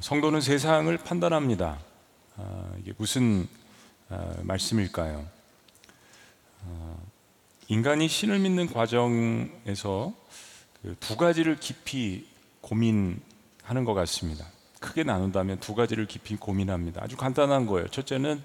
성도는 0.00 0.40
세상을 0.40 0.96
판단합니다. 0.98 1.78
아, 2.36 2.72
이게 2.80 2.92
무슨 2.96 3.48
아, 4.08 4.34
말씀일까요? 4.42 5.26
아, 6.66 6.96
인간이 7.68 8.08
신을 8.08 8.38
믿는 8.40 8.72
과정에서 8.72 10.12
그 10.82 10.94
두 11.00 11.16
가지를 11.16 11.56
깊이 11.58 12.26
고민하는 12.60 13.84
것 13.84 13.94
같습니다. 13.94 14.44
크게 14.80 15.02
나눈다면 15.02 15.60
두 15.60 15.74
가지를 15.74 16.06
깊이 16.06 16.36
고민합니다. 16.36 17.02
아주 17.02 17.16
간단한 17.16 17.64
거예요. 17.64 17.88
첫째는 17.88 18.42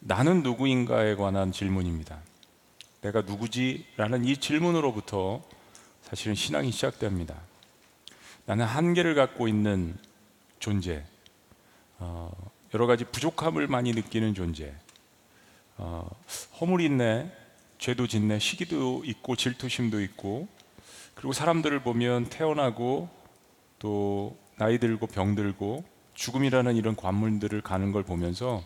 나는 0.00 0.42
누구인가에 0.42 1.14
관한 1.14 1.52
질문입니다. 1.52 2.18
내가 3.00 3.22
누구지? 3.22 3.86
라는 3.96 4.24
이 4.24 4.36
질문으로부터 4.36 5.42
사실은 6.02 6.34
신앙이 6.34 6.72
시작됩니다. 6.72 7.36
나는 8.44 8.64
한계를 8.64 9.14
갖고 9.14 9.46
있는 9.46 9.96
존재, 10.58 11.04
어, 11.98 12.30
여러 12.74 12.86
가지 12.86 13.04
부족함을 13.04 13.66
많이 13.68 13.92
느끼는 13.92 14.34
존재, 14.34 14.74
어, 15.76 16.08
허물이 16.60 16.84
있네, 16.86 17.32
죄도 17.78 18.06
짓네, 18.06 18.38
시기도 18.38 19.02
있고 19.04 19.36
질투심도 19.36 20.00
있고, 20.02 20.48
그리고 21.14 21.32
사람들을 21.32 21.80
보면 21.82 22.26
태어나고 22.26 23.08
또 23.78 24.36
나이 24.56 24.78
들고 24.78 25.06
병 25.06 25.34
들고 25.34 25.84
죽음이라는 26.14 26.76
이런 26.76 26.96
관문들을 26.96 27.60
가는 27.62 27.92
걸 27.92 28.02
보면서 28.02 28.62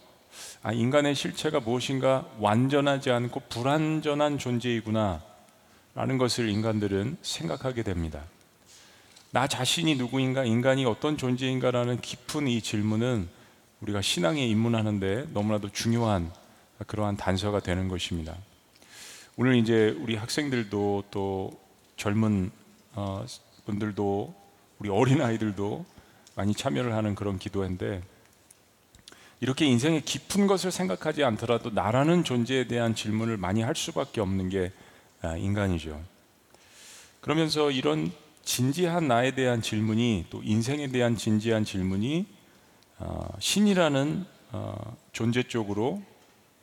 아, 0.63 0.73
인간의 0.73 1.15
실체가 1.15 1.61
무엇인가 1.61 2.27
완전하지 2.39 3.11
않고 3.11 3.41
불완전한 3.49 4.39
존재이구나 4.39 5.23
라는 5.95 6.17
것을 6.17 6.49
인간들은 6.49 7.19
생각하게 7.21 7.83
됩니다. 7.83 8.23
나 9.35 9.47
자신이 9.47 9.95
누구인가, 9.95 10.45
인간이 10.45 10.85
어떤 10.85 11.17
존재인가라는 11.17 12.03
깊은 12.03 12.49
이 12.49 12.61
질문은 12.61 13.31
우리가 13.81 14.03
신앙에 14.03 14.47
입문하는데 14.47 15.29
너무나도 15.33 15.71
중요한 15.73 16.31
그러한 16.87 17.17
단서가 17.17 17.61
되는 17.61 17.89
것입니다. 17.89 18.37
오늘 19.39 19.57
이제 19.57 19.97
우리 20.01 20.17
학생들도 20.17 21.05
또 21.11 21.59
젊은 21.97 22.51
어, 22.93 23.25
분들도 23.65 24.35
우리 24.79 24.91
어린 24.91 25.23
아이들도 25.23 25.87
많이 26.35 26.53
참여를 26.53 26.93
하는 26.93 27.15
그런 27.15 27.39
기도인데 27.39 28.03
이렇게 29.41 29.65
인생의 29.65 30.03
깊은 30.03 30.47
것을 30.47 30.71
생각하지 30.71 31.25
않더라도 31.25 31.71
나라는 31.71 32.23
존재에 32.25 32.69
대한 32.69 32.95
질문을 32.95 33.39
많이 33.39 33.63
할 33.63 33.75
수밖에 33.77 34.21
없는 34.21 34.51
게 34.51 34.73
아, 35.23 35.39
인간이죠. 35.39 35.99
그러면서 37.23 37.71
이런 37.71 38.13
진지한 38.45 39.09
나에 39.09 39.35
대한 39.35 39.63
질문이 39.63 40.27
또 40.31 40.43
인생에 40.43 40.89
대한 40.89 41.17
진지한 41.17 41.65
질문이 41.65 42.27
어, 42.99 43.29
신이라는 43.39 44.25
어, 44.53 44.97
존재 45.13 45.43
쪽으로 45.43 46.03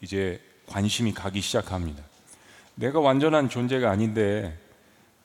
이제 0.02 0.42
관심이 0.68 1.14
가기 1.14 1.42
시작합니다. 1.42 2.04
내가 2.76 3.00
완전한 3.00 3.50
존재가 3.50 3.90
아닌데 3.90 4.58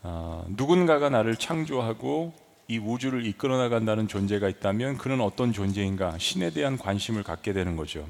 어, 0.02 0.44
누군가가 0.48 1.08
나를 1.08 1.36
창조하고 1.36 2.32
이 2.66 2.78
우주를 2.78 3.26
이끌어 3.26 3.58
나간다는 3.58 4.08
존재가 4.08 4.48
있다면 4.48 4.96
그는 4.96 5.20
어떤 5.20 5.52
존재인가 5.52 6.18
신에 6.18 6.50
대한 6.50 6.78
관심을 6.78 7.22
갖게 7.22 7.52
되는 7.52 7.76
거죠. 7.76 8.08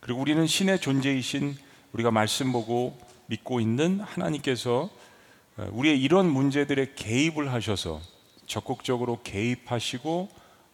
그리고 0.00 0.20
우리는 0.20 0.46
신의 0.46 0.80
존재이신 0.80 1.56
우리가 1.92 2.10
말씀 2.10 2.52
보고 2.52 2.98
믿고 3.26 3.60
있는 3.60 4.00
하나님께서 4.00 4.82
어, 4.84 5.09
우리의 5.56 6.00
이런 6.00 6.26
문제들에 6.26 6.92
개입을 6.94 7.52
하셔서 7.52 8.00
적극적으로 8.46 9.20
개입하시고 9.22 10.28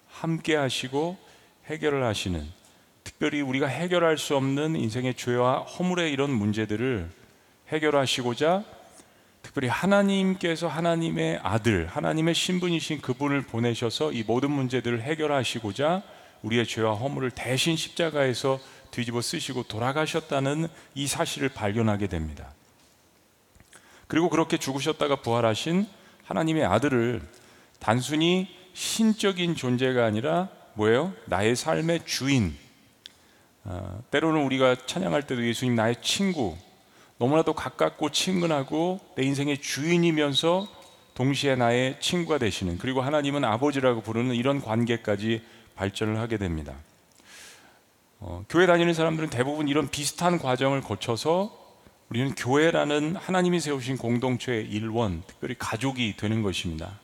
함께 0.09 0.55
하시고 0.57 1.17
해결을 1.67 2.05
하시는 2.05 2.47
특별히 3.05 3.41
우리가 3.41 3.67
해결할 3.67 4.19
수 4.19 4.37
없는 4.37 4.77
인생의 4.77 5.15
죄와 5.15 5.61
허물의 5.61 6.13
이런 6.13 6.31
문제들을 6.31 7.11
해결하시고자 7.69 8.65
특별히 9.43 9.69
하나님께서 9.69 10.67
하나님의 10.67 11.39
아들, 11.43 11.87
하나님의 11.87 12.35
신분이신 12.35 13.01
그분을 13.01 13.43
보내셔서 13.43 14.13
이 14.13 14.25
모든 14.25 14.51
문제들을 14.51 15.03
해결하시고자 15.03 16.03
우리의 16.43 16.67
죄와 16.67 16.95
허물을 16.95 17.31
대신 17.31 17.77
십자가에서 17.77 18.59
뒤집어 18.91 19.21
쓰시고 19.21 19.65
돌아가셨다는 19.65 20.69
이 20.95 21.07
사실을 21.07 21.49
발견하게 21.49 22.09
됩니다. 22.09 22.53
그리고 24.07 24.29
그렇게 24.29 24.57
죽으셨다가 24.57 25.17
부활하신 25.17 25.87
하나님의 26.25 26.65
아들을 26.65 27.23
단순히 27.79 28.49
신적인 28.75 29.55
존재가 29.55 30.05
아니라 30.05 30.49
뭐예요? 30.75 31.13
나의 31.27 31.57
삶의 31.57 32.01
주인. 32.05 32.57
어, 33.65 34.03
때로는 34.11 34.45
우리가 34.45 34.77
찬양할 34.87 35.23
때도 35.27 35.45
예수님 35.47 35.75
나의 35.75 35.97
친구, 36.03 36.57
너무나도 37.19 37.55
가깝고 37.55 38.11
친근하고 38.11 39.01
내 39.17 39.25
인생의 39.25 39.59
주인이면서 39.59 40.69
동시에 41.15 41.57
나의 41.57 41.99
친구가 41.99 42.39
되시는 42.39 42.79
그리고 42.79 43.01
하나님은 43.01 43.45
아버지라고 43.45 44.03
부르는 44.03 44.35
이런 44.35 44.61
관계까지 44.61 45.43
발전을 45.75 46.19
하게 46.19 46.37
됩니다. 46.37 46.75
어, 48.21 48.45
교회 48.49 48.67
다니는 48.67 48.95
사람들은 48.95 49.31
대부분 49.31 49.69
이런 49.69 49.89
비슷한 49.89 50.39
과정을 50.39 50.83
거쳐서 50.83 51.66
우리는 52.09 52.35
교회라는 52.35 53.17
하나님이 53.17 53.59
세우신 53.61 53.99
공동체의 53.99 54.67
일원, 54.67 55.23
특별히 55.27 55.57
가족이 55.59 56.17
되는 56.17 56.43
것입니다. 56.43 57.01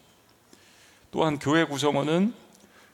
또한 1.10 1.38
교회 1.38 1.64
구성원은 1.64 2.32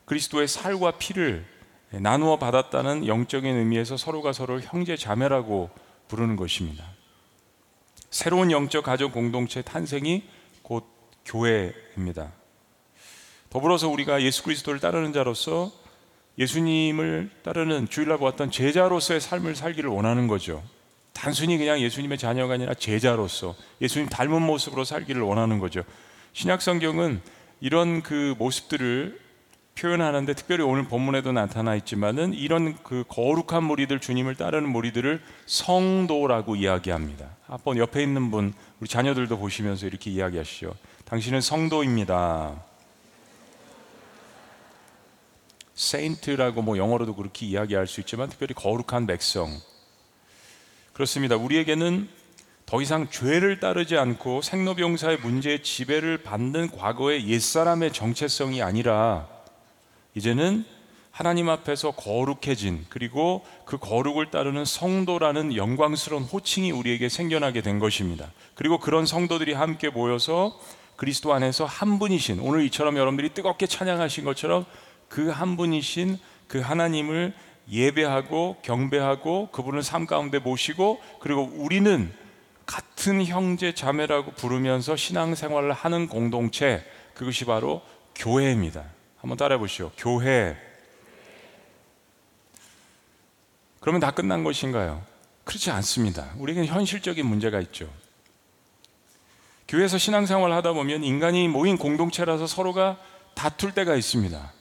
그리스도의 0.06 0.48
살과 0.48 0.92
피를 0.92 1.44
나누어 1.90 2.38
받았다는 2.38 3.06
영적인 3.06 3.54
의미에서 3.54 3.96
서로가 3.96 4.32
서로 4.32 4.60
형제 4.60 4.96
자매라고 4.96 5.70
부르는 6.08 6.36
것입니다. 6.36 6.84
새로운 8.10 8.50
영적 8.50 8.84
가족 8.84 9.12
공동체 9.12 9.60
탄생이 9.60 10.24
곧 10.62 10.86
교회입니다. 11.26 12.32
더불어서 13.50 13.88
우리가 13.88 14.22
예수 14.22 14.42
그리스도를 14.42 14.80
따르는 14.80 15.12
자로서 15.12 15.70
예수님을 16.38 17.30
따르는 17.42 17.88
주일날 17.88 18.18
보았던 18.18 18.50
제자로서의 18.50 19.20
삶을 19.20 19.56
살기를 19.56 19.90
원하는 19.90 20.26
거죠. 20.26 20.62
단순히 21.18 21.58
그냥 21.58 21.80
예수님의 21.80 22.16
자녀가 22.16 22.54
아니라 22.54 22.74
제자로서 22.74 23.56
예수님 23.80 24.08
닮은 24.08 24.40
모습으로 24.40 24.84
살기를 24.84 25.20
원하는 25.20 25.58
거죠. 25.58 25.82
신약 26.32 26.62
성경은 26.62 27.20
이런 27.60 28.02
그 28.02 28.36
모습들을 28.38 29.18
표현하는데 29.76 30.32
특별히 30.34 30.62
오늘 30.62 30.84
본문에도 30.84 31.32
나타나 31.32 31.74
있지만은 31.74 32.34
이런 32.34 32.76
그 32.84 33.02
거룩한 33.08 33.64
무리들 33.64 33.98
주님을 33.98 34.36
따르는 34.36 34.68
무리들을 34.68 35.20
성도라고 35.46 36.54
이야기합니다. 36.54 37.36
한번 37.46 37.78
옆에 37.78 38.00
있는 38.00 38.30
분 38.30 38.54
우리 38.78 38.88
자녀들도 38.88 39.38
보시면서 39.38 39.86
이렇게 39.86 40.10
이야기하시죠. 40.10 40.72
당신은 41.04 41.40
성도입니다. 41.40 42.62
세인트라고 45.74 46.62
뭐 46.62 46.78
영어로도 46.78 47.16
그렇게 47.16 47.46
이야기할 47.46 47.88
수 47.88 47.98
있지만 48.00 48.28
특별히 48.28 48.54
거룩한 48.54 49.06
백성 49.08 49.48
그렇습니다. 50.98 51.36
우리에게는 51.36 52.08
더 52.66 52.82
이상 52.82 53.08
죄를 53.08 53.60
따르지 53.60 53.96
않고 53.96 54.42
생로병사의 54.42 55.18
문제의 55.18 55.62
지배를 55.62 56.24
받는 56.24 56.72
과거의 56.72 57.28
옛사람의 57.28 57.92
정체성이 57.92 58.62
아니라 58.62 59.28
이제는 60.16 60.64
하나님 61.12 61.50
앞에서 61.50 61.92
거룩해진 61.92 62.84
그리고 62.88 63.46
그 63.64 63.78
거룩을 63.78 64.32
따르는 64.32 64.64
성도라는 64.64 65.54
영광스러운 65.54 66.24
호칭이 66.24 66.72
우리에게 66.72 67.08
생겨나게 67.08 67.62
된 67.62 67.78
것입니다. 67.78 68.32
그리고 68.56 68.80
그런 68.80 69.06
성도들이 69.06 69.52
함께 69.52 69.90
모여서 69.90 70.58
그리스도 70.96 71.32
안에서 71.32 71.64
한 71.64 72.00
분이신 72.00 72.40
오늘 72.40 72.64
이처럼 72.64 72.96
여러분들이 72.96 73.28
뜨겁게 73.34 73.68
찬양하신 73.68 74.24
것처럼 74.24 74.66
그 75.08 75.30
한 75.30 75.56
분이신 75.56 76.18
그 76.48 76.58
하나님을 76.58 77.34
예배하고 77.70 78.56
경배하고 78.62 79.50
그분을 79.50 79.82
삶 79.82 80.06
가운데 80.06 80.38
모시고 80.38 81.00
그리고 81.20 81.42
우리는 81.54 82.12
같은 82.66 83.24
형제 83.24 83.72
자매라고 83.74 84.32
부르면서 84.32 84.96
신앙생활을 84.96 85.72
하는 85.72 86.06
공동체 86.06 86.84
그것이 87.14 87.44
바로 87.44 87.82
교회입니다. 88.14 88.84
한번 89.16 89.36
따라해 89.36 89.58
보시오. 89.58 89.90
교회. 89.96 90.56
그러면 93.80 94.00
다 94.00 94.10
끝난 94.10 94.44
것인가요? 94.44 95.02
그렇지 95.44 95.70
않습니다. 95.70 96.32
우리에게는 96.36 96.68
현실적인 96.68 97.24
문제가 97.24 97.60
있죠. 97.60 97.88
교회에서 99.66 99.98
신앙생활을 99.98 100.54
하다 100.56 100.72
보면 100.72 101.04
인간이 101.04 101.48
모인 101.48 101.76
공동체라서 101.76 102.46
서로가 102.46 102.98
다툴 103.34 103.72
때가 103.72 103.94
있습니다. 103.94 104.52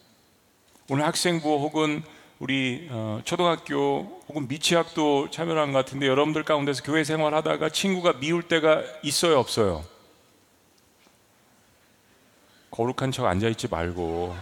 오늘 0.90 1.06
학생부 1.06 1.48
혹은 1.48 2.04
우리 2.40 2.88
어, 2.92 3.20
초등학교 3.24 4.22
혹은 4.28 4.48
미취학도 4.48 5.32
참여를 5.32 5.60
한것 5.60 5.86
같은데 5.86 6.08
여러분들 6.08 6.44
가운데서 6.44 6.84
교회 6.84 7.04
생활하다가 7.04 7.70
친구가 7.70 8.20
미울 8.20 8.44
때가 8.44 8.84
있어요 9.02 9.40
없어요? 9.40 9.84
거룩한 12.70 13.12
척 13.12 13.26
앉아있지 13.26 13.70
말고 13.70 14.36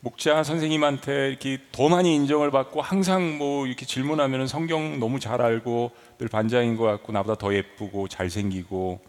목자 0.00 0.42
선생님한테 0.42 1.28
이렇게 1.28 1.58
더 1.70 1.88
많이 1.88 2.16
인정을 2.16 2.50
받고 2.50 2.82
항상 2.82 3.38
뭐 3.38 3.68
이렇게 3.68 3.86
질문하면 3.86 4.48
성경 4.48 4.98
너무 4.98 5.20
잘 5.20 5.40
알고 5.40 5.92
늘 6.18 6.26
반장인 6.26 6.76
것 6.76 6.82
같고 6.82 7.12
나보다 7.12 7.36
더 7.36 7.54
예쁘고 7.54 8.08
잘생기고 8.08 9.00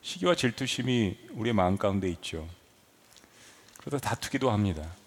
시기와 0.00 0.34
질투심이 0.34 1.18
우리의 1.32 1.52
마음 1.52 1.76
가운데 1.76 2.08
있죠. 2.08 2.48
그러다 3.76 3.98
다투기도 3.98 4.50
합니다. 4.50 4.99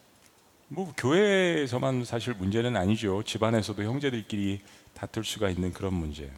뭐 0.75 0.91
교회에서만 0.97 2.03
사실 2.03 2.33
문제는 2.33 2.75
아니죠. 2.75 3.21
집안에서도 3.21 3.83
형제들끼리 3.83 4.59
다툴 4.95 5.23
수가 5.23 5.51
있는 5.51 5.71
그런 5.71 5.93
문제. 5.93 6.31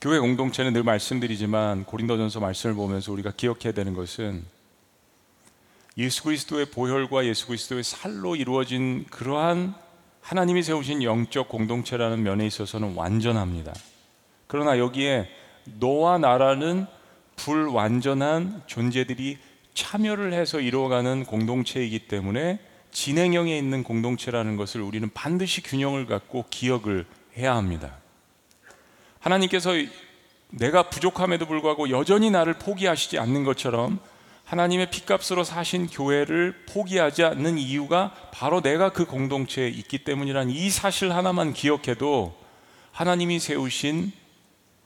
교회 0.00 0.18
공동체는 0.18 0.72
늘 0.72 0.82
말씀드리지만 0.82 1.84
고린도전서 1.84 2.40
말씀을 2.40 2.74
보면서 2.74 3.12
우리가 3.12 3.32
기억해야 3.36 3.72
되는 3.74 3.92
것은 3.92 4.42
예수 5.98 6.22
그리스도의 6.22 6.70
보혈과 6.70 7.26
예수 7.26 7.46
그리스도의 7.48 7.84
살로 7.84 8.36
이루어진 8.36 9.04
그러한 9.10 9.74
하나님이 10.22 10.62
세우신 10.62 11.02
영적 11.02 11.50
공동체라는 11.50 12.22
면에 12.22 12.46
있어서는 12.46 12.94
완전합니다. 12.94 13.74
그러나 14.46 14.78
여기에 14.78 15.28
너와 15.78 16.16
나라는 16.16 16.86
불완전한 17.36 18.62
존재들이 18.66 19.38
참여를 19.74 20.32
해서 20.32 20.60
이루어가는 20.60 21.24
공동체이기 21.24 22.00
때문에 22.00 22.58
진행형에 22.90 23.56
있는 23.56 23.82
공동체라는 23.82 24.56
것을 24.56 24.82
우리는 24.82 25.08
반드시 25.12 25.62
균형을 25.62 26.06
갖고 26.06 26.44
기억을 26.50 27.06
해야 27.36 27.56
합니다. 27.56 27.96
하나님께서 29.20 29.72
내가 30.50 30.90
부족함에도 30.90 31.46
불구하고 31.46 31.88
여전히 31.90 32.30
나를 32.30 32.54
포기하시지 32.54 33.18
않는 33.18 33.44
것처럼 33.44 33.98
하나님의 34.44 34.90
피값으로 34.90 35.44
사신 35.44 35.86
교회를 35.86 36.66
포기하지 36.68 37.24
않는 37.24 37.56
이유가 37.56 38.12
바로 38.32 38.60
내가 38.60 38.90
그 38.90 39.06
공동체에 39.06 39.68
있기 39.68 40.04
때문이란 40.04 40.50
이 40.50 40.68
사실 40.68 41.10
하나만 41.10 41.54
기억해도 41.54 42.36
하나님이 42.90 43.40
세우신 43.40 44.12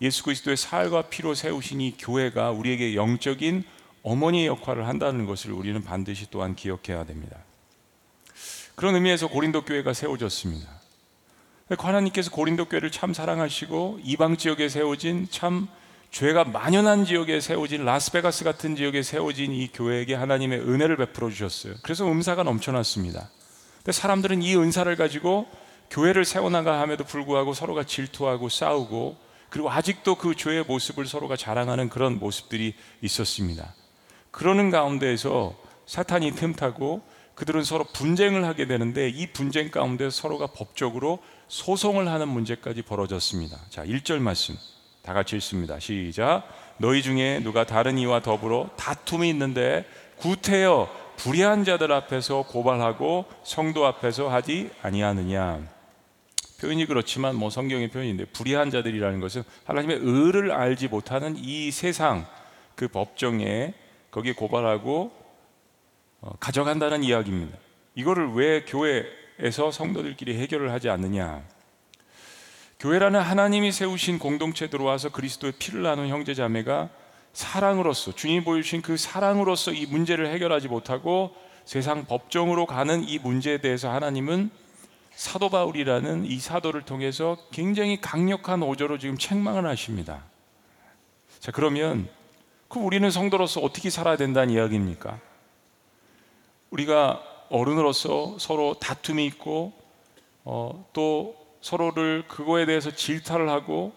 예수 0.03 0.23
그리스도의 0.23 0.57
살과 0.57 1.03
피로 1.03 1.35
세우신 1.35 1.81
이 1.81 1.95
교회가 1.99 2.53
우리에게 2.53 2.95
영적인 2.95 3.65
어머니의 4.07 4.47
역할을 4.47 4.87
한다는 4.87 5.27
것을 5.27 5.51
우리는 5.51 5.83
반드시 5.83 6.31
또한 6.31 6.55
기억해야 6.55 7.05
됩니다. 7.05 7.39
그런 8.77 8.95
의미에서 8.95 9.27
고린도 9.27 9.65
교회가 9.65 9.93
세워졌습니다. 9.95 10.69
하나님께서 11.77 12.31
고린도 12.31 12.67
교회를 12.67 12.93
참 12.93 13.13
사랑하시고 13.13 14.01
이방 14.05 14.37
지역에 14.37 14.69
세워진 14.69 15.27
참 15.29 15.67
죄가 16.13 16.45
만연한 16.45 17.05
지역에 17.05 17.41
세워진 17.41 17.85
라스베가스 17.85 18.45
같은 18.45 18.77
지역에 18.77 19.03
세워진 19.03 19.53
이 19.53 19.67
교회에게 19.73 20.15
하나님의 20.15 20.61
은혜를 20.61 20.97
베풀어 20.99 21.29
주셨어요. 21.29 21.75
그래서 21.83 22.07
음사가 22.07 22.45
넘쳐났습니다. 22.45 23.29
근데 23.79 23.91
사람들은 23.91 24.41
이 24.41 24.55
은사를 24.55 24.95
가지고 24.95 25.49
교회를 25.91 26.25
세워나가 26.25 26.81
함에도 26.81 27.03
불구하고 27.03 27.55
서로가 27.55 27.83
질투하고 27.83 28.51
싸우고 28.51 29.17
그리고 29.51 29.69
아직도 29.69 30.15
그 30.15 30.37
죄의 30.37 30.65
모습을 30.69 31.07
서로가 31.07 31.37
자랑하는 31.37 31.89
그런 31.89 32.21
모습들이 32.21 32.75
있었습니다. 33.03 33.75
그러는 34.37 34.71
가운데에서 34.71 35.55
사탄이 35.87 36.33
틈타고 36.33 37.01
그들은 37.35 37.65
서로 37.65 37.85
분쟁을 37.85 38.45
하게 38.45 38.67
되는데 38.67 39.09
이 39.09 39.27
분쟁 39.29 39.71
가운데 39.71 40.11
서로가 40.11 40.49
법적으로 40.49 41.21
소송을 41.49 42.07
하는 42.09 42.29
문제까지 42.29 42.83
벌어졌습니다. 42.83 43.57
자, 43.71 43.83
1절 43.87 44.19
말씀. 44.19 44.55
다 45.01 45.15
같이 45.15 45.37
읽습니다. 45.37 45.79
시작. 45.79 46.43
너희 46.77 47.03
중에 47.03 47.41
누가 47.43 47.65
다른 47.65 47.97
이와 47.97 48.21
더불어 48.21 48.69
다툼이 48.77 49.27
있는데 49.31 49.87
구태여 50.19 51.15
불의한 51.17 51.65
자들 51.65 51.91
앞에서 51.91 52.43
고발하고 52.43 53.25
성도 53.43 53.87
앞에서 53.87 54.29
하지 54.29 54.69
아니하느냐. 54.83 55.67
표현이 56.61 56.85
그렇지만 56.85 57.37
뭐 57.37 57.49
성경의 57.49 57.89
표현인데 57.89 58.27
불의한 58.27 58.71
자들이라는 58.71 59.19
것은 59.19 59.45
하나님의 59.65 60.01
의를 60.03 60.53
알지 60.53 60.89
못하는 60.89 61.37
이 61.39 61.71
세상 61.71 62.27
그 62.75 62.87
법정에 62.89 63.73
거기에 64.17 64.33
고발하고 64.33 65.13
어, 66.23 66.31
가져간다는 66.41 67.03
이야기입니다. 67.03 67.59
이거를 67.95 68.33
왜 68.33 68.65
교회에서 68.65 69.71
성도들끼리 69.71 70.39
해결을 70.39 70.73
하지 70.73 70.89
않느냐? 70.89 71.43
교회라는 72.81 73.21
하나님이 73.21 73.73
세우신 73.73 74.19
공동체 74.19 74.71
들어와서 74.71 75.11
그리스도의 75.11 75.53
피를 75.59 75.83
나눈 75.83 76.09
형제 76.09 76.33
자매가 76.33 76.89
사랑으로서 77.35 78.15
주님이 78.15 78.43
보여주신 78.43 78.81
그 78.81 78.97
사랑으로서 78.97 79.73
이 79.73 79.85
문제를 79.85 80.29
해결하지 80.29 80.69
못하고 80.69 81.37
세상 81.67 82.07
법정으로 82.07 82.65
가는 82.65 83.07
이 83.07 83.19
문제에 83.19 83.59
대해서 83.59 83.93
하나님은 83.93 84.51
사도 85.11 85.51
바울이라는 85.51 86.25
이 86.25 86.39
사도를 86.39 86.83
통해서 86.83 87.37
굉장히 87.51 88.01
강력한 88.01 88.63
오조로 88.63 88.97
지금 88.97 89.19
책망을 89.19 89.67
하십니다. 89.67 90.25
자, 91.39 91.53
그러면 91.53 92.09
그 92.69 92.79
우리는 92.79 93.11
성도로서 93.11 93.61
어떻게 93.61 93.91
살아야 93.91 94.17
된다는 94.17 94.53
이야기입니까? 94.55 95.19
우리가 96.71 97.23
어른으로서 97.49 98.37
서로 98.39 98.75
다툼이 98.75 99.25
있고 99.27 99.73
어, 100.45 100.87
또 100.93 101.37
서로를 101.61 102.25
그거에 102.29 102.67
대해서 102.67 102.91
질타를 102.91 103.49
하고 103.49 103.93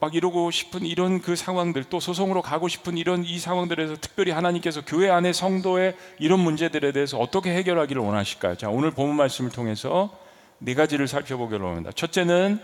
막 0.00 0.16
이러고 0.16 0.50
싶은 0.50 0.84
이런 0.84 1.20
그 1.20 1.36
상황들 1.36 1.84
또 1.84 2.00
소송으로 2.00 2.42
가고 2.42 2.66
싶은 2.66 2.98
이런 2.98 3.24
이 3.24 3.38
상황들에서 3.38 3.96
특별히 4.00 4.32
하나님께서 4.32 4.84
교회 4.84 5.08
안에 5.08 5.32
성도의 5.32 5.96
이런 6.18 6.40
문제들에 6.40 6.90
대해서 6.90 7.18
어떻게 7.18 7.54
해결하기를 7.54 8.02
원하실까요? 8.02 8.56
자, 8.56 8.68
오늘 8.68 8.90
본문 8.90 9.16
말씀을 9.16 9.52
통해서 9.52 10.10
네 10.58 10.74
가지를 10.74 11.06
살펴보기로 11.06 11.68
합니다. 11.68 11.92
첫째는 11.94 12.60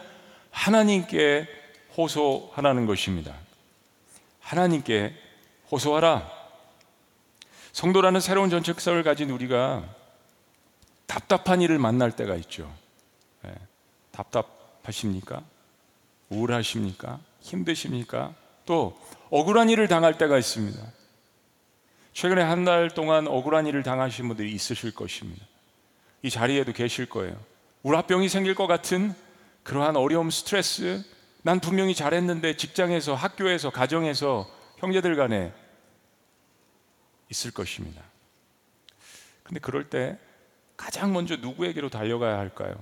하나님께 0.51 1.47
호소하라는 1.97 2.87
것입니다. 2.87 3.35
하나님께 4.41 5.15
호소하라. 5.71 6.31
성도라는 7.73 8.21
새로운 8.21 8.51
전책성을 8.51 9.03
가진 9.03 9.31
우리가 9.31 9.85
답답한 11.07 11.61
일을 11.63 11.79
만날 11.79 12.13
때가 12.13 12.35
있죠. 12.37 12.73
답답하십니까? 14.11 15.43
우울하십니까? 16.29 17.21
힘드십니까? 17.41 18.35
또 18.67 18.99
억울한 19.31 19.71
일을 19.71 19.89
당할 19.89 20.19
때가 20.19 20.39
있습니다. 20.39 20.79
최근에 22.13 22.43
한 22.43 22.65
달 22.65 22.91
동안 22.91 23.29
억울한 23.29 23.67
일을 23.67 23.83
당하신 23.83 24.27
분들이 24.29 24.53
있으실 24.53 24.93
것입니다. 24.95 25.47
이 26.23 26.31
자리에도 26.31 26.73
계실 26.73 27.07
거예요. 27.07 27.37
우라병이 27.85 28.29
생길 28.29 28.55
것 28.55 28.67
같은 28.67 29.15
그러한 29.63 29.97
어려움, 29.97 30.31
스트레스, 30.31 31.05
난 31.43 31.61
분명히 31.61 31.95
잘했는데 31.95 32.57
직장에서, 32.57 33.15
학교에서, 33.15 33.71
가정에서, 33.71 34.51
형제들 34.79 35.17
간에 35.17 35.53
있을 37.31 37.51
것입니다. 37.51 38.03
근데 39.43 39.61
그럴 39.61 39.89
때 39.89 40.19
가장 40.77 41.13
먼저 41.13 41.37
누구에게로 41.37 41.89
달려가야 41.89 42.39
할까요? 42.39 42.75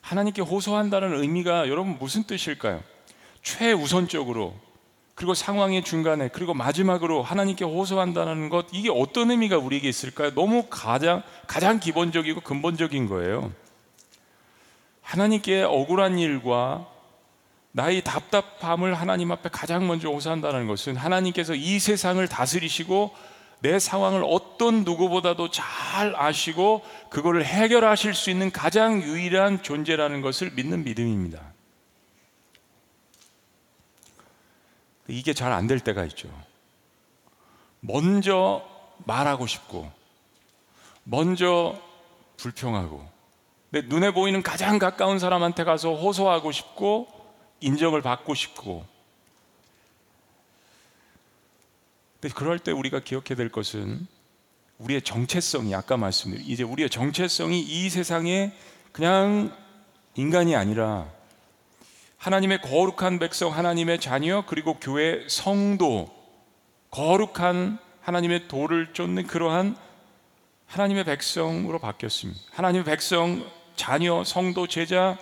하나님께 0.00 0.42
호소한다는 0.42 1.14
의미가 1.20 1.68
여러분 1.68 1.96
무슨 1.98 2.24
뜻일까요? 2.24 2.82
최우선적으로 3.42 4.58
그리고 5.14 5.32
상황의 5.32 5.82
중간에 5.84 6.28
그리고 6.28 6.52
마지막으로 6.52 7.22
하나님께 7.22 7.64
호소한다는 7.64 8.48
것 8.50 8.66
이게 8.72 8.90
어떤 8.90 9.30
의미가 9.30 9.56
우리에게 9.58 9.88
있을까요? 9.88 10.34
너무 10.34 10.66
가장 10.68 11.22
가장 11.46 11.78
기본적이고 11.78 12.40
근본적인 12.40 13.08
거예요. 13.08 13.52
하나님께 15.02 15.62
억울한 15.62 16.18
일과 16.18 16.86
나의 17.76 18.02
답답함을 18.02 18.94
하나님 18.94 19.30
앞에 19.32 19.50
가장 19.50 19.86
먼저 19.86 20.08
호소한다는 20.08 20.66
것은 20.66 20.96
하나님께서 20.96 21.54
이 21.54 21.78
세상을 21.78 22.26
다스리시고 22.26 23.14
내 23.58 23.78
상황을 23.78 24.24
어떤 24.24 24.82
누구보다도 24.82 25.50
잘 25.50 26.16
아시고 26.16 26.82
그거를 27.10 27.44
해결하실 27.44 28.14
수 28.14 28.30
있는 28.30 28.50
가장 28.50 29.02
유일한 29.02 29.62
존재라는 29.62 30.22
것을 30.22 30.52
믿는 30.52 30.84
믿음입니다. 30.84 31.38
이게 35.08 35.34
잘 35.34 35.52
안 35.52 35.66
될 35.66 35.78
때가 35.80 36.06
있죠. 36.06 36.30
먼저 37.80 38.66
말하고 39.04 39.46
싶고, 39.46 39.92
먼저 41.04 41.78
불평하고, 42.38 43.06
내 43.68 43.82
눈에 43.82 44.12
보이는 44.12 44.42
가장 44.42 44.78
가까운 44.78 45.18
사람한테 45.18 45.64
가서 45.64 45.94
호소하고 45.94 46.52
싶고, 46.52 47.15
인정을 47.60 48.02
받고 48.02 48.34
싶고, 48.34 48.86
근데 52.20 52.34
그럴 52.34 52.58
때 52.58 52.72
우리가 52.72 53.00
기억해야 53.00 53.36
될 53.36 53.50
것은 53.50 54.06
우리의 54.78 55.02
정체성이 55.02 55.74
아까 55.74 55.96
말씀드린 55.96 56.44
이제 56.46 56.62
우리의 56.62 56.90
정체성이 56.90 57.60
이 57.60 57.88
세상에 57.88 58.52
그냥 58.92 59.56
인간이 60.14 60.56
아니라 60.56 61.10
하나님의 62.18 62.62
거룩한 62.62 63.18
백성, 63.18 63.52
하나님의 63.52 64.00
자녀, 64.00 64.44
그리고 64.46 64.78
교회 64.80 65.26
성도, 65.28 66.10
거룩한 66.90 67.78
하나님의 68.00 68.48
도를 68.48 68.92
쫓는 68.92 69.26
그러한 69.26 69.76
하나님의 70.66 71.04
백성으로 71.04 71.78
바뀌었습니다. 71.78 72.40
하나님의 72.52 72.84
백성, 72.84 73.48
자녀, 73.76 74.24
성도, 74.24 74.66
제자 74.66 75.18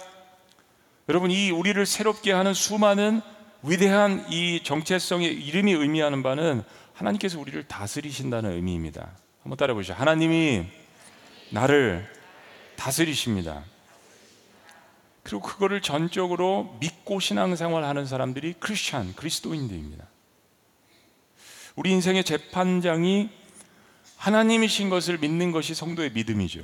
여러분 1.09 1.31
이 1.31 1.51
우리를 1.51 1.85
새롭게 1.85 2.33
하는 2.33 2.55
수많은 2.55 3.21
위대한 3.63 4.25
이 4.31 4.63
정체성의 4.63 5.33
이름이 5.33 5.73
의미하는 5.73 6.23
바는 6.23 6.63
하나님께서 6.95 7.39
우리를 7.39 7.63
다스리신다는 7.65 8.53
의미입니다. 8.53 9.11
한번 9.43 9.59
따라 9.59 9.75
보시죠. 9.75 9.93
하나님이 9.95 10.65
나를 11.51 12.11
다스리십니다. 12.77 13.65
그리고 15.23 15.43
그거를 15.43 15.83
전적으로 15.83 16.77
믿고 16.81 17.21
신앙생활 17.21 17.85
하는 17.85 18.07
사람들이 18.07 18.55
크리스찬, 18.59 19.15
그리스도인들입니다. 19.15 20.07
우리 21.77 21.91
인생의 21.93 22.25
재판장이 22.25 23.31
하나님이신 24.17 24.89
것을 24.89 25.19
믿는 25.19 25.53
것이 25.53 25.75
성도의 25.75 26.13
믿음이죠. 26.13 26.63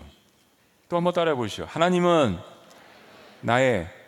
또 0.89 0.97
한번 0.97 1.13
따라해 1.13 1.37
보시죠. 1.37 1.67
하나님은 1.69 2.39
나의 3.43 4.00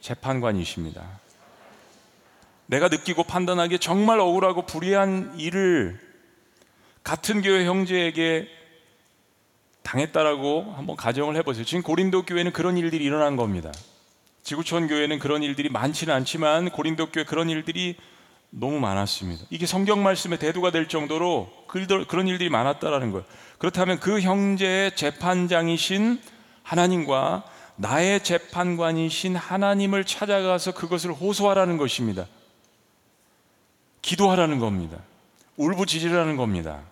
재판관이십니다. 0.00 1.02
내가 2.66 2.88
느끼고 2.88 3.24
판단하기에 3.24 3.78
정말 3.78 4.20
억울하고 4.20 4.66
불의한 4.66 5.38
일을 5.38 6.00
같은 7.02 7.42
교회 7.42 7.64
형제에게 7.64 8.48
당했다라고 9.82 10.74
한번 10.76 10.96
가정을 10.96 11.36
해보세요. 11.36 11.64
지금 11.64 11.82
고린도 11.82 12.24
교회는 12.26 12.52
그런 12.52 12.76
일들이 12.76 13.04
일어난 13.04 13.36
겁니다. 13.36 13.72
지구촌 14.42 14.88
교회는 14.88 15.18
그런 15.18 15.42
일들이 15.42 15.68
많지는 15.68 16.14
않지만 16.14 16.70
고린도 16.70 17.10
교회 17.10 17.24
그런 17.24 17.50
일들이 17.50 17.96
너무 18.50 18.78
많았습니다. 18.80 19.44
이게 19.50 19.66
성경 19.66 20.02
말씀의 20.02 20.38
대두가 20.38 20.70
될 20.70 20.88
정도로 20.88 21.50
그런 21.66 22.28
일들이 22.28 22.50
많았다라는 22.50 23.10
거예요. 23.12 23.24
그렇다면 23.58 24.00
그 24.00 24.20
형제의 24.20 24.96
재판장이신 24.96 26.20
하나님과 26.62 27.44
나의 27.80 28.22
재판관이신 28.22 29.36
하나님을 29.36 30.04
찾아가서 30.04 30.72
그것을 30.72 31.12
호소하라는 31.12 31.78
것입니다. 31.78 32.26
기도하라는 34.02 34.58
겁니다. 34.58 34.98
울부짖으라는 35.56 36.36
겁니다. 36.36 36.82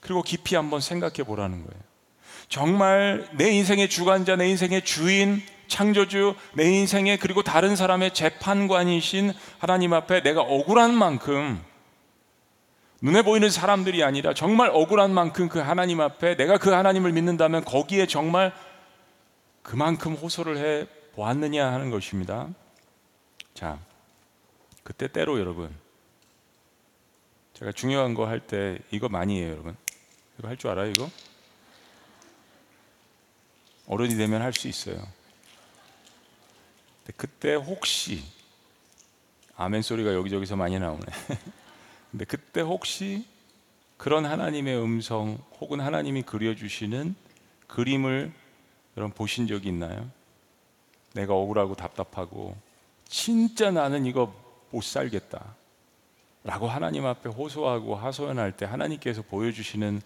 그리고 0.00 0.22
깊이 0.22 0.56
한번 0.56 0.80
생각해 0.80 1.24
보라는 1.24 1.64
거예요. 1.64 1.82
정말 2.50 3.26
내 3.32 3.50
인생의 3.50 3.88
주관자, 3.88 4.36
내 4.36 4.46
인생의 4.46 4.84
주인, 4.84 5.42
창조주, 5.68 6.34
내 6.52 6.70
인생의 6.70 7.16
그리고 7.16 7.42
다른 7.42 7.76
사람의 7.76 8.12
재판관이신 8.12 9.32
하나님 9.58 9.94
앞에 9.94 10.22
내가 10.22 10.42
억울한 10.42 10.94
만큼 10.94 11.62
눈에 13.00 13.22
보이는 13.22 13.48
사람들이 13.48 14.04
아니라 14.04 14.34
정말 14.34 14.68
억울한 14.70 15.12
만큼 15.12 15.48
그 15.48 15.60
하나님 15.60 16.02
앞에 16.02 16.36
내가 16.36 16.58
그 16.58 16.70
하나님을 16.70 17.12
믿는다면 17.12 17.64
거기에 17.64 18.06
정말 18.06 18.52
그만큼 19.66 20.14
호소를 20.14 20.58
해 20.58 20.86
보았느냐 21.16 21.72
하는 21.72 21.90
것입니다. 21.90 22.48
자, 23.52 23.80
그때 24.84 25.08
때로 25.08 25.40
여러분 25.40 25.74
제가 27.54 27.72
중요한 27.72 28.14
거 28.14 28.26
할 28.26 28.38
때 28.46 28.78
이거 28.92 29.08
많이 29.08 29.40
해요, 29.40 29.50
여러분. 29.50 29.76
이거 30.38 30.46
할 30.46 30.56
줄 30.56 30.70
알아요, 30.70 30.92
이거? 30.92 31.10
어른이 33.88 34.14
되면 34.14 34.40
할 34.40 34.52
수 34.52 34.68
있어요. 34.68 35.04
그때 37.16 37.54
혹시 37.54 38.22
아멘 39.56 39.82
소리가 39.82 40.14
여기저기서 40.14 40.54
많이 40.54 40.78
나오네. 40.78 41.00
근데 42.12 42.24
그때 42.24 42.60
혹시 42.60 43.26
그런 43.96 44.26
하나님의 44.26 44.80
음성 44.80 45.38
혹은 45.60 45.80
하나님이 45.80 46.22
그려주시는 46.22 47.16
그림을 47.66 48.32
여러분 48.96 49.14
보신 49.14 49.46
적이 49.46 49.68
있나요? 49.68 50.10
내가 51.14 51.34
억울하고 51.34 51.74
답답하고 51.74 52.56
진짜 53.08 53.70
나는 53.70 54.06
이거 54.06 54.34
못 54.70 54.82
살겠다. 54.82 55.54
라고 56.44 56.68
하나님 56.68 57.04
앞에 57.06 57.28
호소하고 57.28 57.96
하소연할 57.96 58.56
때 58.56 58.66
하나님께서 58.66 59.22
보여주시는 59.22 60.00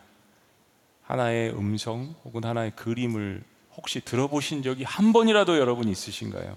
하나의 1.03 1.51
음성 1.51 2.15
혹은 2.25 2.45
하나의 2.45 2.71
그림을 2.77 3.43
혹시 3.77 4.01
들어보신 4.01 4.63
적이 4.63 4.85
한 4.85 5.13
번이라도 5.13 5.59
여러분 5.59 5.89
있으신가요? 5.89 6.57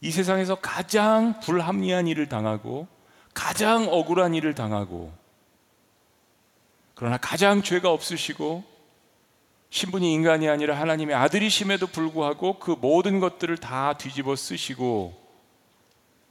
이 0.00 0.10
세상에서 0.10 0.56
가장 0.56 1.40
불합리한 1.40 2.06
일을 2.08 2.28
당하고 2.28 2.86
가장 3.34 3.88
억울한 3.88 4.34
일을 4.34 4.54
당하고 4.54 5.12
그러나 6.94 7.16
가장 7.16 7.62
죄가 7.62 7.90
없으시고 7.90 8.71
신분이 9.72 10.12
인간이 10.12 10.50
아니라 10.50 10.78
하나님의 10.78 11.16
아들이심에도 11.16 11.86
불구하고 11.86 12.58
그 12.58 12.76
모든 12.78 13.20
것들을 13.20 13.56
다 13.56 13.94
뒤집어 13.94 14.36
쓰시고 14.36 15.14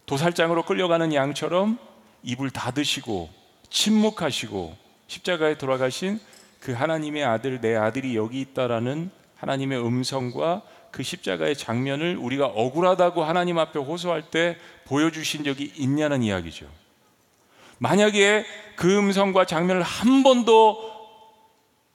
도살장으로 0.06 0.62
끌려가는 0.62 1.12
양처럼 1.12 1.80
입을 2.22 2.52
닫으시고 2.52 3.30
침묵하시고 3.72 4.78
십자가에 5.08 5.58
돌아가신 5.58 6.20
그 6.60 6.72
하나님의 6.72 7.24
아들 7.24 7.60
내 7.62 7.76
아들이 7.76 8.16
여기 8.16 8.42
있다라는 8.42 9.10
하나님의 9.38 9.84
음성과 9.84 10.62
그 10.92 11.02
십자가의 11.02 11.56
장면을 11.56 12.18
우리가 12.18 12.46
억울하다고 12.46 13.24
하나님 13.24 13.58
앞에 13.58 13.80
호소할 13.80 14.30
때 14.30 14.56
보여주신 14.86 15.44
적이 15.44 15.74
있냐는 15.78 16.22
이야기죠. 16.22 16.68
만약에 17.80 18.46
그 18.76 19.00
음성과 19.00 19.46
장면을 19.46 19.82
한 19.82 20.22
번도 20.22 20.91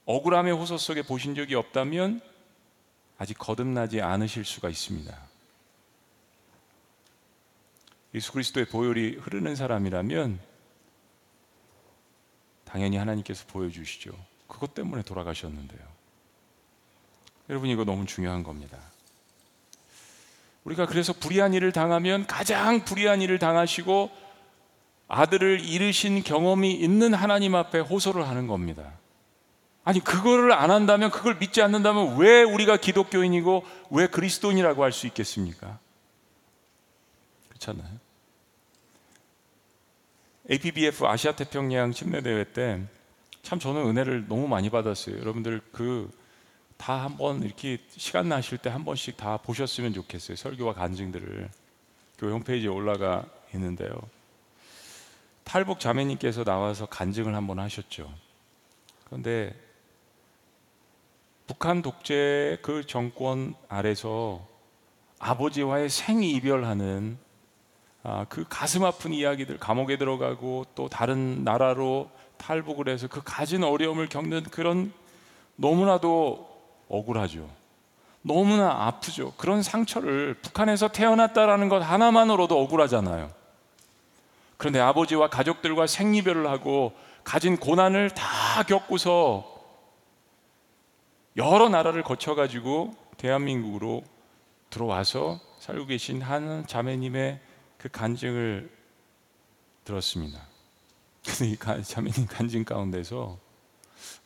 억울함의 0.07 0.53
호소 0.53 0.77
속에 0.77 1.01
보신 1.01 1.35
적이 1.35 1.55
없다면 1.55 2.21
아직 3.17 3.37
거듭나지 3.37 4.01
않으실 4.01 4.45
수가 4.45 4.69
있습니다. 4.69 5.15
예수 8.15 8.31
그리스도의 8.31 8.67
보혈이 8.67 9.17
흐르는 9.17 9.55
사람이라면 9.55 10.39
당연히 12.63 12.95
하나님께서 12.95 13.45
보여주시죠. 13.47 14.11
그것 14.47 14.73
때문에 14.73 15.03
돌아가셨는데요. 15.03 15.81
여러분 17.49 17.69
이거 17.69 17.83
너무 17.83 18.05
중요한 18.05 18.43
겁니다. 18.43 18.77
우리가 20.63 20.85
그래서 20.85 21.11
불의한 21.11 21.53
일을 21.53 21.73
당하면 21.73 22.25
가장 22.27 22.85
불의한 22.85 23.21
일을 23.21 23.39
당하시고 23.39 24.09
아들을 25.09 25.59
잃으신 25.65 26.23
경험이 26.23 26.73
있는 26.73 27.13
하나님 27.13 27.55
앞에 27.55 27.79
호소를 27.79 28.25
하는 28.27 28.47
겁니다. 28.47 28.93
아니 29.87 30.01
그거를 30.01 30.51
안 30.51 30.69
한다면 30.69 31.09
그걸 31.11 31.37
믿지 31.37 31.61
않는다면 31.61 32.17
왜 32.17 32.43
우리가 32.43 32.75
기독교인이고 32.75 33.63
왜 33.91 34.07
그리스도인이라고 34.07 34.83
할 34.83 34.91
수 34.91 35.07
있겠습니까? 35.07 35.79
그렇잖아요. 37.47 37.97
APBF 40.51 41.05
아시아 41.05 41.31
태평양 41.35 41.93
침례 41.93 42.21
대회 42.21 42.43
때 42.43 42.81
참 43.43 43.59
저는 43.59 43.87
은혜를 43.87 44.27
너무 44.27 44.45
많이 44.49 44.69
받았어요. 44.69 45.19
여러분들 45.19 45.61
그 45.71 46.11
다 46.77 47.01
한번 47.03 47.41
이렇게 47.41 47.79
시간 47.95 48.27
나실 48.29 48.57
때 48.59 48.69
한 48.69 48.83
번씩 48.85 49.15
다 49.17 49.37
보셨으면 49.37 49.93
좋겠어요. 49.93 50.35
설교와 50.35 50.73
간증들을 50.73 51.49
교회 52.19 52.31
홈페이지에 52.31 52.67
올라가 52.69 53.25
있는데요. 53.55 53.89
탈북 55.45 55.79
자매님께서 55.79 56.43
나와서 56.43 56.85
간증을 56.85 57.33
한번 57.33 57.57
하셨죠. 57.59 58.13
그런데 59.05 59.55
북한 61.47 61.81
독재 61.81 62.59
그 62.61 62.85
정권 62.85 63.55
아래서 63.69 64.45
아버지와의 65.19 65.89
생이별하는 65.89 67.17
아, 68.03 68.25
그 68.29 68.45
가슴 68.47 68.83
아픈 68.83 69.13
이야기들 69.13 69.57
감옥에 69.57 69.97
들어가고 69.97 70.65
또 70.75 70.87
다른 70.87 71.43
나라로 71.43 72.09
탈북을 72.37 72.89
해서 72.89 73.07
그 73.07 73.21
가진 73.23 73.63
어려움을 73.63 74.07
겪는 74.07 74.43
그런 74.43 74.93
너무나도 75.55 76.47
억울하죠. 76.89 77.49
너무나 78.21 78.87
아프죠. 78.87 79.33
그런 79.37 79.63
상처를 79.63 80.35
북한에서 80.41 80.89
태어났다라는 80.89 81.69
것 81.69 81.79
하나만으로도 81.79 82.61
억울하잖아요. 82.61 83.31
그런데 84.57 84.79
아버지와 84.79 85.29
가족들과 85.29 85.87
생이별을 85.87 86.47
하고 86.47 86.93
가진 87.23 87.57
고난을 87.57 88.11
다 88.11 88.63
겪고서 88.63 89.56
여러 91.37 91.69
나라를 91.69 92.03
거쳐가지고 92.03 92.95
대한민국으로 93.17 94.03
들어와서 94.69 95.39
살고 95.59 95.85
계신 95.85 96.21
한 96.21 96.65
자매님의 96.67 97.39
그 97.77 97.89
간증을 97.89 98.69
들었습니다. 99.85 100.41
근데 101.23 101.51
이 101.51 101.83
자매님 101.83 102.25
간증 102.27 102.63
가운데서 102.65 103.37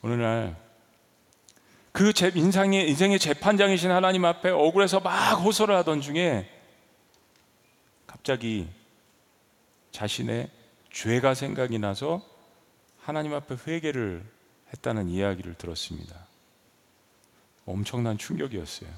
어느 0.02 0.14
날그 1.94 2.14
인상의 2.36 2.90
인생의 2.90 3.20
재판장이신 3.20 3.92
하나님 3.92 4.26
앞에 4.26 4.50
억울해서 4.50 5.02
막 5.02 5.34
호소를 5.36 5.76
하던 5.78 6.02
중에 6.02 6.50
갑자기 8.08 8.70
자신의 9.92 10.50
죄가 10.92 11.34
생각이 11.34 11.78
나서 11.78 12.22
하나님 13.02 13.34
앞에 13.34 13.56
회개를 13.68 14.24
했다는 14.74 15.10
이야기를 15.10 15.56
들었습니다. 15.56 16.31
엄청난 17.66 18.18
충격이었어요. 18.18 18.90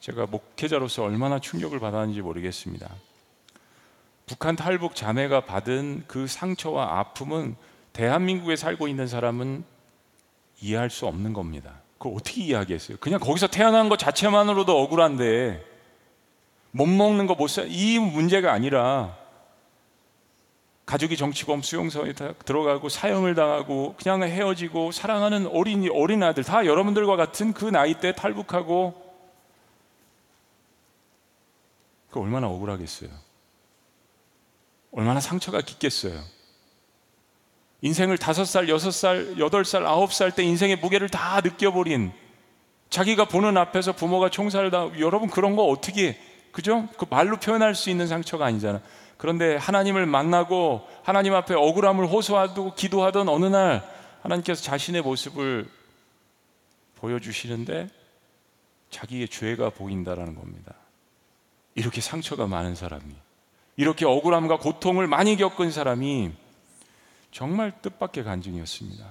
제가 0.00 0.26
목회자로서 0.26 1.04
얼마나 1.04 1.38
충격을 1.38 1.80
받았는지 1.80 2.22
모르겠습니다. 2.22 2.88
북한 4.26 4.56
탈북 4.56 4.94
자매가 4.94 5.44
받은 5.46 6.04
그 6.06 6.26
상처와 6.26 6.98
아픔은 6.98 7.56
대한민국에 7.92 8.56
살고 8.56 8.88
있는 8.88 9.06
사람은 9.06 9.64
이해할 10.60 10.90
수 10.90 11.06
없는 11.06 11.32
겁니다. 11.32 11.80
그걸 11.98 12.14
어떻게 12.16 12.42
이해하겠어요? 12.42 12.98
그냥 12.98 13.20
거기서 13.20 13.48
태어난 13.48 13.88
것 13.88 13.98
자체만으로도 13.98 14.80
억울한데 14.80 15.64
못 16.72 16.86
먹는 16.86 17.26
거못 17.26 17.48
사, 17.48 17.62
이 17.66 17.98
문제가 17.98 18.52
아니라 18.52 19.16
가족이 20.86 21.16
정치범 21.16 21.62
수용소에 21.62 22.14
들어가고 22.44 22.88
사형을 22.88 23.34
당하고 23.34 23.96
그냥 24.00 24.22
헤어지고 24.22 24.92
사랑하는 24.92 25.48
어린이 25.48 25.88
어린 25.88 26.22
아들 26.22 26.44
다 26.44 26.64
여러분들과 26.64 27.16
같은 27.16 27.52
그 27.52 27.64
나이 27.64 27.94
때 27.94 28.12
탈북하고 28.14 28.94
그 32.10 32.20
얼마나 32.20 32.46
억울하겠어요. 32.46 33.10
얼마나 34.92 35.18
상처가 35.20 35.60
깊겠어요. 35.60 36.18
인생을 37.82 38.16
다섯 38.16 38.44
살, 38.44 38.68
여섯 38.68 38.92
살, 38.92 39.38
여덟 39.38 39.64
살, 39.64 39.84
아홉 39.84 40.12
살 40.12 40.30
때 40.30 40.44
인생의 40.44 40.76
무게를 40.76 41.08
다 41.08 41.40
느껴버린 41.40 42.12
자기가 42.90 43.26
보는 43.26 43.56
앞에서 43.56 43.92
부모가 43.92 44.30
총살을 44.30 44.70
다 44.70 44.88
여러분 45.00 45.28
그런 45.28 45.56
거 45.56 45.64
어떻게 45.64 46.18
그죠? 46.52 46.88
그 46.96 47.06
말로 47.10 47.36
표현할 47.38 47.74
수 47.74 47.90
있는 47.90 48.06
상처가 48.06 48.46
아니잖아. 48.46 48.80
그런데 49.16 49.56
하나님을 49.56 50.06
만나고 50.06 50.86
하나님 51.02 51.34
앞에 51.34 51.54
억울함을 51.54 52.06
호소하고 52.06 52.74
기도하던 52.74 53.28
어느 53.28 53.46
날 53.46 53.82
하나님께서 54.22 54.62
자신의 54.62 55.02
모습을 55.02 55.68
보여주시는데 56.96 57.88
자기의 58.90 59.28
죄가 59.28 59.70
보인다라는 59.70 60.34
겁니다. 60.34 60.74
이렇게 61.74 62.00
상처가 62.00 62.46
많은 62.46 62.74
사람이, 62.74 63.14
이렇게 63.76 64.06
억울함과 64.06 64.58
고통을 64.58 65.06
많이 65.06 65.36
겪은 65.36 65.70
사람이 65.70 66.32
정말 67.30 67.80
뜻밖의 67.82 68.24
간증이었습니다. 68.24 69.04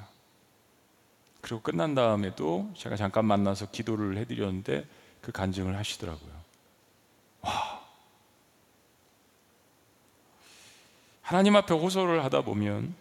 그리고 1.42 1.62
끝난 1.62 1.94
다음에도 1.94 2.72
제가 2.76 2.96
잠깐 2.96 3.26
만나서 3.26 3.70
기도를 3.70 4.18
해드렸는데 4.18 4.88
그 5.22 5.32
간증을 5.32 5.78
하시더라고요. 5.78 6.32
와. 7.42 7.86
하나님 11.26 11.56
앞에 11.56 11.74
호소를 11.74 12.24
하다 12.24 12.42
보면 12.42 12.94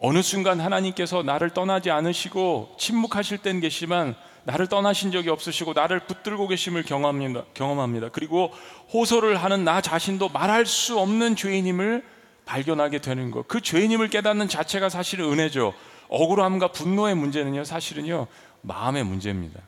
어느 0.00 0.20
순간 0.20 0.60
하나님께서 0.60 1.22
나를 1.22 1.50
떠나지 1.50 1.92
않으시고 1.92 2.74
침묵하실 2.76 3.38
땐 3.38 3.60
계시지만 3.60 4.16
나를 4.42 4.66
떠나신 4.66 5.12
적이 5.12 5.30
없으시고 5.30 5.74
나를 5.74 6.00
붙들고 6.00 6.48
계심을 6.48 6.82
경험합니다. 6.82 7.44
경험합니다. 7.54 8.08
그리고 8.08 8.52
호소를 8.92 9.36
하는 9.36 9.62
나 9.62 9.80
자신도 9.80 10.30
말할 10.30 10.66
수 10.66 10.98
없는 10.98 11.36
죄인임을 11.36 12.04
발견하게 12.46 12.98
되는 12.98 13.30
것. 13.30 13.46
그 13.46 13.60
죄인임을 13.60 14.08
깨닫는 14.08 14.48
자체가 14.48 14.88
사실은 14.88 15.30
은혜죠. 15.30 15.72
억울함과 16.08 16.72
분노의 16.72 17.14
문제는요, 17.14 17.62
사실은요, 17.62 18.26
마음의 18.62 19.04
문제입니다. 19.04 19.60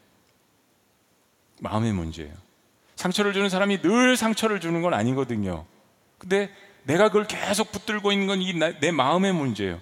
마음의 1.61 1.93
문제예요. 1.93 2.33
상처를 2.97 3.33
주는 3.33 3.49
사람이 3.49 3.83
늘 3.83 4.17
상처를 4.17 4.59
주는 4.59 4.83
건 4.83 4.95
아니거든요. 4.95 5.65
근데 6.19 6.51
내가 6.85 7.09
그걸 7.09 7.27
계속 7.27 7.73
붙들고 7.73 8.13
있는 8.13 8.27
건내 8.27 8.91
마음의 8.91 9.33
문제예요. 9.33 9.81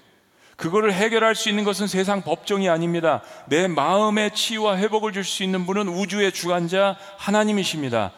그거를 0.57 0.93
해결할 0.93 1.35
수 1.35 1.49
있는 1.49 1.65
것은 1.65 1.87
세상 1.87 2.21
법정이 2.23 2.69
아닙니다. 2.69 3.23
내 3.47 3.67
마음의 3.67 4.35
치유와 4.35 4.77
회복을 4.77 5.13
줄 5.13 5.25
수 5.25 5.43
있는 5.43 5.65
분은 5.65 5.89
우주의 5.89 6.31
주관자 6.33 6.99
하나님이십니다. 7.17 8.13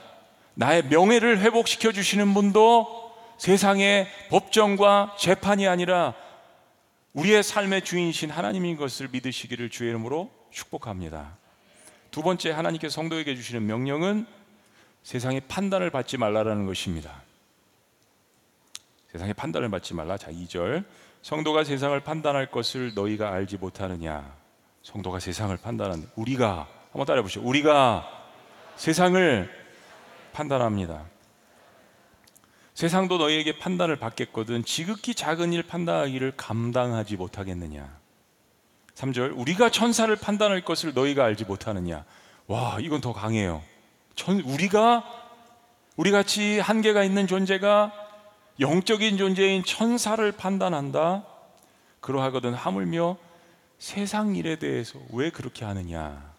나의 0.54 0.84
명예를 0.86 1.38
회복시켜 1.38 1.92
주시는 1.92 2.34
분도 2.34 3.12
세상의 3.38 4.08
법정과 4.28 5.16
재판이 5.18 5.68
아니라 5.68 6.14
우리의 7.12 7.42
삶의 7.42 7.82
주인이신 7.82 8.30
하나님인 8.30 8.76
것을 8.76 9.08
믿으시기를 9.12 9.70
주의 9.70 9.90
이름으로 9.90 10.30
축복합니다. 10.50 11.36
두 12.10 12.22
번째 12.22 12.50
하나님께서 12.50 12.94
성도에게 12.94 13.36
주시는 13.36 13.64
명령은 13.66 14.26
세상의 15.02 15.42
판단을 15.48 15.90
받지 15.90 16.16
말라라는 16.16 16.66
것입니다. 16.66 17.22
세상의 19.12 19.34
판단을 19.34 19.70
받지 19.70 19.92
말라. 19.94 20.16
자, 20.16 20.30
2절. 20.32 20.84
성도가 21.20 21.64
세상을 21.64 21.98
판단할 22.00 22.50
것을 22.50 22.94
너희가 22.94 23.30
알지 23.30 23.58
못하느냐? 23.58 24.34
성도가 24.82 25.20
세상을 25.20 25.54
판단하는 25.58 26.08
우리가 26.16 26.66
한번 26.90 27.06
따라해 27.06 27.22
보시죠. 27.22 27.42
우리가 27.42 28.08
세상을 28.76 29.50
판단합니다. 30.32 31.04
세상도 32.72 33.18
너희에게 33.18 33.58
판단을 33.58 33.96
받겠거든 33.96 34.64
지극히 34.64 35.14
작은 35.14 35.52
일 35.52 35.62
판단하기를 35.62 36.32
감당하지 36.38 37.16
못하겠느냐. 37.16 37.94
3절 38.94 39.38
우리가 39.38 39.70
천사를 39.70 40.14
판단할 40.16 40.64
것을 40.64 40.94
너희가 40.94 41.24
알지 41.24 41.44
못하느냐. 41.44 42.06
와, 42.46 42.78
이건 42.80 43.02
더 43.02 43.12
강해요. 43.12 43.62
천, 44.14 44.40
우리가 44.40 45.04
우리 45.96 46.10
같이 46.10 46.58
한계가 46.60 47.04
있는 47.04 47.26
존재가 47.26 47.92
영적인 48.60 49.16
존재인 49.16 49.64
천사를 49.64 50.30
판단한다. 50.32 51.24
그러하거든 52.00 52.54
하물며 52.54 53.16
세상 53.78 54.36
일에 54.36 54.56
대해서 54.56 54.98
왜 55.12 55.30
그렇게 55.30 55.64
하느냐? 55.64 56.32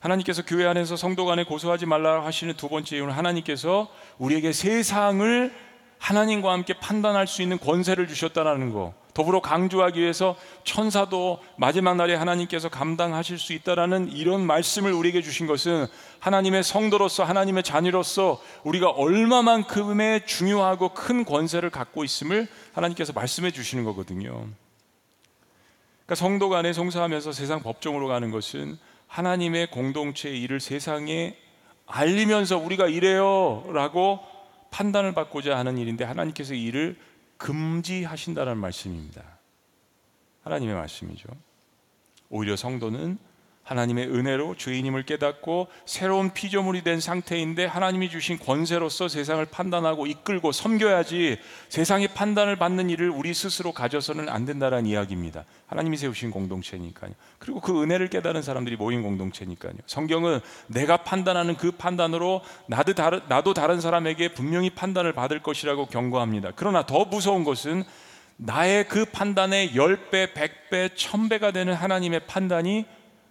하나님께서 0.00 0.44
교회 0.44 0.66
안에서 0.66 0.96
성도 0.96 1.24
간에 1.24 1.44
고소하지 1.44 1.86
말라 1.86 2.24
하시는 2.24 2.54
두 2.54 2.68
번째 2.68 2.96
이유는 2.96 3.12
하나님께서 3.12 3.88
우리에게 4.18 4.52
세상을 4.52 5.54
하나님과 5.98 6.52
함께 6.52 6.74
판단할 6.74 7.26
수 7.26 7.42
있는 7.42 7.58
권세를 7.58 8.08
주셨다는 8.08 8.72
거. 8.72 8.94
더불어 9.18 9.40
강조하기 9.40 10.00
위해서 10.00 10.36
천사도 10.62 11.40
마지막 11.56 11.96
날에 11.96 12.14
하나님께서 12.14 12.68
감당하실 12.68 13.36
수 13.40 13.52
있다라는 13.52 14.12
이런 14.12 14.46
말씀을 14.46 14.92
우리에게 14.92 15.22
주신 15.22 15.48
것은 15.48 15.88
하나님의 16.20 16.62
성도로서 16.62 17.24
하나님의 17.24 17.64
자녀로서 17.64 18.40
우리가 18.62 18.90
얼마만큼의 18.90 20.24
중요하고 20.24 20.90
큰 20.90 21.24
권세를 21.24 21.70
갖고 21.70 22.04
있음을 22.04 22.46
하나님께서 22.74 23.12
말씀해 23.12 23.50
주시는 23.50 23.82
거거든요. 23.82 24.46
그러니까 26.04 26.14
성도 26.14 26.48
간에 26.48 26.72
송사하면서 26.72 27.32
세상 27.32 27.60
법정으로 27.64 28.06
가는 28.06 28.30
것은 28.30 28.78
하나님의 29.08 29.72
공동체의 29.72 30.40
일을 30.42 30.60
세상에 30.60 31.36
알리면서 31.86 32.56
우리가 32.56 32.86
이래요라고 32.86 34.20
판단을 34.70 35.12
받고자 35.12 35.58
하는 35.58 35.76
일인데 35.76 36.04
하나님께서 36.04 36.54
이 36.54 36.62
일을 36.66 36.96
금지하신다는 37.38 38.58
말씀입니다. 38.58 39.38
하나님의 40.42 40.74
말씀이죠. 40.74 41.28
오히려 42.28 42.56
성도는 42.56 43.18
하나님의 43.68 44.08
은혜로 44.08 44.54
주인임을 44.56 45.02
깨닫고 45.02 45.68
새로운 45.84 46.32
피조물이 46.32 46.82
된 46.84 47.00
상태인데 47.00 47.66
하나님이 47.66 48.08
주신 48.08 48.38
권세로서 48.38 49.08
세상을 49.08 49.44
판단하고 49.44 50.06
이끌고 50.06 50.52
섬겨야지 50.52 51.38
세상의 51.68 52.08
판단을 52.08 52.56
받는 52.56 52.88
일을 52.88 53.10
우리 53.10 53.34
스스로 53.34 53.72
가져서는 53.72 54.30
안 54.30 54.46
된다는 54.46 54.86
이야기입니다. 54.86 55.44
하나님이 55.66 55.98
세우신 55.98 56.30
공동체니까요. 56.30 57.12
그리고 57.38 57.60
그 57.60 57.82
은혜를 57.82 58.08
깨달은 58.08 58.40
사람들이 58.40 58.76
모인 58.76 59.02
공동체니까요. 59.02 59.74
성경은 59.84 60.40
내가 60.68 60.96
판단하는 60.96 61.56
그 61.58 61.70
판단으로 61.72 62.40
나도 62.68 62.94
다른, 62.94 63.20
나도 63.28 63.52
다른 63.52 63.82
사람에게 63.82 64.32
분명히 64.32 64.70
판단을 64.70 65.12
받을 65.12 65.42
것이라고 65.42 65.86
경고합니다. 65.86 66.52
그러나 66.56 66.86
더 66.86 67.04
무서운 67.04 67.44
것은 67.44 67.84
나의 68.38 68.88
그 68.88 69.04
판단의 69.04 69.72
10배, 69.72 70.32
100배, 70.32 70.94
1000배가 70.94 71.52
되는 71.52 71.74
하나님의 71.74 72.20
판단이 72.26 72.86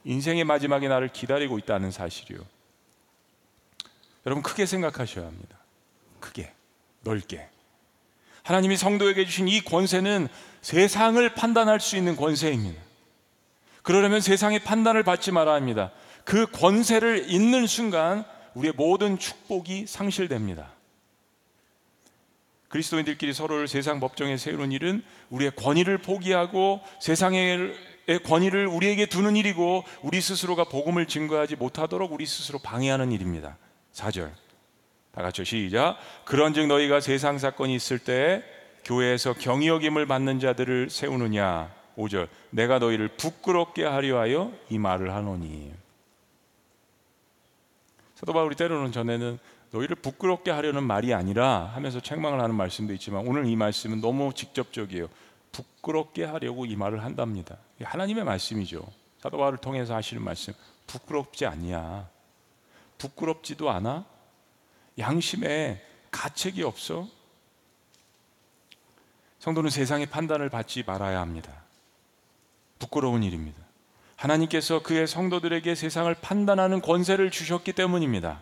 인생의 0.07 0.45
마지막에 0.45 0.87
나를 0.87 1.09
기다리고 1.09 1.59
있다는 1.59 1.91
사실이요. 1.91 2.39
여러분 4.25 4.41
크게 4.41 4.65
생각하셔야 4.65 5.25
합니다. 5.25 5.57
크게, 6.21 6.53
넓게. 7.01 7.49
하나님이 8.43 8.77
성도에게 8.77 9.25
주신 9.25 9.49
이 9.49 9.59
권세는 9.59 10.29
세상을 10.61 11.35
판단할 11.35 11.81
수 11.81 11.97
있는 11.97 12.15
권세입니다. 12.15 12.81
그러려면 13.83 14.21
세상의 14.21 14.59
판단을 14.59 15.03
받지 15.03 15.33
말아야 15.33 15.55
합니다. 15.55 15.91
그 16.23 16.45
권세를 16.51 17.29
잊는 17.29 17.67
순간 17.67 18.23
우리의 18.53 18.73
모든 18.77 19.19
축복이 19.19 19.87
상실됩니다. 19.87 20.71
그리스도인들끼리 22.69 23.33
서로를 23.33 23.67
세상 23.67 23.99
법정에 23.99 24.37
세우는 24.37 24.71
일은 24.71 25.03
우리의 25.29 25.51
권위를 25.55 25.97
포기하고 25.97 26.81
세상의 27.01 27.96
권위를 28.23 28.67
우리에게 28.67 29.05
두는 29.05 29.35
일이고 29.35 29.83
우리 30.01 30.21
스스로가 30.21 30.63
복음을 30.65 31.05
증거하지 31.05 31.57
못하도록 31.57 32.11
우리 32.11 32.25
스스로 32.25 32.59
방해하는 32.59 33.11
일입니다. 33.11 33.57
4절. 33.93 34.31
다 35.11 35.21
같이 35.21 35.43
시작. 35.43 35.97
그런즉 36.25 36.67
너희가 36.67 36.99
세상 36.99 37.37
사건이 37.37 37.75
있을 37.75 37.99
때 37.99 38.43
교회에서 38.85 39.33
경의 39.33 39.67
여김을 39.67 40.05
받는 40.05 40.39
자들을 40.39 40.89
세우느냐 40.89 41.75
5절 41.97 42.29
내가 42.51 42.79
너희를 42.79 43.09
부끄럽게 43.09 43.83
하려 43.83 44.19
하여 44.19 44.53
이 44.69 44.77
말을 44.77 45.13
하노니 45.13 45.73
사도 48.15 48.33
바울이 48.33 48.55
때로는 48.55 48.91
전에는 48.91 49.39
너희를 49.71 49.97
부끄럽게 49.97 50.51
하려는 50.51 50.83
말이 50.83 51.13
아니라 51.13 51.71
하면서 51.73 51.99
책망을 51.99 52.39
하는 52.39 52.55
말씀도 52.55 52.93
있지만 52.93 53.27
오늘 53.27 53.45
이 53.45 53.55
말씀은 53.55 53.99
너무 53.99 54.31
직접적이에요. 54.33 55.07
부끄럽게 55.57 56.23
하려고 56.23 56.65
이 56.65 56.75
말을 56.75 57.03
한답니다. 57.03 57.57
하나님의 57.81 58.23
말씀이죠. 58.23 58.85
사도 59.19 59.37
바울을 59.37 59.57
통해서 59.57 59.95
하시는 59.95 60.21
말씀. 60.21 60.53
부끄럽지 60.85 61.45
않냐? 61.47 62.07
부끄럽지도 62.99 63.69
않아? 63.71 64.05
양심에 64.99 65.81
가책이 66.11 66.63
없어? 66.63 67.07
성도는 69.39 69.69
세상의 69.69 70.07
판단을 70.07 70.49
받지 70.49 70.83
말아야 70.83 71.19
합니다. 71.21 71.51
부끄러운 72.79 73.23
일입니다. 73.23 73.59
하나님께서 74.15 74.81
그의 74.83 75.07
성도들에게 75.07 75.73
세상을 75.75 76.13
판단하는 76.15 76.81
권세를 76.81 77.31
주셨기 77.31 77.73
때문입니다. 77.73 78.41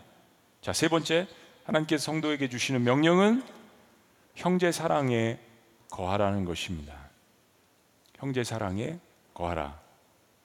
자, 0.60 0.72
세 0.72 0.88
번째, 0.88 1.28
하나님께서 1.64 2.04
성도에게 2.04 2.48
주시는 2.48 2.82
명령은 2.82 3.42
형제 4.34 4.72
사랑에 4.72 5.38
거하라는 5.90 6.44
것입니다. 6.44 7.05
형제 8.18 8.44
사랑에 8.44 8.98
거하라. 9.34 9.78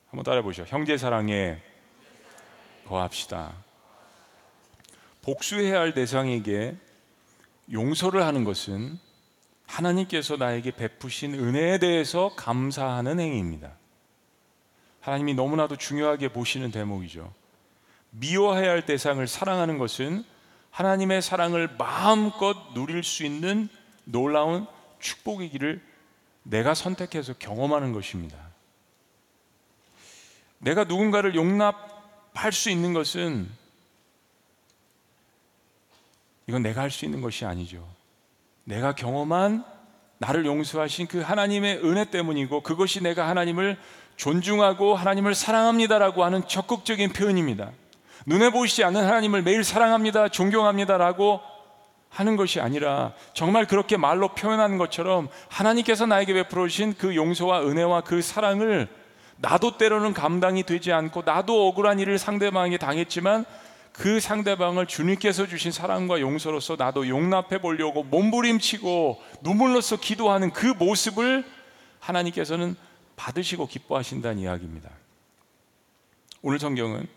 한번 0.10 0.24
따라 0.24 0.42
보시죠. 0.42 0.66
형제 0.68 0.98
사랑에 0.98 1.62
거합시다. 2.86 3.54
복수해야 5.22 5.80
할 5.80 5.94
대상에게 5.94 6.76
용서를 7.72 8.24
하는 8.24 8.44
것은 8.44 9.00
하나님께서 9.68 10.36
나에게 10.36 10.72
베푸신 10.72 11.34
은혜에 11.34 11.78
대해서 11.78 12.34
감사하는 12.36 13.20
행위입니다. 13.20 13.72
하나님이 15.00 15.34
너무나도 15.34 15.78
중요하게 15.78 16.30
보시는 16.30 16.72
대목이죠. 16.72 17.34
미워해야 18.10 18.70
할 18.70 18.86
대상을 18.86 19.26
사랑하는 19.26 19.78
것은 19.78 20.26
하나님의 20.72 21.22
사랑을 21.22 21.70
마음껏 21.78 22.74
누릴 22.74 23.04
수 23.04 23.26
있는 23.26 23.70
놀라운 24.04 24.68
길을 25.00 25.82
내가 26.44 26.74
선택해서 26.74 27.34
경험하는 27.38 27.94
것입니다. 27.94 28.38
내가 30.60 30.84
누군가를 30.84 31.36
용납할 31.36 32.52
수 32.52 32.70
있는 32.70 32.94
것은 32.94 33.50
이건 36.48 36.64
내가 36.64 36.82
할 36.82 36.92
수 36.92 37.06
있는 37.06 37.22
것이 37.22 37.46
아니죠. 37.46 37.88
내가 38.64 38.94
경험한 38.94 39.64
나를 40.18 40.46
용서하신 40.46 41.08
그 41.08 41.22
하나님의 41.22 41.84
은혜 41.84 42.06
때문이고 42.06 42.62
그것이 42.62 43.02
내가 43.02 43.28
하나님을 43.28 43.80
존중하고 44.18 44.96
하나님을 44.96 45.34
사랑합니다라고 45.34 46.24
하는 46.24 46.48
적극적인 46.48 47.14
표현입니다. 47.14 47.72
눈에 48.28 48.52
보이지 48.52 48.84
않는 48.84 49.04
하나님을 49.04 49.42
매일 49.42 49.64
사랑합니다, 49.64 50.30
존경합니다라고 50.30 51.42
하는 52.12 52.36
것이 52.36 52.60
아니라 52.60 53.14
정말 53.34 53.66
그렇게 53.66 53.96
말로 53.98 54.28
표현하는 54.28 54.78
것처럼 54.78 55.30
하나님께서 55.48 56.06
나에게 56.06 56.34
베풀어 56.34 56.68
주신 56.68 56.94
그 56.94 57.16
용서와 57.16 57.64
은혜와 57.64 58.02
그 58.02 58.22
사랑을 58.22 58.90
나도 59.38 59.78
때로는 59.78 60.14
감당이 60.14 60.64
되지 60.64 60.92
않고 60.92 61.24
나도 61.26 61.68
억울한 61.68 62.00
일을 62.00 62.20
상대방에게 62.20 62.78
당했지만 62.78 63.46
그 63.94 64.20
상대방을 64.20 64.88
주님께서 64.88 65.48
주신 65.48 65.72
사랑과 65.72 66.20
용서로서 66.20 66.76
나도 66.78 67.08
용납해 67.08 67.60
보려고 67.62 68.04
몸부림치고 68.04 69.22
눈물로써 69.42 69.96
기도하는 69.96 70.52
그 70.52 70.68
모습을 70.68 71.46
하나님께서는 72.00 72.76
받으시고 73.16 73.68
기뻐하신다는 73.68 74.40
이야기입니다. 74.40 74.90
오늘 76.42 76.60
성경은 76.60 77.08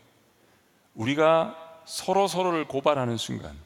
우리가 0.94 1.56
서로 1.84 2.28
서로를 2.28 2.66
고발하는 2.66 3.16
순간 3.16 3.56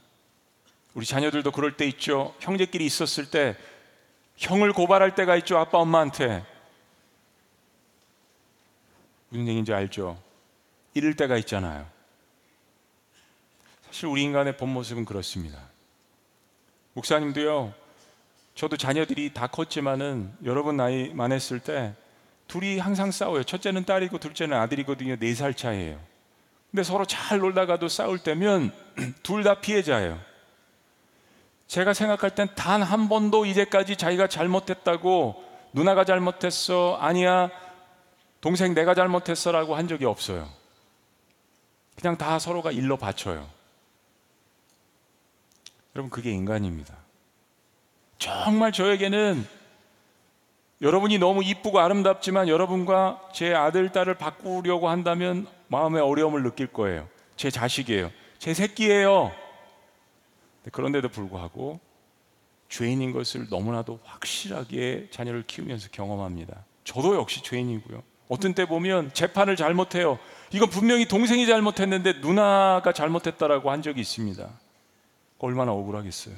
우리 0.99 1.07
자녀들도 1.07 1.53
그럴 1.53 1.77
때 1.77 1.87
있죠. 1.87 2.35
형제끼리 2.41 2.85
있었을 2.85 3.31
때 3.31 3.57
형을 4.37 4.73
고발할 4.73 5.15
때가 5.15 5.37
있죠. 5.37 5.57
아빠 5.57 5.79
엄마한테 5.79 6.45
무슨 9.29 9.47
얘기인지 9.47 9.73
알죠? 9.73 10.21
이럴 10.95 11.15
때가 11.15 11.37
있잖아요. 11.37 11.87
사실 13.87 14.07
우리 14.07 14.25
인간의 14.25 14.57
본 14.57 14.71
모습은 14.71 15.05
그렇습니다. 15.05 15.61
목사님도요. 16.95 17.73
저도 18.57 18.77
자녀들이 18.77 19.33
다 19.33 19.47
컸지만은 19.47 20.35
여러분 20.45 20.77
나이 20.77 21.15
많았을 21.15 21.61
때 21.61 21.95
둘이 22.49 22.81
항상 22.81 23.13
싸워요. 23.13 23.45
첫째는 23.45 23.85
딸이고 23.85 24.19
둘째는 24.19 24.57
아들이거든요. 24.57 25.15
네 25.15 25.33
살 25.33 25.55
차이예요. 25.55 26.01
근데 26.73 26.83
서로 26.83 27.05
잘 27.05 27.39
놀다가도 27.39 27.87
싸울 27.87 28.19
때면 28.19 28.73
둘 29.23 29.45
다 29.45 29.61
피해자예요. 29.61 30.27
제가 31.69 31.93
생각할 31.93 32.35
땐 32.35 32.49
단 32.55 32.83
한 32.83 33.09
번도 33.09 33.45
이제까지 33.47 33.97
자기가 33.97 34.27
잘못했다고 34.27 35.45
누나가 35.73 36.05
잘못했어 36.05 36.97
아니야 37.01 37.51
동생 38.41 38.75
내가 38.75 38.95
잘못했어라고 38.95 39.75
한 39.77 39.87
적이 39.87 40.07
없어요. 40.07 40.49
그냥 42.01 42.17
다 42.17 42.39
서로가 42.39 42.71
일러 42.73 42.97
바쳐요. 42.97 43.47
여러분 45.95 46.11
그게 46.11 46.31
인간입니다. 46.31 46.95
정말 48.19 48.73
저에게는 48.73 49.47
여러분이 50.81 51.19
너무 51.19 51.43
이쁘고 51.43 51.81
아름답지만 51.81 52.47
여러분과 52.49 53.21
제 53.35 53.53
아들, 53.53 53.91
딸을 53.91 54.15
바꾸려고 54.15 54.89
한다면 54.89 55.47
마음의 55.67 56.01
어려움을 56.01 56.45
느낄 56.45 56.69
거예요. 56.69 57.09
제 57.37 57.51
자식이에요. 57.51 58.13
제 58.39 58.55
새끼예요. 58.55 59.33
그런데도 60.73 61.09
불구하고 61.09 61.81
죄인인 62.69 63.13
것을 63.13 63.47
너무나도 63.51 64.01
확실하게 64.05 65.09
자녀를 65.11 65.45
키우면서 65.47 65.89
경험합니다. 65.91 66.65
저도 66.85 67.17
역시 67.17 67.43
죄인이고요. 67.43 68.03
어떤 68.29 68.55
때 68.55 68.67
보면 68.67 69.13
재판을 69.15 69.57
잘못해요. 69.57 70.19
이건 70.53 70.69
분명히 70.69 71.09
동생이 71.09 71.47
잘못했는데 71.47 72.21
누나가 72.21 72.93
잘못했다라고 72.93 73.71
한 73.71 73.83
적이 73.83 74.03
있습니다. 74.03 74.49
얼마나 75.39 75.73
억울하겠어요. 75.73 76.35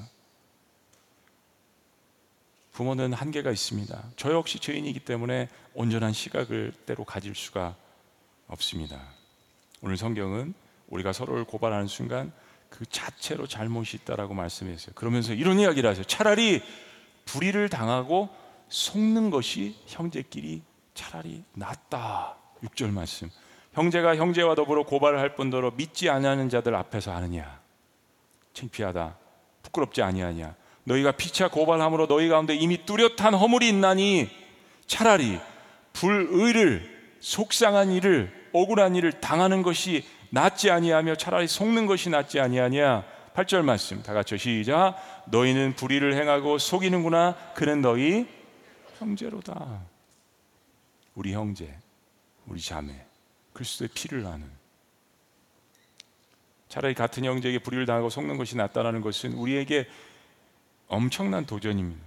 부모는 2.73 3.12
한계가 3.12 3.51
있습니다. 3.51 4.03
저 4.16 4.33
역시 4.33 4.59
죄인이기 4.59 5.01
때문에 5.01 5.49
온전한 5.75 6.12
시각을 6.12 6.73
때로 6.87 7.05
가질 7.05 7.35
수가 7.35 7.75
없습니다. 8.47 9.01
오늘 9.83 9.97
성경은 9.97 10.55
우리가 10.88 11.12
서로를 11.12 11.45
고발하는 11.45 11.88
순간 11.88 12.33
그 12.71 12.87
자체로 12.87 13.47
잘못이 13.47 13.99
있다라고 13.99 14.33
말씀했어요. 14.33 14.95
그러면서 14.95 15.35
이런 15.35 15.59
이야기를 15.59 15.91
하세요. 15.91 16.05
차라리 16.05 16.63
불의를 17.27 17.69
당하고 17.69 18.31
속는 18.69 19.31
것이 19.31 19.77
형제끼리 19.87 20.63
차라리 20.95 21.43
낫다. 21.53 22.37
6절 22.63 22.91
말씀. 22.93 23.31
형제가 23.73 24.17
형제와 24.17 24.55
더불어 24.55 24.85
고발을 24.85 25.19
할 25.19 25.35
뿐더러 25.35 25.73
믿지 25.73 26.09
아니하는 26.09 26.49
자들 26.49 26.75
앞에서 26.75 27.13
하느냐. 27.15 27.61
창피하다. 28.55 29.17
부끄럽지 29.63 30.03
아니하냐. 30.03 30.55
너희가 30.85 31.13
피차 31.13 31.49
고발함으로 31.49 32.07
너희 32.07 32.29
가운데 32.29 32.55
이미 32.55 32.85
뚜렷한 32.85 33.35
허물이 33.35 33.69
있나니 33.69 34.29
차라리 34.87 35.39
불의를 35.93 37.17
속상한 37.21 37.93
일을 37.93 38.49
억울한 38.53 38.97
일을 38.97 39.21
당하는 39.21 39.63
것이 39.63 40.05
낫지 40.31 40.71
아니하며 40.71 41.16
차라리 41.16 41.47
속는 41.47 41.87
것이 41.87 42.09
낫지 42.09 42.40
아니하냐? 42.40 43.05
8절 43.35 43.62
말씀 43.62 44.03
다 44.03 44.12
같이 44.12 44.38
시작. 44.38 44.97
너희는 45.27 45.75
불의를 45.77 46.14
행하고 46.14 46.59
속이는구나. 46.59 47.37
그는 47.55 47.81
너희 47.81 48.27
형제로다. 48.99 49.83
우리 51.14 51.33
형제 51.33 51.77
우리 52.47 52.61
자매 52.61 52.95
그리스도의 53.53 53.88
피를 53.95 54.23
나는. 54.23 54.49
차라리 56.69 56.95
같은 56.95 57.25
형제에게 57.25 57.59
불의를 57.59 57.85
당하고 57.87 58.11
속는 58.11 58.37
것이 58.37 58.57
낫다라는 58.57 59.01
것은 59.01 59.33
우리에게 59.33 59.88
엄청난 60.87 61.45
도전입니다. 61.45 62.01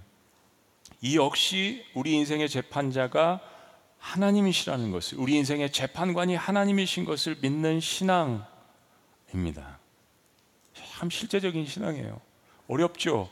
이 1.02 1.16
역시 1.18 1.84
우리 1.94 2.14
인생의 2.14 2.48
재판자가 2.48 3.40
하나님이시라는 4.04 4.90
것을 4.90 5.18
우리 5.18 5.34
인생의 5.36 5.72
재판관이 5.72 6.36
하나님이신 6.36 7.06
것을 7.06 7.36
믿는 7.40 7.80
신앙입니다. 7.80 8.44
참 10.92 11.08
실제적인 11.10 11.66
신앙이에요. 11.66 12.20
어렵죠. 12.68 13.30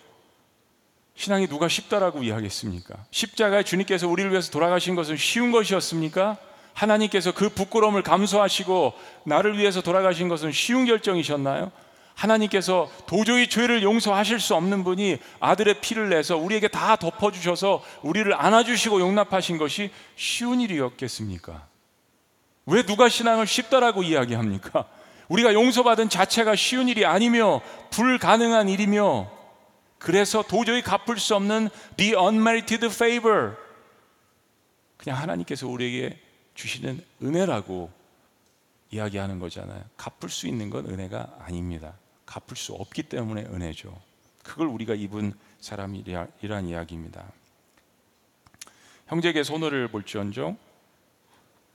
신앙이 1.15 1.47
누가 1.47 1.69
쉽다라고 1.69 2.23
이야기했습니까? 2.23 3.05
십자가에 3.11 3.65
주님께서 3.65 4.09
우리를 4.09 4.31
위해서 4.31 4.51
돌아가신 4.51 4.95
것은 4.95 5.19
쉬운 5.19 5.53
것이었습니까? 5.53 6.39
하나님께서 6.73 7.35
그 7.35 7.51
부끄러움을 7.51 8.03
감수하시고 8.03 8.95
나를 9.25 9.59
위해서 9.59 9.83
돌아가신 9.83 10.29
것은 10.29 10.53
쉬운 10.53 10.87
결정이셨나요? 10.87 11.71
하나님께서 12.15 12.91
도저히 13.07 13.49
죄를 13.49 13.83
용서하실 13.83 14.41
수 14.41 14.55
없는 14.55 14.85
분이 14.85 15.19
아들의 15.41 15.81
피를 15.81 16.09
내서 16.09 16.37
우리에게 16.37 16.69
다 16.69 16.97
덮어주셔서 16.97 17.83
우리를 18.03 18.33
안아주시고 18.35 19.01
용납하신 19.01 19.59
것이 19.59 19.91
쉬운 20.17 20.61
일이었겠습니까? 20.61 21.67
왜 22.67 22.83
누가 22.83 23.09
신앙을 23.09 23.47
쉽다라고 23.47 24.03
이야기합니까? 24.03 24.85
우리가 25.29 25.55
용서받은 25.55 26.09
자체가 26.09 26.55
쉬운 26.57 26.89
일이 26.89 27.07
아니며 27.07 27.61
불가능한 27.91 28.69
일이며 28.69 29.31
그래서 29.99 30.43
도저히 30.43 30.83
갚을 30.83 31.19
수 31.19 31.35
없는 31.35 31.71
the 31.97 32.15
unmerited 32.15 32.87
favor 32.87 33.55
그냥 34.97 35.19
하나님께서 35.19 35.67
우리에게 35.67 36.19
주시는 36.55 37.05
은혜라고 37.23 37.91
이야기하는 38.91 39.39
거잖아요. 39.39 39.83
갚을 39.97 40.29
수 40.29 40.47
있는 40.47 40.71
건 40.71 40.87
은혜가 40.87 41.39
아닙니다. 41.41 41.95
갚을 42.33 42.57
수 42.57 42.73
없기 42.73 43.03
때문에 43.05 43.43
은혜죠. 43.43 43.95
그걸 44.43 44.67
우리가 44.69 44.95
입은 44.95 45.35
사람이란 45.61 46.67
이야기입니다. 46.67 47.25
형제에게 49.09 49.43
손해를 49.43 49.89
볼지언정 49.89 50.57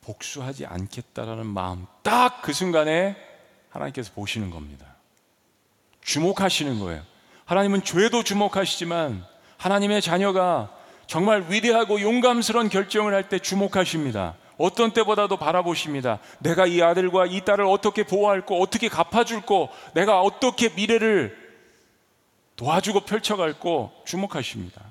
복수하지 0.02 0.65
않겠다라는 0.65 1.46
마음 1.46 1.86
딱 2.02 2.41
그 2.41 2.54
순간에 2.54 3.15
하나님께서 3.70 4.13
보시는 4.13 4.50
겁니다. 4.50 4.96
주목하시는 6.02 6.80
거예요. 6.80 7.04
하나님은 7.46 7.84
죄도 7.84 8.24
주목하시지만 8.24 9.24
하나님의 9.58 10.02
자녀가 10.02 10.74
정말 11.08 11.46
위대하고 11.50 12.02
용감스러운 12.02 12.70
결정을 12.70 13.13
할 13.13 13.30
때 13.30 13.38
주목하십니다. 13.39 14.36
어떤 14.58 14.91
때보다도 14.91 15.38
바라보십니다. 15.38 16.20
내가 16.39 16.65
이 16.65 16.82
아들과 16.82 17.26
이 17.26 17.41
딸을 17.41 17.65
어떻게 17.65 18.04
보호할 18.04 18.46
거, 18.46 18.56
어떻게 18.58 18.89
갚아줄 18.89 19.41
거, 19.41 19.70
내가 19.93 20.22
어떻게 20.22 20.70
미래를 20.70 21.38
도와주고 22.56 23.02
펼쳐갈 23.02 23.60
거 23.60 23.91
주목하십니다. 24.06 24.82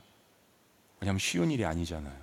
왜냐하면 1.01 1.19
쉬운 1.19 1.51
일이 1.51 1.65
아니잖아요. 1.65 2.15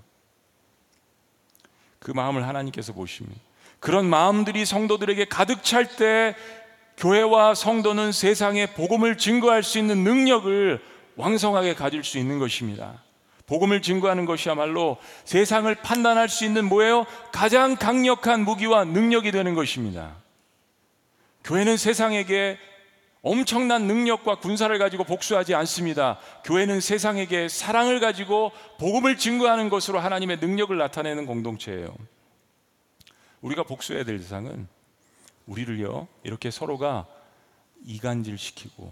그 1.99 2.11
마음을 2.11 2.47
하나님께서 2.47 2.93
보십니다. 2.93 3.39
그런 3.79 4.05
마음들이 4.05 4.65
성도들에게 4.65 5.25
가득 5.25 5.63
찰 5.63 5.97
때 5.97 6.35
교회와 6.97 7.55
성도는 7.55 8.11
세상에 8.11 8.67
복음을 8.67 9.17
증거할 9.17 9.63
수 9.63 9.79
있는 9.79 10.03
능력을 10.03 10.81
왕성하게 11.15 11.75
가질 11.75 12.03
수 12.03 12.17
있는 12.17 12.39
것입니다. 12.39 13.02
복음을 13.53 13.83
증거하는 13.83 14.25
것이야말로 14.25 14.97
세상을 15.25 15.73
판단할 15.75 16.27
수 16.27 16.43
있는 16.43 16.65
뭐예요? 16.65 17.05
가장 17.31 17.75
강력한 17.75 18.43
무기와 18.43 18.83
능력이 18.83 19.31
되는 19.31 19.53
것입니다. 19.53 20.15
교회는 21.43 21.77
세상에게 21.77 22.57
엄청난 23.21 23.83
능력과 23.83 24.39
군사를 24.39 24.75
가지고 24.79 25.03
복수하지 25.03 25.53
않습니다. 25.53 26.17
교회는 26.45 26.81
세상에게 26.81 27.47
사랑을 27.47 27.99
가지고 27.99 28.51
복음을 28.79 29.17
증거하는 29.17 29.69
것으로 29.69 29.99
하나님의 29.99 30.37
능력을 30.37 30.75
나타내는 30.75 31.27
공동체예요. 31.27 31.95
우리가 33.41 33.61
복수해야 33.61 34.03
될 34.03 34.17
대상은 34.17 34.67
우리를요, 35.45 36.07
이렇게 36.23 36.49
서로가 36.49 37.05
이간질시키고, 37.85 38.91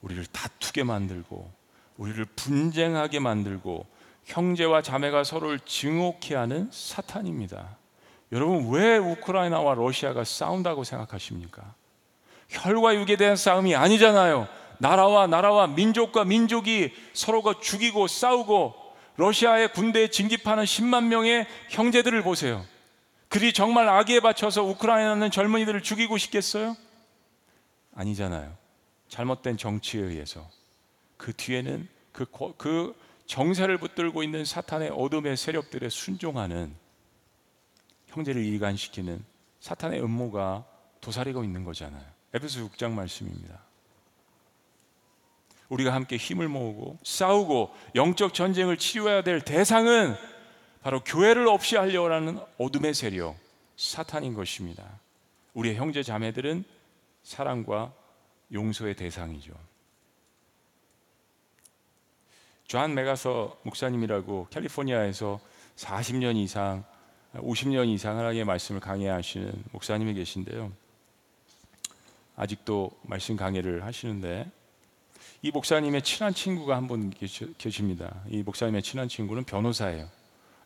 우리를 0.00 0.24
다투게 0.24 0.84
만들고, 0.84 1.57
우리를 1.98 2.24
분쟁하게 2.24 3.18
만들고 3.18 3.86
형제와 4.24 4.82
자매가 4.82 5.24
서로를 5.24 5.58
증오케 5.60 6.34
하는 6.34 6.70
사탄입니다. 6.72 7.76
여러분 8.32 8.70
왜 8.70 8.98
우크라이나와 8.98 9.74
러시아가 9.74 10.24
싸운다고 10.24 10.84
생각하십니까? 10.84 11.74
혈과 12.48 12.94
육에 12.94 13.16
대한 13.16 13.36
싸움이 13.36 13.74
아니잖아요. 13.74 14.48
나라와 14.78 15.26
나라와 15.26 15.66
민족과 15.66 16.24
민족이 16.24 16.92
서로가 17.12 17.54
죽이고 17.60 18.06
싸우고 18.06 18.74
러시아의 19.16 19.72
군대에 19.72 20.08
진입하는 20.08 20.64
10만 20.64 21.04
명의 21.04 21.46
형제들을 21.70 22.22
보세요. 22.22 22.64
그들이 23.28 23.52
정말 23.52 23.88
악에 23.88 24.20
바쳐서 24.20 24.62
우크라이나는 24.62 25.30
젊은이들을 25.30 25.82
죽이고 25.82 26.16
싶겠어요? 26.16 26.76
아니잖아요. 27.94 28.54
잘못된 29.08 29.56
정치에 29.56 30.02
의해서. 30.02 30.48
그 31.18 31.34
뒤에는 31.34 31.86
그, 32.12 32.24
그 32.56 32.96
정세를 33.26 33.76
붙들고 33.76 34.22
있는 34.22 34.46
사탄의 34.46 34.90
어둠의 34.90 35.36
세력들에 35.36 35.90
순종하는 35.90 36.74
형제를 38.06 38.42
일관시키는 38.42 39.22
사탄의 39.60 40.02
음모가 40.02 40.64
도사리고 41.02 41.44
있는 41.44 41.64
거잖아요. 41.64 42.04
에베소 42.32 42.68
6장 42.68 42.92
말씀입니다. 42.92 43.60
우리가 45.68 45.92
함께 45.92 46.16
힘을 46.16 46.48
모으고 46.48 46.98
싸우고 47.04 47.74
영적 47.94 48.32
전쟁을 48.32 48.78
치러야 48.78 49.22
될 49.22 49.42
대상은 49.42 50.16
바로 50.82 51.04
교회를 51.04 51.46
없이 51.48 51.76
하려고 51.76 52.10
하는 52.10 52.38
어둠의 52.56 52.94
세력, 52.94 53.36
사탄인 53.76 54.32
것입니다. 54.32 55.00
우리의 55.52 55.76
형제 55.76 56.02
자매들은 56.02 56.64
사랑과 57.22 57.92
용서의 58.52 58.96
대상이죠. 58.96 59.52
존 62.68 62.94
맥아더 62.94 63.60
목사님이라고 63.62 64.48
캘리포니아에서 64.50 65.40
40년 65.76 66.36
이상, 66.36 66.84
50년 67.34 67.88
이상 67.88 68.18
하나님의 68.18 68.44
말씀을 68.44 68.78
강해하시는 68.78 69.64
목사님이 69.72 70.12
계신데요. 70.12 70.70
아직도 72.36 72.90
말씀 73.04 73.36
강해를 73.36 73.86
하시는데 73.86 74.50
이 75.40 75.50
목사님의 75.50 76.02
친한 76.02 76.34
친구가 76.34 76.76
한 76.76 76.86
분 76.86 77.10
계십니다. 77.56 78.14
이 78.28 78.42
목사님의 78.42 78.82
친한 78.82 79.08
친구는 79.08 79.44
변호사예요. 79.44 80.06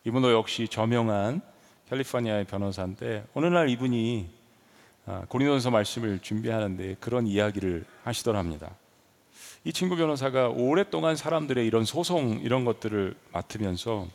이분도 0.03 0.33
역시 0.33 0.67
저명한 0.67 1.41
캘리포니아의 1.89 2.43
변호사인데 2.45 3.25
어느 3.33 3.45
날 3.45 3.69
이분이 3.69 4.29
아, 5.05 5.23
고린도서 5.29 5.71
말씀을 5.71 6.19
준비하는데 6.19 6.97
그런 6.99 7.27
이야기를 7.27 7.85
하시더랍니다. 8.03 8.75
이 9.65 9.71
친구 9.71 9.95
변호사가 9.95 10.49
오랫동안 10.49 11.15
사람들의 11.15 11.65
이런 11.65 11.85
소송 11.85 12.39
이런 12.41 12.65
것들을 12.65 13.15
맡으면서 13.31 14.07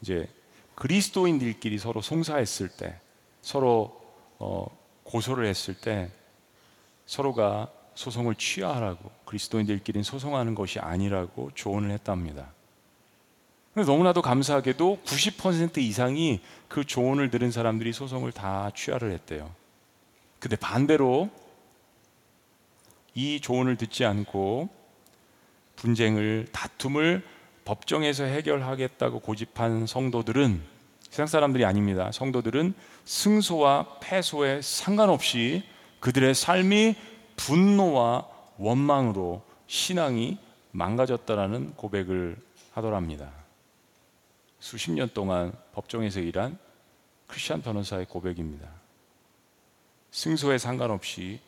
이제 0.00 0.28
그리스도인들끼리 0.76 1.78
서로 1.78 2.00
송사했을 2.00 2.68
때 2.68 3.00
서로 3.42 4.00
어, 4.38 4.66
고소를 5.04 5.46
했을 5.46 5.74
때 5.74 6.10
서로가 7.06 7.70
소송을 7.94 8.34
취하라고 8.34 9.10
그리스도인들끼리 9.24 10.02
소송하는 10.02 10.54
것이 10.54 10.78
아니라고 10.78 11.50
조언을 11.54 11.90
했답니다. 11.90 12.52
너무나도 13.74 14.22
감사하게도 14.22 15.00
90% 15.04 15.78
이상이 15.78 16.40
그 16.68 16.84
조언을 16.84 17.30
들은 17.30 17.50
사람들이 17.50 17.92
소송을 17.92 18.32
다 18.32 18.70
취하를 18.74 19.12
했대요. 19.12 19.52
근데 20.38 20.56
반대로 20.56 21.30
이 23.16 23.40
조언을 23.40 23.76
듣지 23.76 24.04
않고 24.04 24.68
분쟁을 25.76 26.48
다툼을 26.52 27.24
법정에서 27.64 28.24
해결하겠다고 28.24 29.20
고집한 29.20 29.86
성도들은 29.86 30.62
세상 31.08 31.26
사람들이 31.26 31.64
아닙니다. 31.64 32.12
성도들은 32.12 32.74
승소와 33.06 34.00
패소에 34.00 34.60
상관없이 34.60 35.64
그들의 36.00 36.34
삶이 36.34 36.94
분노와 37.36 38.26
원망으로 38.58 39.42
신앙이 39.66 40.38
망가졌다라는 40.72 41.72
고백을 41.74 42.36
하더랍니다. 42.72 43.32
수십 44.60 44.90
년 44.90 45.08
동안 45.14 45.54
법정에서 45.72 46.20
일한 46.20 46.58
크리스천 47.28 47.62
변호사의 47.62 48.06
고백입니다. 48.06 48.68
승소에 50.10 50.58
상관없이 50.58 51.40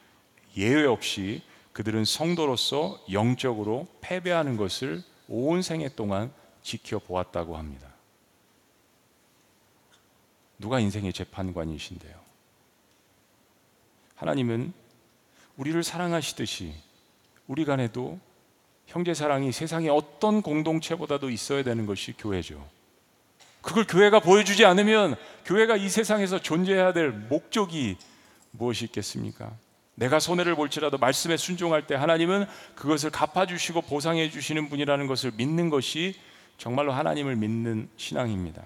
예외 0.57 0.87
없이 0.87 1.42
그들은 1.78 2.04
성도로서 2.04 3.00
영적으로 3.12 3.86
패배하는 4.00 4.56
것을 4.56 5.00
온 5.28 5.62
생애 5.62 5.88
동안 5.88 6.32
지켜보았다고 6.60 7.56
합니다. 7.56 7.86
누가 10.58 10.80
인생의 10.80 11.12
재판관이신데요? 11.12 12.18
하나님은 14.16 14.72
우리를 15.56 15.80
사랑하시듯이 15.84 16.74
우리 17.46 17.64
간에도 17.64 18.18
형제 18.88 19.14
사랑이 19.14 19.52
세상의 19.52 19.88
어떤 19.88 20.42
공동체보다도 20.42 21.30
있어야 21.30 21.62
되는 21.62 21.86
것이 21.86 22.12
교회죠. 22.18 22.68
그걸 23.62 23.86
교회가 23.86 24.18
보여주지 24.18 24.64
않으면 24.64 25.14
교회가 25.44 25.76
이 25.76 25.88
세상에서 25.88 26.40
존재해야 26.40 26.92
될 26.92 27.12
목적이 27.12 27.98
무엇이 28.50 28.86
있겠습니까? 28.86 29.56
내가 29.98 30.20
손해를 30.20 30.54
볼지라도 30.54 30.96
말씀에 30.96 31.37
순종할 31.37 31.88
때 31.88 31.96
하나님은 31.96 32.46
그것을 32.76 33.11
갚아주시고 33.11 33.82
보상해 33.82 34.30
주시는 34.30 34.68
분이라는 34.68 35.08
것을 35.08 35.32
믿는 35.37 35.70
것이 35.70 36.14
정말로 36.56 36.92
하나님을 36.92 37.34
믿는 37.34 37.88
신앙입니다. 37.96 38.64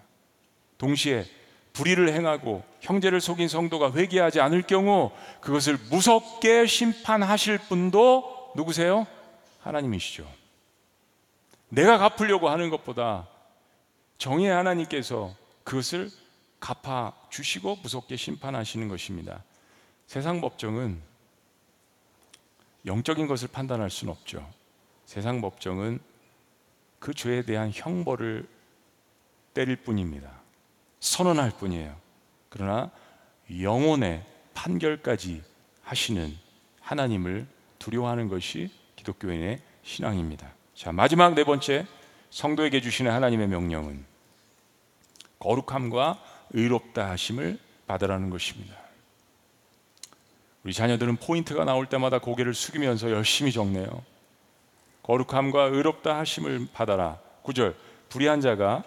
동시에 0.77 1.25
불의를 1.73 2.12
행하고 2.12 2.62
형제를 2.81 3.23
속인 3.23 3.49
성도가 3.49 3.92
회개하지 3.92 4.42
않을 4.42 4.62
경우 4.62 5.11
그것을 5.40 5.79
무섭게 5.90 6.66
심판하실 6.66 7.59
분도 7.61 8.53
누구세요? 8.55 9.07
하나님이시죠. 9.62 10.31
내가 11.71 11.97
갚으려고 11.97 12.51
하는 12.51 12.68
것보다 12.68 13.27
정의 14.18 14.51
하나님께서 14.51 15.35
그것을 15.64 16.11
갚아 16.61 17.14
주시고 17.31 17.77
무섭게 17.77 18.16
심판하시는 18.16 18.87
것입니다. 18.88 19.42
세상 20.07 20.42
법정은 20.42 21.12
영적인 22.87 23.27
것을 23.27 23.49
판단할 23.49 23.90
수는 23.90 24.12
없죠. 24.12 24.49
세상 25.07 25.40
법정은 25.40 26.01
그 26.99 27.14
죄에 27.14 27.42
대한 27.42 27.71
형벌을 27.73 28.47
때릴 29.55 29.77
뿐입니다. 29.77 30.31
선언할 31.01 31.53
뿐이에요. 31.59 31.97
그러나 32.49 32.90
영혼의 33.61 34.25
판결까지 34.55 35.42
하시는 35.83 36.37
하나님을 36.81 37.47
두려워하는 37.79 38.29
것이 38.29 38.71
기독교인의 38.97 39.61
신앙입니다. 39.83 40.53
자, 40.75 40.92
마지막 40.92 41.35
네 41.35 41.45
번째 41.45 41.87
성도에게 42.31 42.81
주시는 42.81 43.11
하나님의 43.11 43.49
명령은 43.49 44.05
거룩함과 45.38 46.23
의롭다 46.51 47.11
하심을 47.11 47.59
받으라는 47.87 48.31
것입니다. 48.31 48.77
우리 50.64 50.72
자녀들은 50.72 51.16
포인트가 51.16 51.64
나올 51.64 51.87
때마다 51.87 52.18
고개를 52.18 52.55
숙이면서 52.55 53.11
열심히 53.11 53.53
적네요. 53.53 54.03
거룩함과 55.03 55.64
의롭다 55.64 56.18
하심을 56.18 56.68
받아라. 56.72 57.18
9절 57.42 57.75
불의한 58.09 58.40
자가 58.40 58.85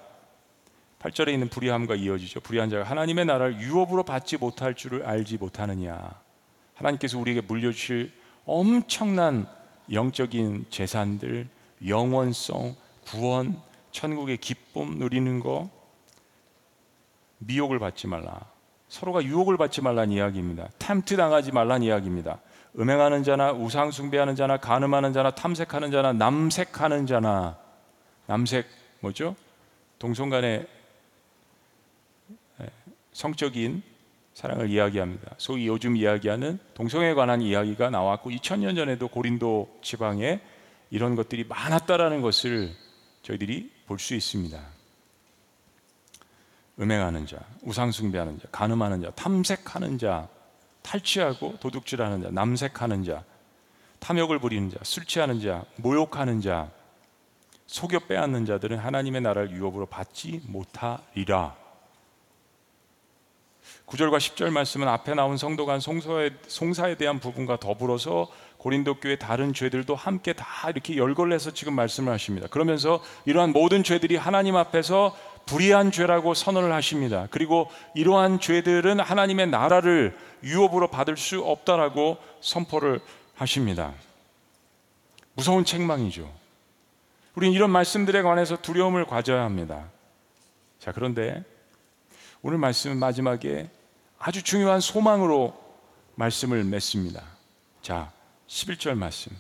8절에 1.00 1.34
있는 1.34 1.50
불의함과 1.50 1.96
이어지죠. 1.96 2.40
불의한 2.40 2.70
자가 2.70 2.84
하나님의 2.84 3.26
나라를 3.26 3.60
유업으로 3.60 4.04
받지 4.04 4.38
못할 4.38 4.74
줄을 4.74 5.06
알지 5.06 5.38
못하느냐. 5.38 6.00
하나님께서 6.76 7.20
우리에게 7.20 7.42
물려주실 7.42 8.12
엄청난 8.46 9.48
영적인 9.92 10.66
재산들, 10.70 11.48
영원성, 11.86 12.76
구원, 13.06 13.62
천국의 13.92 14.38
기쁨 14.38 14.98
누리는 14.98 15.40
거 15.42 15.70
미혹을 17.40 17.80
받지 17.80 18.08
말라. 18.08 18.55
서로가 18.96 19.26
유혹을 19.26 19.58
받지 19.58 19.82
말란 19.82 20.10
이야기입니다. 20.10 20.70
탐트 20.78 21.18
당하지 21.18 21.52
말란 21.52 21.84
이야기입니다. 21.84 22.40
음행하는 22.80 23.24
자나 23.24 23.52
우상 23.52 23.92
숭배하는 23.92 24.38
자나 24.38 24.56
간음하는 24.56 25.12
자나 25.12 25.32
탐색하는 25.32 25.92
자나 25.92 26.14
남색하는 26.14 27.06
자나 27.06 27.58
남색 28.26 28.66
뭐죠? 29.02 29.36
동성간의 30.00 30.66
성적인 33.12 33.84
사랑을 34.34 34.70
이야기합니다. 34.70 35.36
소위 35.38 35.68
요즘 35.68 35.98
이야기하는 35.98 36.60
동성에 36.74 37.14
관한 37.16 37.42
이야기가 37.42 37.90
나왔고 37.90 38.30
2000년 38.30 38.78
전에도 38.78 39.10
고린도 39.10 39.80
지방에 39.82 40.40
이런 40.90 41.16
것들이 41.16 41.44
많았다라는 41.44 42.22
것을 42.22 42.72
저희들이 43.24 43.72
볼 43.88 44.00
수 44.00 44.16
있습니다. 44.16 44.75
음행하는 46.80 47.26
자, 47.26 47.38
우상숭배하는 47.62 48.40
자, 48.40 48.48
간음하는 48.52 49.02
자, 49.02 49.12
탐색하는 49.12 49.98
자, 49.98 50.28
탈취하고 50.82 51.58
도둑질하는 51.60 52.22
자, 52.22 52.30
남색하는 52.32 53.04
자, 53.06 53.24
탐욕을 54.00 54.40
부리는 54.40 54.70
자, 54.70 54.78
술 54.84 55.06
취하는 55.06 55.40
자, 55.40 55.64
모욕하는 55.78 56.42
자, 56.42 56.70
속여 57.68 58.00
빼앗는 58.00 58.46
자들은 58.46 58.78
하나님의 58.78 59.22
나라를 59.22 59.52
유업으로 59.52 59.86
받지 59.88 60.42
못하리라. 60.46 61.56
9절과 63.88 64.18
10절 64.18 64.52
말씀은 64.52 64.88
앞에 64.88 65.14
나온 65.14 65.38
성도 65.38 65.66
간 65.66 65.80
송사에, 65.80 66.32
송사에 66.48 66.96
대한 66.96 67.20
부분과 67.20 67.58
더불어서 67.58 68.28
고린도 68.58 69.00
교회 69.00 69.16
다른 69.16 69.54
죄들도 69.54 69.96
함께 69.96 70.34
다 70.34 70.70
이렇게 70.70 70.98
열걸해서 70.98 71.52
지금 71.52 71.74
말씀을 71.74 72.12
하십니다. 72.14 72.48
그러면서 72.48 73.02
이러한 73.26 73.52
모든 73.52 73.84
죄들이 73.84 74.16
하나님 74.16 74.56
앞에서 74.56 75.16
불의한 75.46 75.92
죄라고 75.92 76.34
선언을 76.34 76.74
하십니다. 76.74 77.28
그리고 77.30 77.70
이러한 77.94 78.40
죄들은 78.40 79.00
하나님의 79.00 79.48
나라를 79.48 80.18
유업으로 80.44 80.90
받을 80.90 81.18
수 81.18 81.42
없다라고 81.44 82.18
선포를 82.42 83.00
하십니다. 83.36 83.94
무서운 85.34 85.66
책망이죠. 85.66 86.32
우리는 87.36 87.54
이런 87.54 87.70
말씀들에 87.70 88.22
관해서 88.22 88.62
두려움을 88.62 89.06
가져야 89.06 89.44
합니다. 89.44 89.90
자, 90.80 90.92
그런데 90.92 91.44
오늘 92.42 92.58
말씀은 92.58 92.98
마지막에 92.98 93.70
아주 94.18 94.44
중요한 94.44 94.80
소망으로 94.80 95.54
말씀을 96.16 96.64
맺습니다. 96.64 97.24
자, 97.82 98.12
11절 98.48 98.96
말씀. 98.96 99.32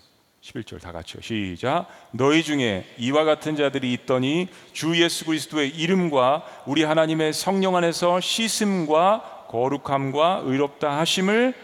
11절 0.45 0.79
다 0.79 0.91
같이요. 0.91 1.21
시작. 1.21 1.87
너희 2.11 2.43
중에 2.43 2.85
이와 2.99 3.23
같은 3.23 3.55
자들이 3.55 3.91
있더니 3.93 4.47
주 4.73 5.01
예수 5.01 5.25
그리스도의 5.25 5.69
이름과 5.69 6.45
우리 6.67 6.83
하나님의 6.83 7.33
성령 7.33 7.75
안에서 7.75 8.19
씻음과 8.21 9.47
거룩함과 9.49 10.43
의롭다 10.45 10.99
하심을 10.99 11.55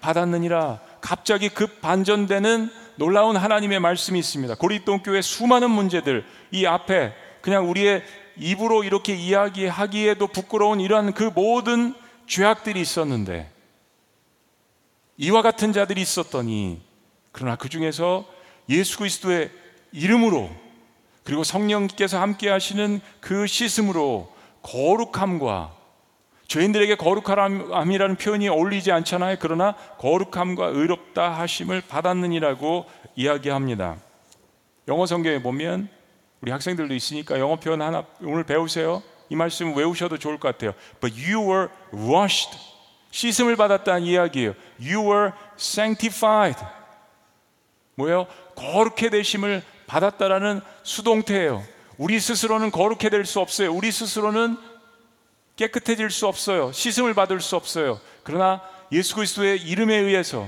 받았느니라. 0.00 0.80
갑자기 1.00 1.48
급 1.48 1.80
반전되는 1.80 2.68
놀라운 2.96 3.36
하나님의 3.36 3.80
말씀이 3.80 4.18
있습니다. 4.18 4.56
고린도 4.56 5.02
교회 5.02 5.22
수많은 5.22 5.70
문제들 5.70 6.26
이 6.50 6.66
앞에 6.66 7.14
그냥 7.40 7.70
우리의 7.70 8.02
입으로 8.36 8.84
이렇게 8.84 9.14
이야기하기에도 9.14 10.26
부끄러운 10.26 10.80
이러한 10.80 11.14
그 11.14 11.30
모든 11.34 11.94
죄악들이 12.26 12.78
있었는데 12.80 13.50
이와 15.16 15.40
같은 15.40 15.72
자들이 15.72 16.02
있었더니 16.02 16.87
그러나 17.32 17.56
그 17.56 17.68
중에서 17.68 18.26
예수 18.68 18.98
그리스도의 18.98 19.50
이름으로 19.92 20.50
그리고 21.24 21.44
성령께서 21.44 22.20
함께 22.20 22.48
하시는 22.48 23.00
그 23.20 23.46
씻음으로 23.46 24.32
거룩함과 24.62 25.74
죄인들에게 26.48 26.96
거룩함이라는 26.96 28.16
표현이 28.16 28.48
어울리지 28.48 28.90
않잖아요. 28.90 29.36
그러나 29.38 29.74
거룩함과 29.98 30.68
의롭다 30.68 31.38
하심을 31.38 31.82
받았느니라고 31.82 32.86
이야기합니다. 33.16 33.98
영어 34.88 35.04
성경에 35.04 35.42
보면 35.42 35.88
우리 36.40 36.50
학생들도 36.50 36.94
있으니까 36.94 37.38
영어 37.38 37.56
표현 37.56 37.82
하나 37.82 38.06
오늘 38.22 38.44
배우세요. 38.44 39.02
이 39.28 39.36
말씀 39.36 39.76
외우셔도 39.76 40.18
좋을 40.18 40.38
것 40.38 40.48
같아요. 40.48 40.72
But 41.00 41.14
you 41.14 41.46
were 41.46 41.68
washed. 41.92 42.56
씻음을 43.10 43.56
받았다는 43.56 44.02
이야기예요. 44.02 44.54
You 44.80 45.02
were 45.02 45.32
sanctified. 45.58 46.58
뭐예요? 47.98 48.26
거룩해 48.54 49.10
되심을 49.10 49.62
받았다라는 49.88 50.60
수동태예요. 50.84 51.64
우리 51.96 52.20
스스로는 52.20 52.70
거룩해 52.70 53.10
될 53.10 53.24
수 53.24 53.40
없어요. 53.40 53.72
우리 53.72 53.90
스스로는 53.90 54.56
깨끗해질 55.56 56.10
수 56.10 56.28
없어요. 56.28 56.70
씻음을 56.70 57.14
받을 57.14 57.40
수 57.40 57.56
없어요. 57.56 58.00
그러나 58.22 58.62
예수 58.92 59.16
그리스도의 59.16 59.60
이름에 59.62 59.96
의해서 59.96 60.46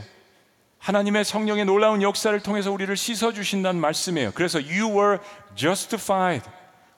하나님의 0.79 1.25
성령의 1.25 1.65
놀라운 1.65 2.03
역사를 2.03 2.39
통해서 2.41 2.71
우리를 2.71 2.97
씻어 2.97 3.33
주신다는 3.33 3.81
말씀이에요. 3.81 4.31
그래서 4.35 4.61
you 4.61 4.87
were 4.87 5.19
justified. 5.57 6.49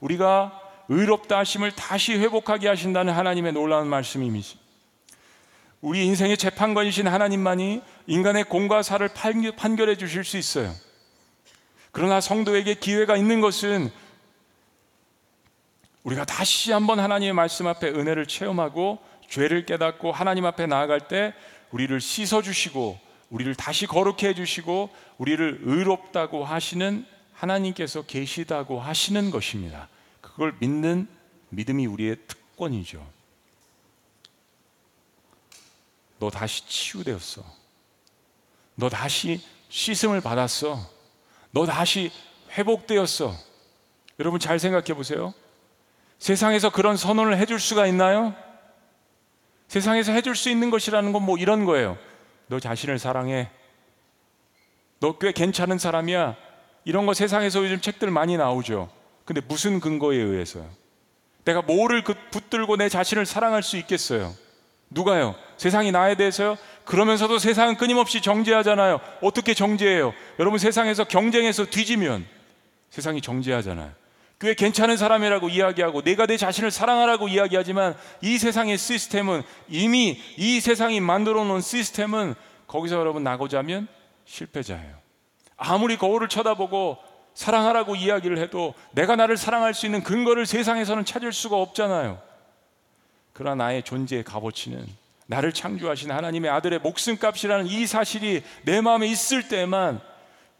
우리가 0.00 0.60
의롭다 0.88 1.38
하심을 1.38 1.72
다시 1.72 2.14
회복하게 2.18 2.68
하신다는 2.68 3.14
하나님의 3.14 3.52
놀라운 3.54 3.88
말씀입니다. 3.88 4.61
우리 5.82 6.06
인생의 6.06 6.38
재판관이신 6.38 7.08
하나님만이 7.08 7.82
인간의 8.06 8.44
공과 8.44 8.82
사를 8.82 9.08
판결해 9.56 9.96
주실 9.96 10.22
수 10.22 10.38
있어요. 10.38 10.72
그러나 11.90 12.20
성도에게 12.20 12.74
기회가 12.74 13.16
있는 13.16 13.40
것은 13.40 13.90
우리가 16.04 16.24
다시 16.24 16.70
한번 16.70 17.00
하나님의 17.00 17.32
말씀 17.32 17.66
앞에 17.66 17.88
은혜를 17.88 18.26
체험하고 18.26 19.00
죄를 19.28 19.66
깨닫고 19.66 20.12
하나님 20.12 20.46
앞에 20.46 20.66
나아갈 20.66 21.08
때 21.08 21.34
우리를 21.72 22.00
씻어 22.00 22.42
주시고 22.42 22.98
우리를 23.30 23.52
다시 23.56 23.86
거룩해 23.86 24.28
해 24.28 24.34
주시고 24.34 24.90
우리를 25.18 25.62
의롭다고 25.62 26.44
하시는 26.44 27.04
하나님께서 27.32 28.02
계시다고 28.02 28.78
하시는 28.78 29.30
것입니다. 29.32 29.88
그걸 30.20 30.54
믿는 30.60 31.08
믿음이 31.48 31.86
우리의 31.86 32.18
특권이죠. 32.28 33.04
너 36.22 36.30
다시 36.30 36.64
치유되었어. 36.68 37.42
너 38.76 38.88
다시 38.88 39.42
씻음을 39.70 40.20
받았어. 40.20 40.78
너 41.50 41.66
다시 41.66 42.12
회복되었어. 42.56 43.34
여러분 44.20 44.38
잘 44.38 44.60
생각해 44.60 44.94
보세요. 44.94 45.34
세상에서 46.20 46.70
그런 46.70 46.96
선언을 46.96 47.36
해줄 47.38 47.58
수가 47.58 47.88
있나요? 47.88 48.36
세상에서 49.66 50.12
해줄 50.12 50.36
수 50.36 50.48
있는 50.48 50.70
것이라는 50.70 51.12
건 51.12 51.22
뭐 51.24 51.38
이런 51.38 51.64
거예요. 51.64 51.98
너 52.46 52.60
자신을 52.60 53.00
사랑해. 53.00 53.50
너 55.00 55.18
꽤 55.18 55.32
괜찮은 55.32 55.78
사람이야. 55.78 56.36
이런 56.84 57.04
거 57.04 57.14
세상에서 57.14 57.64
요즘 57.64 57.80
책들 57.80 58.12
많이 58.12 58.36
나오죠. 58.36 58.88
근데 59.24 59.40
무슨 59.40 59.80
근거에 59.80 60.18
의해서요? 60.18 60.70
내가 61.44 61.62
뭐를 61.62 62.04
그 62.04 62.14
붙들고 62.30 62.76
내 62.76 62.88
자신을 62.88 63.26
사랑할 63.26 63.64
수 63.64 63.76
있겠어요? 63.76 64.32
누가요? 64.94 65.34
세상이 65.56 65.92
나에 65.92 66.14
대해서요? 66.14 66.56
그러면서도 66.84 67.38
세상은 67.38 67.76
끊임없이 67.76 68.20
정죄하잖아요. 68.20 69.00
어떻게 69.20 69.54
정죄해요? 69.54 70.12
여러분 70.38 70.58
세상에서 70.58 71.04
경쟁해서 71.04 71.66
뒤지면 71.66 72.26
세상이 72.90 73.20
정죄하잖아요. 73.20 73.92
교회 74.40 74.54
괜찮은 74.54 74.96
사람이라고 74.96 75.50
이야기하고 75.50 76.02
내가 76.02 76.26
내 76.26 76.36
자신을 76.36 76.72
사랑하라고 76.72 77.28
이야기하지만 77.28 77.94
이 78.22 78.38
세상의 78.38 78.76
시스템은 78.76 79.42
이미 79.68 80.20
이 80.36 80.58
세상이 80.58 81.00
만들어 81.00 81.44
놓은 81.44 81.60
시스템은 81.60 82.34
거기서 82.66 82.96
여러분 82.96 83.22
나고자면 83.22 83.86
실패자예요. 84.24 84.96
아무리 85.56 85.96
거울을 85.96 86.28
쳐다보고 86.28 86.98
사랑하라고 87.34 87.94
이야기를 87.94 88.38
해도 88.38 88.74
내가 88.90 89.14
나를 89.14 89.36
사랑할 89.36 89.74
수 89.74 89.86
있는 89.86 90.02
근거를 90.02 90.44
세상에서는 90.44 91.04
찾을 91.04 91.32
수가 91.32 91.56
없잖아요. 91.56 92.18
그러나 93.32 93.64
나의 93.64 93.82
존재의 93.82 94.24
값어치는 94.24 94.86
나를 95.26 95.52
창조하신 95.52 96.10
하나님의 96.10 96.50
아들의 96.50 96.80
목숨값이라는 96.80 97.66
이 97.66 97.86
사실이 97.86 98.42
내 98.64 98.80
마음에 98.80 99.06
있을 99.06 99.48
때만 99.48 100.00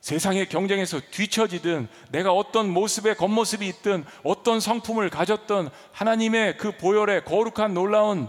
세상의 0.01 0.49
경쟁에서 0.49 1.01
뒤처지든 1.11 1.89
내가 2.11 2.33
어떤 2.33 2.69
모습의 2.71 3.15
겉모습이 3.17 3.67
있든 3.69 4.05
어떤 4.25 4.59
성품을 4.59 5.11
가졌던 5.11 5.71
하나님의 5.93 6.57
그 6.57 6.77
보혈의 6.77 7.25
거룩한 7.25 7.75
놀라운 7.75 8.29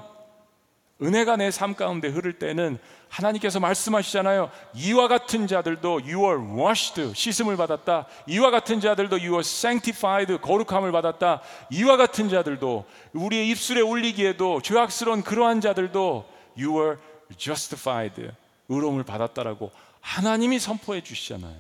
은혜가 1.02 1.38
내 1.38 1.50
삶 1.50 1.76
가운데 1.76 2.08
흐를 2.08 2.34
때는 2.34 2.78
하나님께서 3.14 3.60
말씀하시잖아요. 3.60 4.50
이와 4.74 5.08
같은 5.08 5.46
자들도 5.46 6.02
you 6.06 6.26
are 6.26 6.42
washed 6.60 7.14
씻음을 7.14 7.56
받았다. 7.58 8.08
이와 8.26 8.50
같은 8.50 8.80
자들도 8.80 9.18
you 9.18 9.34
are 9.34 9.42
sanctified 9.42 10.36
거룩함을 10.42 10.92
받았다. 10.92 11.42
이와 11.72 11.98
같은 11.98 12.30
자들도 12.30 12.86
우리의 13.14 13.50
입술에 13.50 13.82
올리기에도 13.82 14.62
죄악스러운 14.62 15.22
그러한 15.22 15.62
자들도 15.62 16.28
you 16.58 16.82
are 16.82 16.98
justified 17.38 18.32
의로움을 18.70 19.04
받았다라고 19.04 19.72
하나님이 20.02 20.58
선포해 20.58 21.02
주시잖아요. 21.02 21.56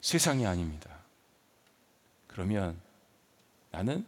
세상이 0.00 0.46
아닙니다. 0.46 0.88
그러면 2.28 2.80
나는 3.70 4.06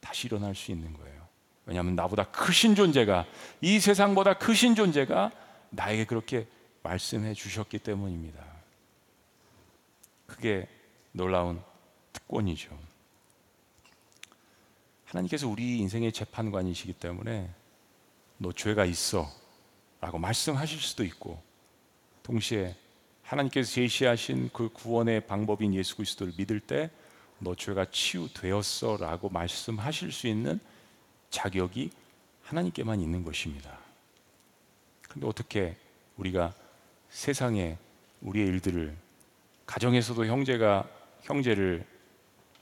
다시 0.00 0.26
일어날 0.26 0.54
수 0.54 0.72
있는 0.72 0.92
거예요. 0.92 1.18
왜냐하면 1.64 1.96
나보다 1.96 2.24
크신 2.24 2.74
존재가 2.74 3.24
이 3.62 3.80
세상보다 3.80 4.34
크신 4.34 4.74
존재가 4.74 5.30
나에게 5.70 6.04
그렇게 6.04 6.46
말씀해 6.82 7.34
주셨기 7.34 7.78
때문입니다. 7.78 8.44
그게 10.26 10.68
놀라운 11.12 11.62
특권이죠. 12.12 12.76
하나님께서 15.06 15.48
우리 15.48 15.78
인생의 15.78 16.12
재판관이시기 16.12 16.94
때문에 16.94 17.50
너 18.36 18.52
죄가 18.52 18.84
있어 18.84 19.30
라고 20.00 20.18
말씀하실 20.18 20.78
수도 20.80 21.04
있고 21.04 21.42
동시에 22.22 22.76
하나님께서 23.22 23.72
제시하신 23.72 24.50
그 24.52 24.68
구원의 24.68 25.26
방법인 25.26 25.74
예수 25.74 25.96
그리스도를 25.96 26.34
믿을 26.36 26.60
때 26.60 26.90
너 27.38 27.54
죄가 27.54 27.86
치유되었어 27.90 28.96
라고 28.98 29.28
말씀하실 29.28 30.12
수 30.12 30.26
있는 30.26 30.58
자격이 31.30 31.90
하나님께만 32.42 33.00
있는 33.00 33.22
것입니다. 33.22 33.77
근데 35.18 35.26
어떻게 35.26 35.76
우리가 36.16 36.54
세상에 37.10 37.76
우리의 38.20 38.46
일들을 38.46 38.96
가정에서도 39.66 40.26
형제가 40.26 40.88
형제를 41.22 41.84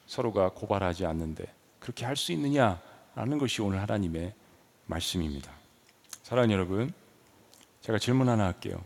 서로가 0.07 0.49
고발하지 0.55 1.05
않는데 1.05 1.45
그렇게 1.79 2.07
할 2.07 2.17
수 2.17 2.33
있느냐라는 2.33 3.37
것이 3.39 3.61
오늘 3.61 3.83
하나님의 3.83 4.33
말씀입니다. 4.87 5.53
사랑하는 6.23 6.55
여러분, 6.55 6.95
제가 7.83 7.99
질문 7.99 8.31
하나 8.31 8.47
할게요. 8.47 8.83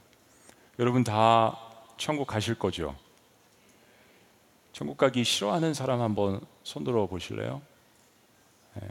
여러분 0.81 1.05
다 1.05 1.57
천국 1.97 2.27
가실 2.27 2.57
거죠? 2.57 2.97
천국 4.73 4.97
가기 4.97 5.23
싫어하는 5.23 5.75
사람 5.75 6.01
한번 6.01 6.41
손들어 6.65 7.07
보실래요? 7.07 7.63
네. 8.75 8.89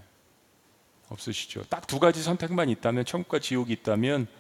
없으시죠? 1.10 1.64
딱 1.64 1.86
두 1.86 2.00
가지 2.00 2.24
선택만 2.24 2.70
있다면 2.70 3.04
천국과 3.04 3.40
지옥이 3.40 3.74
있다면 3.74 4.39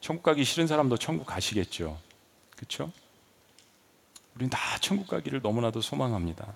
천국 0.00 0.22
가기 0.22 0.44
싫은 0.44 0.66
사람도 0.66 0.96
천국 0.96 1.26
가시겠죠. 1.26 1.98
그렇죠? 2.56 2.90
우리는 4.34 4.50
다 4.50 4.58
천국 4.80 5.08
가기를 5.08 5.40
너무나도 5.42 5.80
소망합니다. 5.80 6.54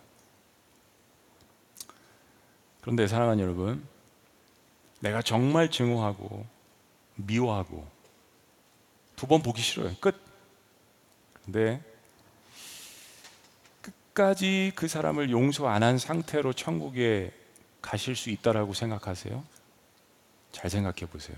그런데 2.80 3.06
사랑하는 3.06 3.42
여러분, 3.42 3.86
내가 5.00 5.22
정말 5.22 5.70
증오하고 5.70 6.46
미워하고 7.16 7.86
두 9.16 9.26
번 9.26 9.42
보기 9.42 9.62
싫어요. 9.62 9.94
끝. 10.00 10.14
근데 11.44 11.82
끝까지 14.12 14.72
그 14.74 14.88
사람을 14.88 15.30
용서 15.30 15.68
안 15.68 15.82
한 15.82 15.98
상태로 15.98 16.52
천국에 16.54 17.32
가실 17.82 18.16
수 18.16 18.30
있다라고 18.30 18.72
생각하세요? 18.74 19.44
잘 20.52 20.70
생각해 20.70 21.06
보세요. 21.10 21.36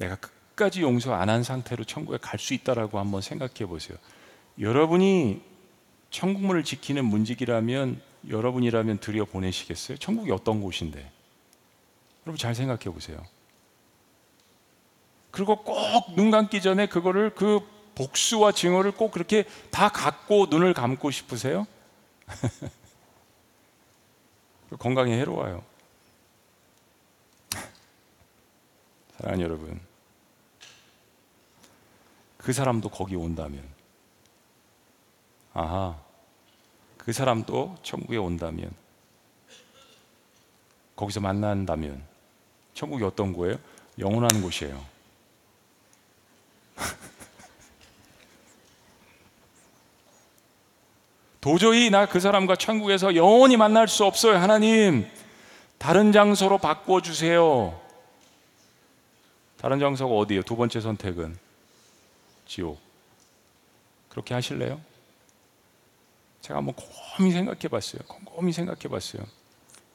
내가 0.00 0.16
끝까지 0.16 0.82
용서 0.82 1.14
안 1.14 1.28
한 1.28 1.42
상태로 1.42 1.84
천국에 1.84 2.18
갈 2.18 2.38
수 2.38 2.54
있다라고 2.54 2.98
한번 2.98 3.20
생각해 3.20 3.66
보세요. 3.66 3.96
여러분이 4.58 5.42
천국문을 6.10 6.64
지키는 6.64 7.04
문직이라면 7.04 8.00
여러분이라면 8.28 8.98
들여 8.98 9.26
보내시겠어요? 9.26 9.98
천국이 9.98 10.30
어떤 10.32 10.60
곳인데? 10.60 11.10
여러분 12.26 12.38
잘 12.38 12.54
생각해 12.54 12.84
보세요. 12.84 13.22
그리고 15.30 15.62
꼭 15.62 16.16
눈 16.16 16.30
감기 16.30 16.60
전에 16.60 16.86
그거를 16.86 17.30
그 17.34 17.60
복수와 17.94 18.52
증오를 18.52 18.92
꼭 18.92 19.12
그렇게 19.12 19.44
다 19.70 19.88
갖고 19.88 20.46
눈을 20.46 20.74
감고 20.74 21.10
싶으세요? 21.10 21.66
건강에 24.78 25.18
해로워요. 25.18 25.62
사랑하는 29.18 29.44
여러분, 29.44 29.80
그 32.40 32.52
사람도 32.54 32.88
거기 32.88 33.16
온다면, 33.16 33.62
아하, 35.52 35.98
그 36.96 37.12
사람도 37.12 37.76
천국에 37.82 38.16
온다면, 38.16 38.72
거기서 40.96 41.20
만난다면, 41.20 42.02
천국이 42.72 43.04
어떤 43.04 43.34
거예요? 43.34 43.58
영원한 43.98 44.40
곳이에요. 44.40 44.82
도저히 51.42 51.90
나 51.90 52.06
그 52.06 52.20
사람과 52.20 52.56
천국에서 52.56 53.14
영원히 53.16 53.58
만날 53.58 53.86
수 53.86 54.06
없어요. 54.06 54.38
하나님, 54.38 55.06
다른 55.76 56.10
장소로 56.12 56.56
바꿔주세요. 56.56 57.78
다른 59.58 59.78
장소가 59.78 60.14
어디예요? 60.14 60.42
두 60.42 60.56
번째 60.56 60.80
선택은 60.80 61.49
지옥. 62.50 62.80
그렇게 64.08 64.34
하실래요? 64.34 64.80
제가 66.40 66.58
한번 66.58 66.74
곰곰이 66.74 67.30
생각해 67.30 67.68
봤어요. 67.68 68.02
곰곰이 68.08 68.52
생각해 68.52 68.88
봤어요. 68.88 69.22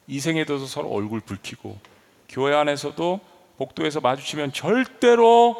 이 0.06 0.20
생에도 0.20 0.56
서로 0.64 0.88
얼굴 0.88 1.20
붉히고 1.20 1.78
교회 2.30 2.54
안에서도 2.54 3.20
복도에서 3.58 4.00
마주치면 4.00 4.54
절대로 4.54 5.54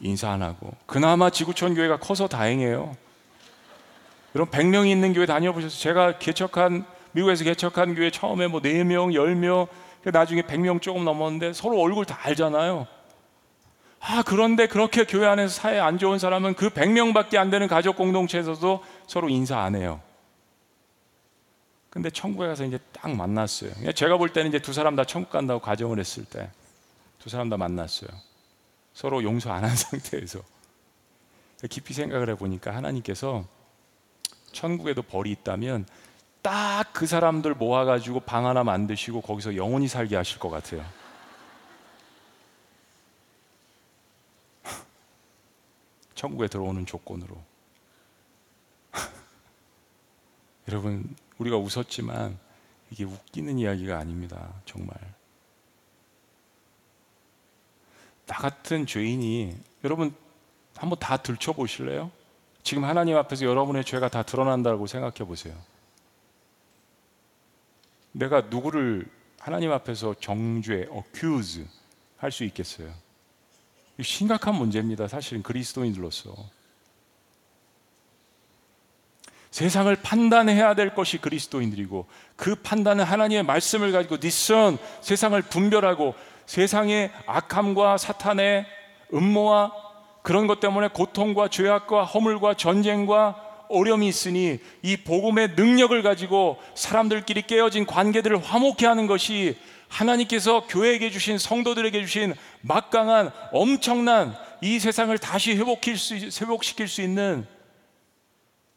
인사 0.00 0.30
안 0.30 0.40
하고 0.42 0.72
그나마 0.86 1.28
지구촌 1.28 1.74
교회가 1.74 1.98
커서 1.98 2.26
다행이에요. 2.26 2.96
여러분 4.34 4.58
100명이 4.58 4.90
있는 4.90 5.12
교회 5.12 5.26
다녀보셔서 5.26 5.76
제가 5.78 6.18
개척한 6.18 6.86
미국에서 7.12 7.44
개척한 7.44 7.96
교회 7.96 8.10
처음에 8.10 8.46
뭐 8.46 8.62
4명, 8.62 9.12
10명 9.12 9.68
나중에 10.10 10.40
100명 10.40 10.80
조금 10.80 11.04
넘었는데 11.04 11.52
서로 11.52 11.78
얼굴 11.82 12.06
다 12.06 12.18
알잖아요. 12.22 12.86
아, 14.00 14.22
그런데 14.24 14.66
그렇게 14.66 15.04
교회 15.04 15.26
안에서 15.26 15.52
사회 15.54 15.78
안 15.78 15.98
좋은 15.98 16.18
사람은 16.18 16.54
그 16.54 16.70
100명밖에 16.70 17.36
안 17.36 17.50
되는 17.50 17.68
가족 17.68 17.96
공동체에서도 17.96 18.82
서로 19.06 19.28
인사 19.28 19.60
안 19.60 19.74
해요. 19.76 20.00
근데 21.90 22.08
천국에 22.08 22.46
가서 22.46 22.64
이제 22.64 22.78
딱 22.92 23.10
만났어요. 23.14 23.92
제가 23.94 24.16
볼 24.16 24.32
때는 24.32 24.48
이제 24.50 24.58
두 24.60 24.72
사람 24.72 24.96
다 24.96 25.04
천국 25.04 25.30
간다고 25.30 25.60
가정을 25.60 25.98
했을 25.98 26.24
때 26.24 26.50
두 27.18 27.28
사람 27.28 27.50
다 27.50 27.58
만났어요. 27.58 28.08
서로 28.94 29.22
용서 29.22 29.52
안 29.52 29.62
한 29.64 29.70
상태에서 29.76 30.40
깊이 31.68 31.92
생각을 31.92 32.30
해보니까 32.30 32.74
하나님께서 32.74 33.44
천국에도 34.52 35.02
벌이 35.02 35.30
있다면 35.32 35.84
딱 36.42 36.80
그 36.94 37.06
사람들 37.06 37.54
모아가지고 37.54 38.20
방 38.20 38.46
하나 38.46 38.64
만드시고 38.64 39.20
거기서 39.20 39.56
영원히 39.56 39.86
살게 39.88 40.16
하실 40.16 40.38
것 40.38 40.48
같아요. 40.48 40.82
천국에 46.20 46.48
들어오는 46.48 46.84
조건으로. 46.84 47.42
여러분, 50.68 51.16
우리가 51.38 51.56
웃었지만 51.56 52.38
이게 52.90 53.04
웃기는 53.04 53.58
이야기가 53.58 53.96
아닙니다. 53.96 54.52
정말. 54.66 54.94
나 58.26 58.36
같은 58.36 58.84
죄인이 58.84 59.56
여러분 59.82 60.14
한번 60.76 60.98
다 60.98 61.16
들춰 61.16 61.54
보실래요? 61.54 62.10
지금 62.62 62.84
하나님 62.84 63.16
앞에서 63.16 63.46
여러분의 63.46 63.86
죄가 63.86 64.10
다 64.10 64.22
드러난다고 64.22 64.86
생각해 64.86 65.26
보세요. 65.26 65.56
내가 68.12 68.42
누구를 68.42 69.10
하나님 69.38 69.72
앞에서 69.72 70.14
정죄, 70.20 70.86
accuse 70.92 71.66
할 72.18 72.30
수 72.30 72.44
있겠어요? 72.44 72.92
심각한 74.02 74.54
문제입니다. 74.54 75.08
사실은 75.08 75.42
그리스도인들로서. 75.42 76.34
세상을 79.50 79.94
판단해야 79.96 80.74
될 80.74 80.94
것이 80.94 81.18
그리스도인들이고 81.18 82.06
그 82.36 82.54
판단은 82.54 83.04
하나님의 83.04 83.42
말씀을 83.42 83.90
가지고 83.92 84.18
디선 84.18 84.78
세상을 85.00 85.40
분별하고 85.42 86.14
세상의 86.46 87.10
악함과 87.26 87.98
사탄의 87.98 88.66
음모와 89.12 89.72
그런 90.22 90.46
것 90.46 90.60
때문에 90.60 90.88
고통과 90.88 91.48
죄악과 91.48 92.04
허물과 92.04 92.54
전쟁과 92.54 93.66
어려움이 93.68 94.06
있으니 94.08 94.58
이 94.82 94.96
복음의 94.98 95.50
능력을 95.56 96.00
가지고 96.02 96.58
사람들끼리 96.74 97.42
깨어진 97.42 97.86
관계들을 97.86 98.38
화목케 98.42 98.86
하는 98.86 99.06
것이 99.06 99.56
하나님께서 99.90 100.66
교회에게 100.68 101.10
주신 101.10 101.36
성도들에게 101.36 102.00
주신 102.00 102.34
막강한 102.62 103.32
엄청난 103.52 104.34
이 104.62 104.78
세상을 104.78 105.16
다시 105.18 105.56
회복시킬 105.56 105.98
수, 105.98 106.14
회복시킬 106.44 106.88
수 106.88 107.02
있는 107.02 107.46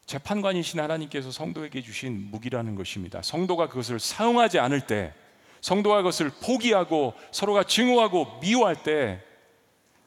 재판관이신 0.06 0.80
하나님께서 0.80 1.30
성도에게 1.30 1.82
주신 1.82 2.30
무기라는 2.30 2.74
것입니다. 2.74 3.22
성도가 3.22 3.68
그것을 3.68 3.98
사용하지 3.98 4.58
않을 4.58 4.86
때, 4.86 5.14
성도가 5.62 5.98
그것을 5.98 6.30
포기하고 6.42 7.14
서로가 7.30 7.64
증오하고 7.64 8.40
미워할 8.40 8.82
때, 8.82 9.22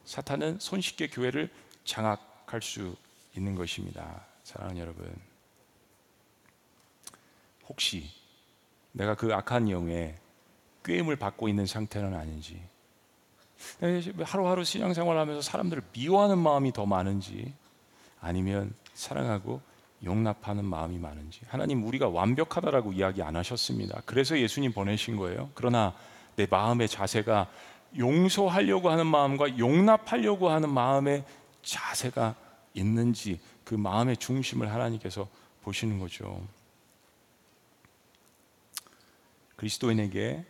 사탄은 0.04 0.58
손쉽게 0.60 1.08
교회를 1.08 1.50
장악할 1.84 2.62
수 2.62 2.94
있는 3.36 3.56
것입니다. 3.56 4.24
사랑하는 4.44 4.80
여러분, 4.80 5.12
혹시 7.68 8.08
내가 8.92 9.14
그 9.14 9.34
악한 9.34 9.68
영에 9.68 10.14
꾀임을 10.88 11.16
받고 11.16 11.48
있는 11.48 11.66
상태는 11.66 12.14
아닌지, 12.14 12.60
하루하루 14.24 14.64
신앙생활하면서 14.64 15.42
사람들을 15.42 15.82
미워하는 15.92 16.38
마음이 16.38 16.72
더 16.72 16.86
많은지, 16.86 17.52
아니면 18.20 18.72
사랑하고 18.94 19.60
용납하는 20.04 20.64
마음이 20.64 20.98
많은지 20.98 21.40
하나님 21.48 21.84
우리가 21.84 22.08
완벽하다라고 22.08 22.92
이야기 22.92 23.22
안 23.22 23.36
하셨습니다. 23.36 24.00
그래서 24.06 24.38
예수님 24.38 24.72
보내신 24.72 25.16
거예요. 25.16 25.50
그러나 25.54 25.94
내 26.36 26.46
마음의 26.48 26.88
자세가 26.88 27.48
용서하려고 27.98 28.90
하는 28.90 29.06
마음과 29.06 29.58
용납하려고 29.58 30.50
하는 30.50 30.70
마음의 30.70 31.24
자세가 31.62 32.34
있는지 32.74 33.40
그 33.64 33.74
마음의 33.74 34.16
중심을 34.18 34.72
하나님께서 34.72 35.28
보시는 35.62 35.98
거죠. 35.98 36.40
그리스도인에게 39.56 40.44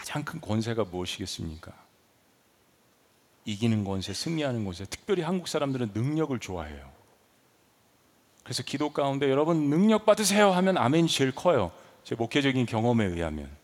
가장 0.00 0.24
큰 0.24 0.40
권세가 0.40 0.84
무엇이겠습니까? 0.84 1.72
이기는 3.44 3.84
권세, 3.84 4.14
승리하는 4.14 4.64
권세. 4.64 4.86
특별히 4.86 5.20
한국 5.20 5.46
사람들은 5.46 5.90
능력을 5.92 6.38
좋아해요. 6.38 6.90
그래서 8.42 8.62
기도 8.62 8.94
가운데 8.94 9.30
여러분 9.30 9.68
능력 9.68 10.06
받으세요 10.06 10.52
하면 10.52 10.78
아멘이 10.78 11.06
제일 11.08 11.32
커요. 11.32 11.70
제 12.02 12.14
목회적인 12.14 12.64
경험에 12.64 13.04
의하면. 13.04 13.54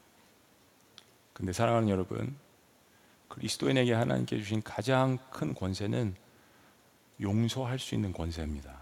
근데 1.33 1.55
사랑하는 1.55 1.89
여러분, 1.89 2.37
그리스도인에게 3.29 3.95
하나님께 3.95 4.37
주신 4.39 4.63
가장 4.63 5.17
큰 5.31 5.55
권세는 5.55 6.15
용서할 7.23 7.79
수 7.79 7.95
있는 7.95 8.13
권세입니다. 8.13 8.79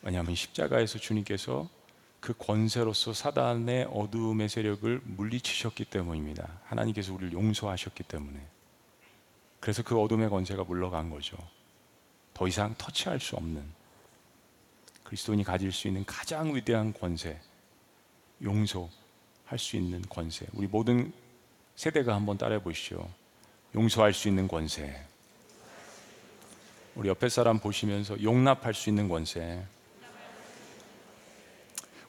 왜냐하면 0.00 0.34
십자가에서 0.34 0.98
주님께서 0.98 1.68
그 2.20 2.34
권세로서 2.36 3.14
사단의 3.14 3.88
어두움의 3.90 4.48
세력을 4.48 5.00
물리치셨기 5.04 5.86
때문입니다. 5.86 6.60
하나님께서 6.64 7.14
우리를 7.14 7.32
용서하셨기 7.32 8.02
때문에. 8.04 8.38
그래서 9.58 9.82
그 9.82 9.98
어둠의 9.98 10.28
권세가 10.28 10.64
물러간 10.64 11.10
거죠. 11.10 11.36
더 12.34 12.46
이상 12.46 12.74
터치할 12.76 13.20
수 13.20 13.36
없는 13.36 13.62
그리스도인이 15.04 15.44
가질 15.44 15.72
수 15.72 15.88
있는 15.88 16.04
가장 16.04 16.54
위대한 16.54 16.92
권세, 16.92 17.40
용서할 18.42 19.58
수 19.58 19.76
있는 19.76 20.02
권세. 20.08 20.46
우리 20.52 20.66
모든 20.66 21.12
세대가 21.74 22.14
한번 22.14 22.38
따라해 22.38 22.62
보시죠. 22.62 23.08
용서할 23.74 24.12
수 24.12 24.28
있는 24.28 24.46
권세. 24.46 25.04
우리 26.94 27.08
옆에 27.08 27.28
사람 27.28 27.58
보시면서 27.58 28.22
용납할 28.22 28.74
수 28.74 28.88
있는 28.88 29.08
권세. 29.08 29.64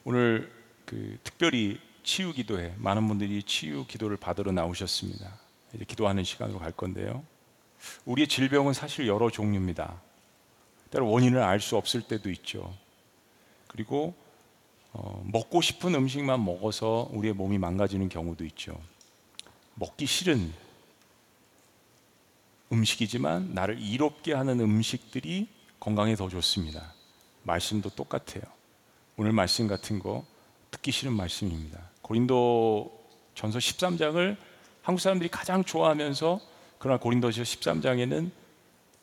오늘 0.04 0.50
그 0.84 1.18
특별히 1.22 1.80
치유 2.02 2.32
기도회 2.32 2.74
많은 2.78 3.06
분들이 3.06 3.42
치유 3.42 3.86
기도를 3.86 4.16
받으러 4.16 4.50
나오셨습니다. 4.52 5.38
이제 5.74 5.84
기도하는 5.84 6.24
시간으로 6.24 6.58
갈 6.58 6.72
건데요. 6.72 7.24
우리의 8.04 8.28
질병은 8.28 8.72
사실 8.72 9.06
여러 9.06 9.30
종류입니다. 9.30 10.00
때로 10.90 11.08
원인을 11.10 11.40
알 11.40 11.60
수 11.60 11.76
없을 11.76 12.02
때도 12.02 12.30
있죠. 12.30 12.76
그리고 13.68 14.14
어, 14.92 15.22
먹고 15.24 15.62
싶은 15.62 15.94
음식만 15.94 16.44
먹어서 16.44 17.08
우리의 17.12 17.32
몸이 17.34 17.58
망가지는 17.58 18.08
경우도 18.08 18.44
있죠. 18.46 18.78
먹기 19.76 20.04
싫은 20.04 20.52
음식이지만 22.72 23.54
나를 23.54 23.80
이롭게 23.80 24.34
하는 24.34 24.60
음식들이 24.60 25.48
건강에 25.80 26.14
더 26.14 26.28
좋습니다. 26.28 26.92
말씀도 27.44 27.90
똑같아요. 27.90 28.42
오늘 29.16 29.32
말씀 29.32 29.66
같은 29.68 29.98
거 29.98 30.24
듣기 30.70 30.90
싫은 30.90 31.12
말씀입니다. 31.12 31.78
고린도 32.00 33.00
전서 33.34 33.58
13장을 33.58 34.36
한국 34.82 35.00
사람들이 35.00 35.28
가장 35.28 35.64
좋아하면서 35.64 36.40
그러나 36.78 36.98
고린도서 36.98 37.42
13장에는 37.42 38.30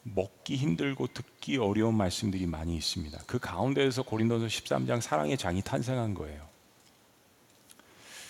먹기 0.04 0.56
힘들고 0.56 1.08
듣기 1.08 1.58
어려운 1.58 1.96
말씀들이 1.96 2.46
많이 2.46 2.76
있습니다. 2.76 3.20
그 3.28 3.40
가운데에서 3.40 4.04
고린도서 4.04 4.48
13장 4.48 5.02
사랑의 5.02 5.38
장이 5.38 5.62
탄생한 5.62 6.14
거예요. 6.14 6.48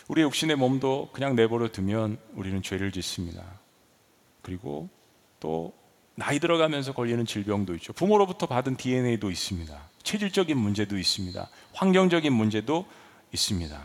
우리 0.08 0.22
육신의 0.24 0.56
몸도 0.56 1.10
그냥 1.14 1.36
내버려 1.36 1.70
두면 1.70 2.18
우리는 2.34 2.62
죄를 2.62 2.92
짓습니다. 2.92 3.44
그리고 4.42 4.90
또 5.40 5.74
나이 6.16 6.40
들어가면서 6.40 6.94
걸리는 6.94 7.26
질병도 7.26 7.76
있죠. 7.76 7.94
부모로부터 7.94 8.46
받은 8.48 8.76
DNA도 8.76 9.32
있습니다. 9.32 9.90
체질적인 10.10 10.58
문제도 10.58 10.98
있습니다. 10.98 11.50
환경적인 11.74 12.34
문제도 12.34 12.88
있습니다. 13.32 13.80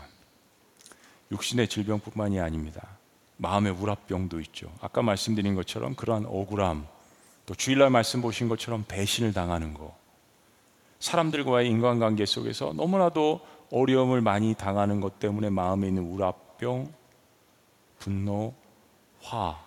육신의 1.31 1.67
질병뿐만이 1.67 2.39
아닙니다. 2.39 2.97
마음의 3.37 3.73
우라병도 3.73 4.39
있죠. 4.41 4.71
아까 4.81 5.03
말씀드린 5.03 5.53
것처럼 5.53 5.93
그러한 5.93 6.25
억울함, 6.25 6.87
또 7.45 7.53
주일날 7.53 7.91
말씀 7.91 8.23
보신 8.23 8.49
것처럼 8.49 8.85
배신을 8.87 9.33
당하는 9.33 9.75
거, 9.75 9.95
사람들과의 10.97 11.69
인간관계 11.69 12.25
속에서 12.25 12.73
너무나도 12.73 13.45
어려움을 13.71 14.21
많이 14.21 14.55
당하는 14.55 15.01
것 15.01 15.19
때문에 15.19 15.51
마음에 15.51 15.89
있는 15.89 16.09
우라병, 16.09 16.91
분노, 17.99 18.55
화, 19.21 19.63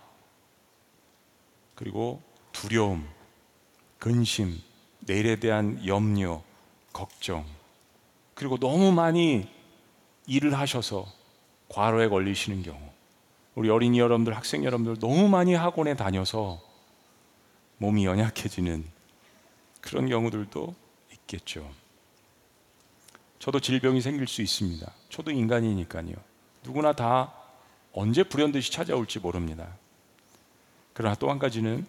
그리고 1.77 2.21
두려움, 2.51 3.07
근심, 4.01 4.61
내일에 5.07 5.37
대한 5.37 5.81
염려, 5.87 6.48
걱정, 6.99 7.47
그리고 8.35 8.59
너무 8.59 8.91
많이 8.91 9.49
일을 10.27 10.59
하셔서 10.59 11.07
과로에 11.69 12.09
걸리시는 12.09 12.65
경우, 12.65 12.81
우리 13.55 13.71
어린이 13.71 14.01
여러분들, 14.01 14.35
학생 14.37 14.65
여러분들 14.65 14.99
너무 14.99 15.29
많이 15.29 15.55
학원에 15.55 15.95
다녀서 15.95 16.61
몸이 17.77 18.05
연약해지는 18.05 18.85
그런 19.81 20.09
경우들도 20.09 20.75
있겠죠. 21.13 21.71
저도 23.39 23.61
질병이 23.61 24.01
생길 24.01 24.27
수 24.27 24.43
있습니다. 24.43 24.91
저도 25.09 25.31
인간이니까요. 25.31 26.15
누구나 26.65 26.93
다 26.93 27.33
언제 27.93 28.25
불현듯이 28.25 28.73
찾아올지 28.73 29.21
모릅니다. 29.21 29.69
그러나 30.95 31.15
또 31.15 31.31
한 31.31 31.39
가지는 31.39 31.87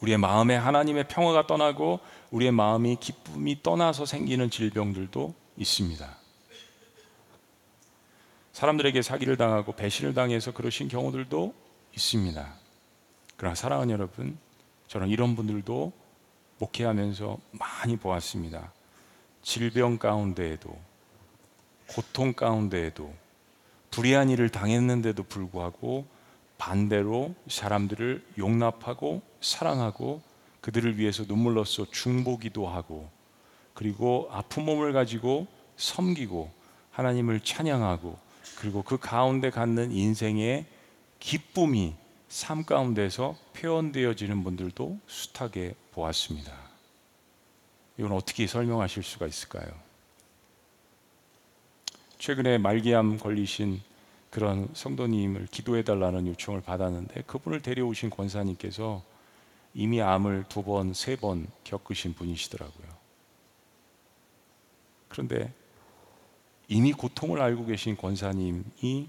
우리의 0.00 0.16
마음에 0.16 0.56
하나님의 0.56 1.08
평화가 1.08 1.46
떠나고 1.46 2.00
우리의 2.30 2.52
마음이 2.52 2.96
기쁨이 2.96 3.62
떠나서 3.62 4.06
생기는 4.06 4.50
질병들도 4.50 5.34
있습니다. 5.56 6.16
사람들에게 8.52 9.02
사기를 9.02 9.36
당하고 9.36 9.72
배신을 9.72 10.14
당해서 10.14 10.52
그러신 10.52 10.88
경우들도 10.88 11.54
있습니다. 11.94 12.54
그러나 13.36 13.54
사랑하는 13.54 13.92
여러분, 13.92 14.38
저는 14.86 15.08
이런 15.08 15.34
분들도 15.34 15.92
목회하면서 16.58 17.38
많이 17.52 17.96
보았습니다. 17.96 18.72
질병 19.42 19.98
가운데에도 19.98 20.78
고통 21.86 22.34
가운데에도 22.34 23.12
불의한 23.90 24.28
일을 24.30 24.50
당했는데도 24.50 25.24
불구하고 25.24 26.06
반대로 26.58 27.34
사람들을 27.48 28.24
용납하고 28.38 29.22
사랑하고 29.40 30.22
그들을 30.60 30.98
위해서 30.98 31.24
눈물로써 31.26 31.86
중보기도 31.90 32.68
하고 32.68 33.08
그리고 33.74 34.28
아픈 34.30 34.64
몸을 34.64 34.92
가지고 34.92 35.46
섬기고 35.76 36.50
하나님을 36.90 37.40
찬양하고 37.40 38.18
그리고 38.58 38.82
그 38.82 38.98
가운데 38.98 39.50
갖는 39.50 39.92
인생의 39.92 40.66
기쁨이 41.18 41.94
삶 42.28 42.64
가운데서 42.64 43.36
표현되어지는 43.54 44.44
분들도 44.44 44.98
숱하게 45.06 45.74
보았습니다. 45.92 46.52
이건 47.98 48.12
어떻게 48.12 48.46
설명하실 48.46 49.02
수가 49.02 49.26
있을까요? 49.26 49.66
최근에 52.18 52.58
말기암 52.58 53.18
걸리신 53.18 53.80
그런 54.30 54.68
성도님을 54.74 55.48
기도해 55.50 55.82
달라는 55.82 56.26
요청을 56.28 56.60
받았는데 56.60 57.22
그분을 57.22 57.62
데려오신 57.62 58.10
권사님께서 58.10 59.02
이미 59.74 60.00
암을 60.02 60.46
두 60.48 60.62
번, 60.62 60.92
세 60.94 61.16
번 61.16 61.46
겪으신 61.64 62.14
분이시더라고요. 62.14 62.88
그런데 65.08 65.52
이미 66.68 66.92
고통을 66.92 67.40
알고 67.40 67.66
계신 67.66 67.96
권사님이 67.96 69.08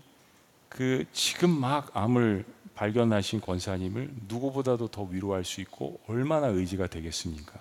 그 0.70 1.05
지금 1.14 1.49
막 1.49 1.95
암을 1.95 2.45
발견하신 2.76 3.41
권사님을 3.41 4.09
누구보다도 4.28 4.88
더 4.88 5.03
위로할 5.03 5.43
수 5.43 5.62
있고 5.62 5.99
얼마나 6.07 6.47
의지가 6.47 6.88
되겠습니까? 6.88 7.59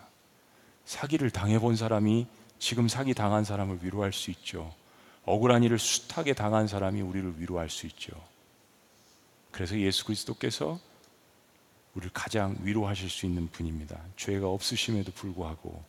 사기를 0.85 1.31
당해본 1.31 1.77
사람이 1.77 2.27
지금 2.59 2.89
사기 2.89 3.13
당한 3.15 3.45
사람을 3.45 3.81
위로할 3.83 4.13
수 4.13 4.31
있죠. 4.31 4.75
억울한 5.25 5.63
일을 5.65 5.79
숱하게 5.79 6.33
당한 6.33 6.67
사람이 6.67 7.01
우리를 7.03 7.39
위로할 7.39 7.69
수 7.69 7.87
있죠. 7.87 8.13
그래서 9.51 9.79
예수 9.79 10.05
그리스도께서 10.05 10.81
우리를 11.95 12.11
가장 12.13 12.57
위로하실 12.63 13.09
수 13.09 13.27
있는 13.27 13.49
분입니다. 13.49 13.99
죄가 14.17 14.49
없으심에도 14.49 15.13
불구하고 15.13 15.83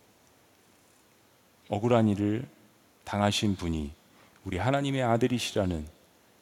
억울한 1.69 2.07
일을 2.09 2.47
당하신 3.03 3.55
분이 3.55 3.91
우리 4.43 4.57
하나님의 4.57 5.03
아들이시라는 5.03 5.85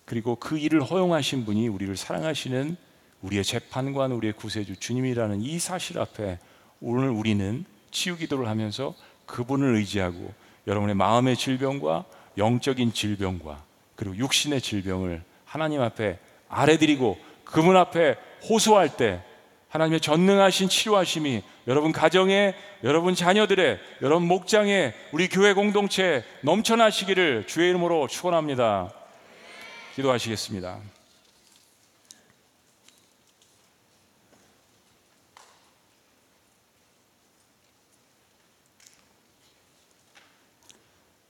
그리고 0.05 0.36
그 0.36 0.57
일을 0.57 0.82
허용하신 0.82 1.45
분이 1.45 1.68
우리를 1.68 1.95
사랑하시는 1.95 2.76
우리의 3.22 3.43
재판관, 3.43 4.12
우리의 4.14 4.34
구세주 4.34 4.78
주님이라는 4.78 5.41
이 5.41 5.60
사실 5.60 5.99
앞에 5.99 6.39
오늘 6.82 7.10
우리는 7.10 7.66
치유 7.91 8.18
기도를 8.18 8.47
하면서 8.47 8.95
그분을 9.26 9.76
의지하고 9.76 10.34
여러분의 10.68 10.95
마음의 10.95 11.36
질병과 11.36 12.05
영적인 12.38 12.93
질병과 12.93 13.64
그리고 13.95 14.16
육신의 14.16 14.62
질병을 14.62 15.24
하나님 15.43 15.82
앞에 15.82 16.20
아래드리고 16.47 17.18
그분 17.43 17.76
앞에 17.76 18.16
호소할 18.49 18.95
때 18.95 19.22
하나님의 19.70 20.02
전능하신 20.02 20.68
치료하심이 20.68 21.44
여러분 21.68 21.92
가정에 21.92 22.56
여러분 22.84 23.14
자녀들의 23.14 23.80
여러분 24.02 24.28
목장에 24.28 24.94
우리 25.12 25.30
교회 25.30 25.54
공동체에 25.54 26.24
넘쳐나시기를 26.42 27.46
주의 27.48 27.70
이름으로 27.70 28.08
축원합니다. 28.08 28.92
기도하시겠습니다. 29.96 30.80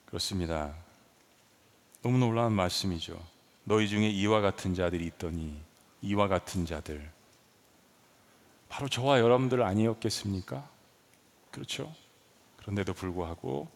그렇습니다. 0.05 0.73
너무 2.01 2.17
놀라운 2.17 2.53
말씀이죠. 2.53 3.19
너희 3.65 3.87
중에 3.87 4.09
이와 4.09 4.39
같은 4.41 4.73
자들이 4.73 5.05
있더니 5.05 5.55
이와 6.01 6.27
같은 6.27 6.65
자들 6.65 7.18
바로 8.69 8.87
저와 8.87 9.19
여러분들 9.19 9.63
아니었겠습니까? 9.63 10.67
그렇죠? 11.51 11.93
그런데도 12.57 12.93
불구하고 12.93 13.67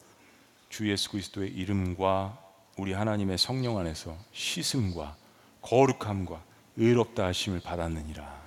주 0.69 0.89
예수 0.89 1.11
그리스도의 1.11 1.51
이름과 1.51 2.39
우리 2.77 2.93
하나님의 2.93 3.37
성령 3.37 3.77
안에서 3.77 4.15
시승과 4.31 5.15
거룩함과 5.61 6.41
의롭다 6.77 7.25
하심을 7.25 7.59
받았느니라. 7.59 8.41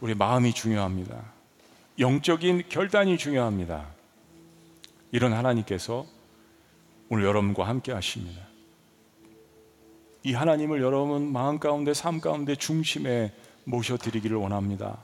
우리 0.00 0.14
마음이 0.14 0.52
중요합니다. 0.52 1.32
영적인 1.98 2.64
결단이 2.68 3.18
중요합니다. 3.18 3.86
이런 5.10 5.32
하나님께서 5.32 6.06
오늘 7.08 7.24
여러분과 7.24 7.66
함께 7.66 7.92
하십니다. 7.92 8.42
이 10.22 10.34
하나님을 10.34 10.82
여러분 10.82 11.32
마음 11.32 11.58
가운데 11.58 11.94
삶 11.94 12.20
가운데 12.20 12.54
중심에 12.54 13.32
모셔 13.64 13.96
드리기를 13.96 14.36
원합니다. 14.36 14.98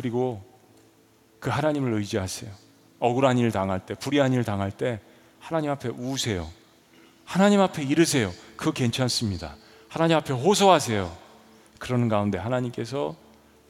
그리고 0.00 0.42
그 1.40 1.50
하나님을 1.50 1.92
의지하세요. 1.92 2.50
억울한 3.00 3.36
일 3.36 3.50
당할 3.50 3.84
때, 3.84 3.92
불의한 3.92 4.32
일 4.32 4.44
당할 4.44 4.70
때 4.70 4.98
하나님 5.38 5.70
앞에 5.70 5.90
우세요. 5.90 6.48
하나님 7.26 7.60
앞에 7.60 7.82
이르세요. 7.82 8.32
그 8.56 8.72
괜찮습니다. 8.72 9.56
하나님 9.90 10.16
앞에 10.16 10.32
호소하세요. 10.32 11.14
그러는 11.78 12.08
가운데 12.08 12.38
하나님께서 12.38 13.14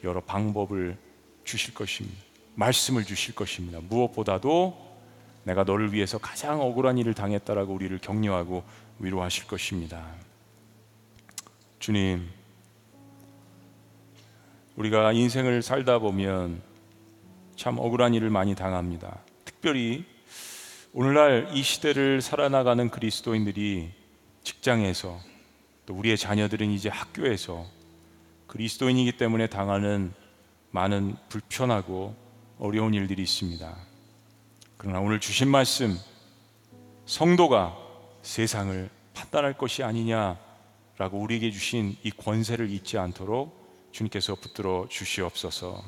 여러 0.04 0.20
방법을 0.20 0.96
주실 1.42 1.74
것입니다. 1.74 2.22
말씀을 2.54 3.04
주실 3.04 3.34
것입니다. 3.34 3.80
무엇보다도 3.82 4.76
내가 5.42 5.64
너를 5.64 5.92
위해서 5.92 6.18
가장 6.18 6.60
억울한 6.60 6.96
일을 6.98 7.12
당했다라고 7.12 7.74
우리를 7.74 7.98
격려하고 7.98 8.62
위로하실 9.00 9.48
것입니다. 9.48 10.06
주님, 11.80 12.28
우리가 14.80 15.12
인생을 15.12 15.60
살다 15.60 15.98
보면 15.98 16.62
참 17.54 17.76
억울한 17.78 18.14
일을 18.14 18.30
많이 18.30 18.54
당합니다. 18.54 19.18
특별히 19.44 20.06
오늘날 20.94 21.50
이 21.52 21.62
시대를 21.62 22.22
살아나가는 22.22 22.88
그리스도인들이 22.88 23.90
직장에서 24.42 25.20
또 25.84 25.94
우리의 25.94 26.16
자녀들은 26.16 26.70
이제 26.70 26.88
학교에서 26.88 27.66
그리스도인이기 28.46 29.18
때문에 29.18 29.48
당하는 29.48 30.14
많은 30.70 31.14
불편하고 31.28 32.14
어려운 32.58 32.94
일들이 32.94 33.20
있습니다. 33.20 33.76
그러나 34.78 35.00
오늘 35.00 35.20
주신 35.20 35.48
말씀 35.48 35.94
성도가 37.04 37.76
세상을 38.22 38.88
판단할 39.12 39.58
것이 39.58 39.82
아니냐라고 39.82 41.18
우리에게 41.18 41.50
주신 41.50 41.96
이 42.02 42.10
권세를 42.10 42.70
잊지 42.70 42.96
않도록 42.96 43.59
주님께서 43.92 44.34
붙들어 44.36 44.86
주시옵소서. 44.88 45.82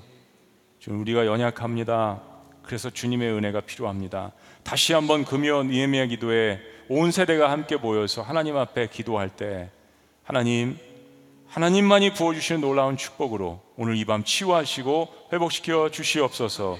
주님 0.79 1.01
우리가 1.01 1.27
연약합니다. 1.27 2.21
그래서 2.63 2.91
주님의 2.91 3.33
은혜가 3.33 3.61
필요합니다. 3.63 4.33
다시 4.63 4.93
한번 4.93 5.25
금요 5.25 5.65
니에미아 5.65 6.07
기도에 6.07 6.61
온 6.89 7.11
세대가 7.11 7.51
함께 7.51 7.77
모여서 7.77 8.23
하나님 8.23 8.57
앞에 8.57 8.89
기도할 8.89 9.29
때 9.31 9.71
하나님 10.25 10.79
하나님만이 11.49 12.15
부어 12.15 12.33
주시는 12.35 12.61
놀라운 12.61 12.97
축복으로 12.97 13.61
오늘 13.77 13.97
이 13.97 14.05
밤 14.05 14.25
치유하시고 14.25 15.09
회복시켜 15.33 15.91
주시옵소서. 15.91 16.79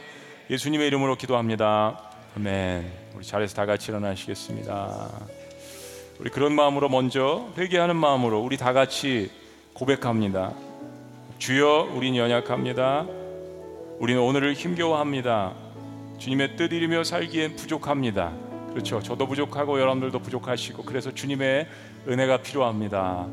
예수님의 0.51 0.87
이름으로 0.89 1.17
기도합니다. 1.17 2.11
아멘. 2.37 2.91
우리 3.15 3.25
자리에서 3.25 3.55
다 3.55 3.67
같이 3.67 3.91
일어나시겠습니다. 3.91 5.11
우리 6.19 6.31
그런 6.31 6.55
마음으로 6.55 6.89
먼저 6.89 7.53
회개하는 7.59 7.97
마음으로 7.97 8.41
우리 8.41 8.57
다 8.57 8.73
같이 8.73 9.31
고백합니다. 9.75 10.53
주여 11.43 11.91
우린 11.97 12.15
연약합니다. 12.15 13.05
우리는 13.99 14.23
오늘을 14.23 14.53
힘겨워합니다. 14.53 15.53
주님의 16.17 16.55
뜻 16.55 16.73
이루며 16.73 17.03
살기엔 17.03 17.57
부족합니다. 17.57 18.33
그렇죠. 18.71 19.03
저도 19.03 19.27
부족하고 19.27 19.81
여러분들도 19.81 20.21
부족하시고 20.21 20.85
그래서 20.85 21.13
주님의 21.13 21.67
은혜가 22.07 22.43
필요합니다. 22.43 23.27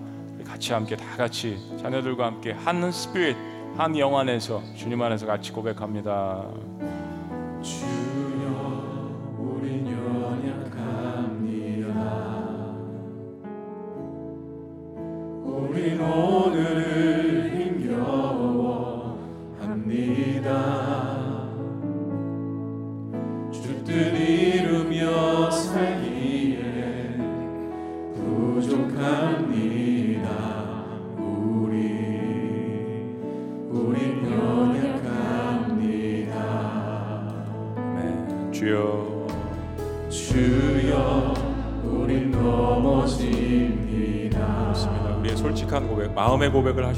같이 0.43 0.73
함께 0.73 0.95
다 0.95 1.05
같이 1.17 1.59
자녀들과 1.79 2.25
함께 2.25 2.53
한 2.53 2.91
스피릿 2.91 3.37
한 3.77 3.95
영 3.99 4.17
안에서 4.17 4.63
주님 4.75 4.99
안에서 5.03 5.27
같이 5.27 5.51
고백합니다. 5.51 6.47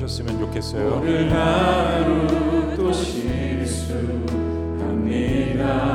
하셨으면 0.02 0.40
좋겠어요. 0.40 0.96
오늘 0.96 1.32
하루 1.32 2.76
또 2.76 2.92
실수합니다 2.92 4.32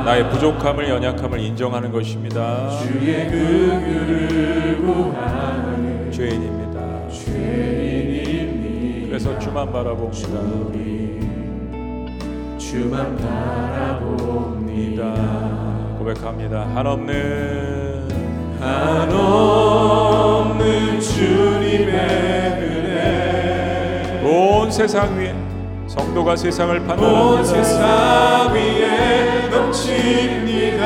나의 0.03 0.29
부족함을 0.29 0.87
연약함을 0.89 1.39
인정하는 1.39 1.91
것입니다. 1.91 2.69
주의 2.79 3.27
긍휼을 3.29 4.77
구하는 4.81 6.09
죄인입니다. 6.11 7.09
죄인입니다 7.09 9.07
그래서 9.07 9.37
주만 9.39 9.71
바라봅니다. 9.71 10.27
주만 12.57 13.17
바라봅니다 13.17 15.03
고백합니다. 15.97 16.67
한없는 16.75 18.07
한없 18.59 20.26
온 24.67 24.71
세상 24.71 25.17
위에 25.17 25.33
성도가 25.87 26.35
세상을 26.35 26.77
온 26.77 26.87
판단합니다. 26.87 27.43
세상 27.45 28.53
위에 28.53 29.47
넘칩니다 29.49 30.85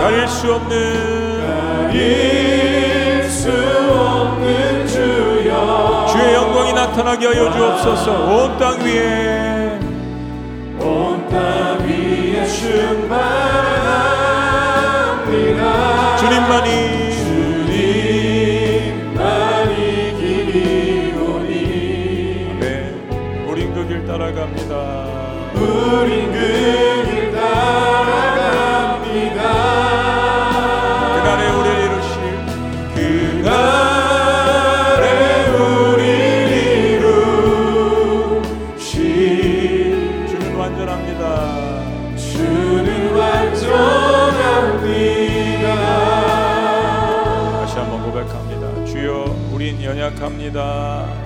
가릴 0.00 0.26
수 0.26 0.54
없는 0.54 1.88
가릴 1.90 3.22
수 3.24 3.50
없는 3.50 4.86
주여 4.86 6.06
주의 6.10 6.34
영광이 6.34 6.72
나타나게 6.72 7.26
하여 7.26 7.52
주옵소서. 7.52 8.12
온 8.12 8.58
땅 8.58 8.80
위에 8.80 9.78
온 10.80 11.28
땅 11.28 11.86
위에 11.86 12.46
충만 12.46 13.77
따라갑니다. 24.38 24.74
우린 25.54 26.30
그길 26.32 27.32
따라갑니다 27.32 29.40
그날에 31.16 31.42
우리를 31.50 31.78
이루실 31.84 32.14
그날에 33.42 35.06
우리를 35.50 36.52
이루실 38.78 40.26
주는 40.28 40.54
완전합니다. 40.54 41.26
주는 42.16 43.16
완전합니다 43.16 45.66
다시 47.60 47.72
한번 47.78 48.02
고백합니다. 48.04 48.84
주여, 48.84 49.24
우린 49.52 49.82
연약합니다. 49.82 51.17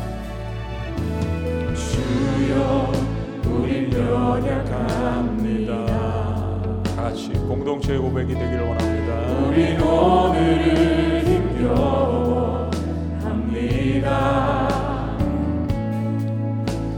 공동체의 7.83 7.99
고백이 7.99 8.33
되기를 8.35 8.61
원합니다. 8.61 9.15
우린 9.47 9.81
오늘을 9.81 11.25
힘겨워합니다 11.25 12.79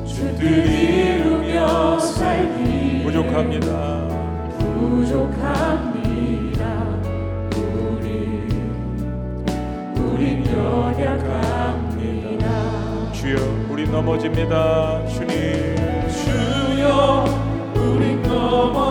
주뜻 0.06 0.42
이루며 0.42 1.98
살기 1.98 3.02
부족합니다. 3.04 4.08
부족합니다 4.58 5.84
우리 7.56 8.46
우린 9.96 10.46
연약합니다 10.46 11.64
주여, 13.12 13.36
우린 13.70 13.90
넘어집니다. 13.90 15.06
주님, 15.06 15.34
주여 16.10 17.24
우린 17.74 18.22
넘어 18.22 18.83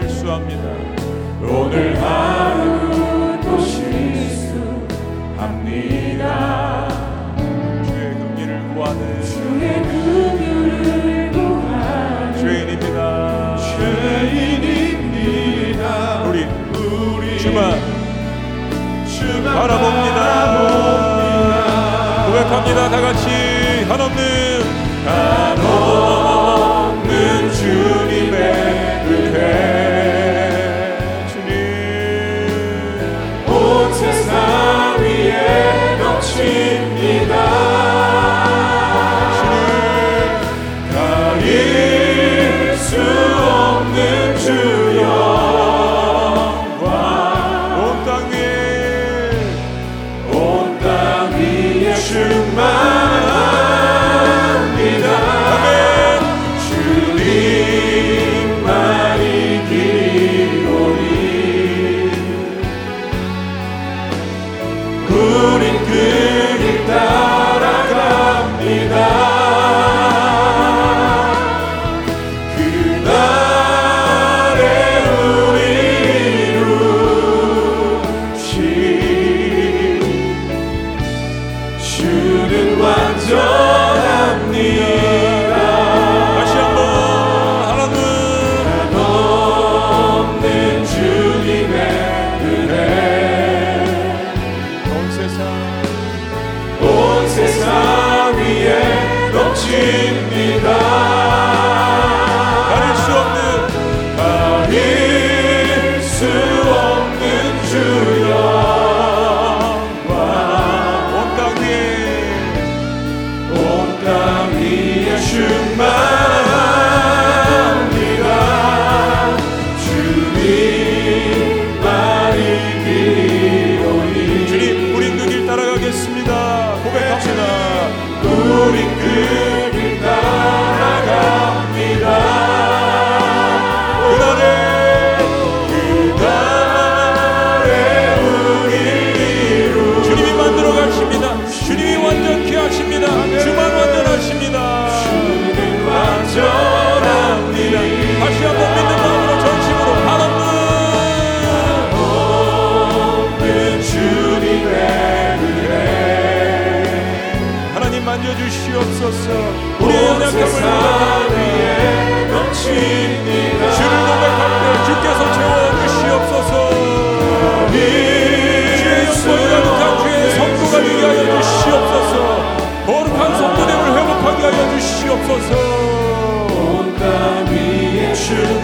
실수합니다. 0.00 0.62
오늘 1.42 2.00
하루 2.00 3.40
또 3.42 3.58
실수합니다 3.60 4.68
주의 7.84 8.14
긍휼을 8.14 8.74
구하는 8.74 9.22
주의 9.22 9.82
긍휼을 9.82 11.32
구하는 11.32 12.38
죄인입니다. 12.38 13.56
죄인입니다 14.56 15.42
우리 16.24 16.36
우리 16.76 17.38
주만 17.38 17.58
주만 19.06 19.54
바라봅니다. 19.54 20.18
고백합니다. 22.26 22.88
다 22.90 23.00
같이 23.00 23.26
한없는 23.88 24.20
한없 25.04 26.07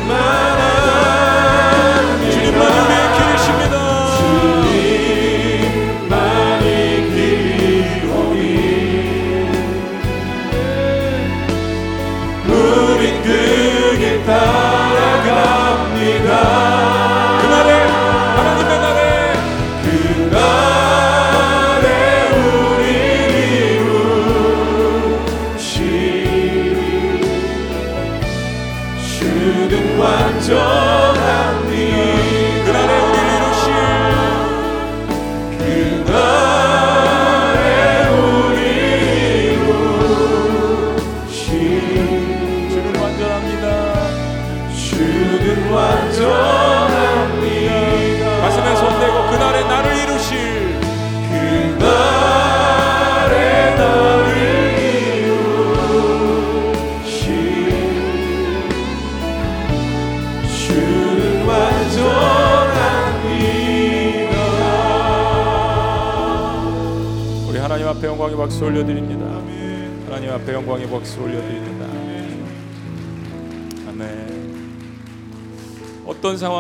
충 0.07 0.44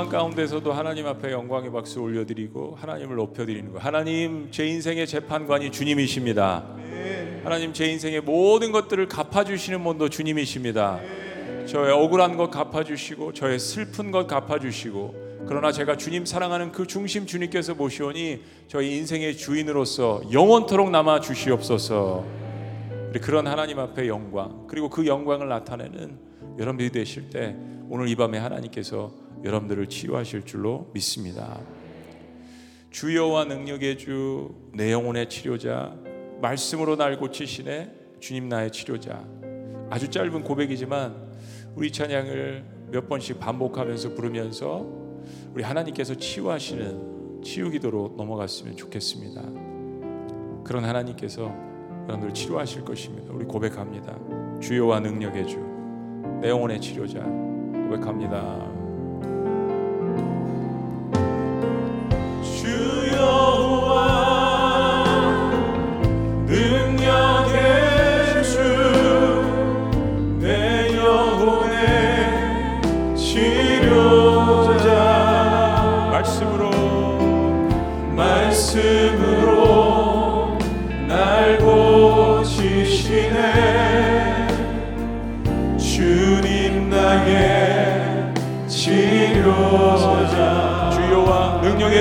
상황 0.05 0.09
가운데서도 0.09 0.72
하나님 0.72 1.07
앞에 1.07 1.32
영광의 1.32 1.72
박수 1.72 2.00
올려드리고 2.00 2.76
하나님을 2.78 3.16
높여드리는 3.16 3.72
거 3.72 3.78
하나님 3.78 4.48
제 4.50 4.66
인생의 4.66 5.07
재판관이 5.07 5.70
주님이십니다. 5.70 6.64
하나님 7.42 7.72
제 7.72 7.86
인생의 7.86 8.20
모든 8.22 8.72
것들을 8.72 9.09
갚아주시는 9.09 9.82
분도 9.82 10.09
주님이십니다. 10.09 11.00
저의 11.66 11.92
억울한 11.92 12.36
것 12.36 12.50
갚아주시고 12.50 13.32
저의 13.32 13.59
슬픈 13.59 14.11
것 14.11 14.26
갚아주시고 14.26 15.44
그러나 15.46 15.72
제가 15.72 15.96
주님 15.96 16.26
사랑하는 16.26 16.72
그 16.72 16.86
중심 16.86 17.26
주님께서 17.26 17.74
모시오니 17.74 18.42
저희 18.68 18.96
인생의 18.96 19.36
주인으로서 19.36 20.22
영원토록 20.32 20.90
남아 20.90 21.20
주시옵소서. 21.20 22.24
그런 23.22 23.46
하나님 23.46 23.78
앞에 23.78 24.09
영광 24.09 24.66
그리고 24.66 24.90
그 24.90 25.07
영광을 25.07 25.48
나타내는 25.48 26.18
여러분들이 26.59 26.90
되실 26.90 27.30
때 27.30 27.57
오늘 27.88 28.09
이 28.09 28.16
밤에 28.16 28.38
하나님께서 28.38 29.23
여러분들을 29.45 29.86
치유하실 29.88 30.45
줄로 30.45 30.90
믿습니다 30.95 31.61
주여와 32.90 33.45
능력의 33.45 33.99
주 33.99 34.64
내 34.74 34.90
영혼의 34.90 35.30
치료자 35.30 35.95
말씀으로 36.40 36.97
날 36.97 37.16
고치시네 37.16 37.92
주님 38.18 38.49
나의 38.49 38.72
치료자 38.72 39.24
아주 39.88 40.11
짧은 40.11 40.42
고백이지만 40.42 41.14
우리 41.76 41.92
찬양을 41.92 42.64
몇 42.90 43.09
번씩 43.09 43.38
반복하면서 43.38 44.14
부르면서 44.14 44.84
우리 45.53 45.62
하나님께서 45.62 46.16
치유하시는 46.16 47.42
치유 47.45 47.70
기도로 47.70 48.14
넘어갔으면 48.16 48.76
좋겠습니다. 48.76 49.42
그런 50.64 50.84
하나님께서 50.84 51.55
여러분들 52.09 52.34
치료하실 52.34 52.84
것입니다. 52.84 53.32
우리 53.32 53.45
고백합니다. 53.45 54.18
주여와 54.61 55.01
능력의 55.01 55.47
주, 55.47 55.59
내 56.40 56.49
영혼의 56.49 56.80
치료자 56.80 57.20
고백합니다. 57.22 58.73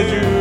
주여 0.02 0.33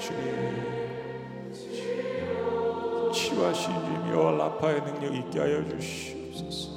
주님 0.00 0.70
치유하신 3.12 3.74
주님 3.74 4.12
여호와 4.12 4.32
라파의 4.32 4.80
능력 4.82 5.14
있게 5.14 5.40
하여 5.40 5.62
주시옵소서. 5.68 6.70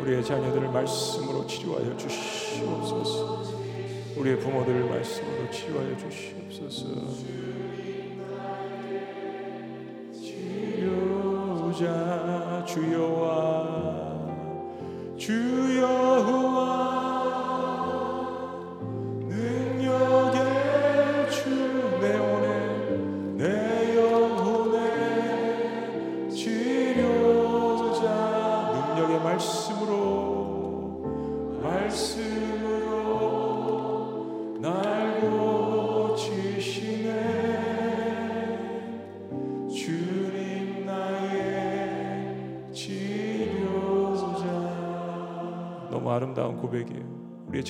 우리의 0.00 0.24
자녀들을 0.24 0.70
말씀으로 0.70 1.46
치료하여 1.46 1.96
주시옵소서. 1.96 3.44
우리의 4.16 4.40
부모들을 4.40 4.88
말씀으로 4.90 5.50
치유하여 5.50 5.96
주시옵소서. 5.96 6.84
치료자 11.72 12.64
주여 12.66 13.23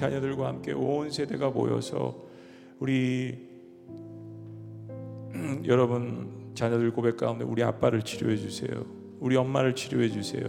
자녀들과 0.04 0.48
함께 0.48 0.72
온 0.72 1.10
세대가 1.10 1.48
모여서 1.48 2.14
우리 2.78 3.48
여러분 5.64 6.52
자녀들 6.54 6.92
고백 6.92 7.16
가운데 7.16 7.44
우리 7.44 7.62
아빠를 7.62 8.02
치료해 8.02 8.36
주세요 8.36 8.84
우리 9.18 9.36
엄마를 9.36 9.74
치료해 9.74 10.10
주세요 10.10 10.44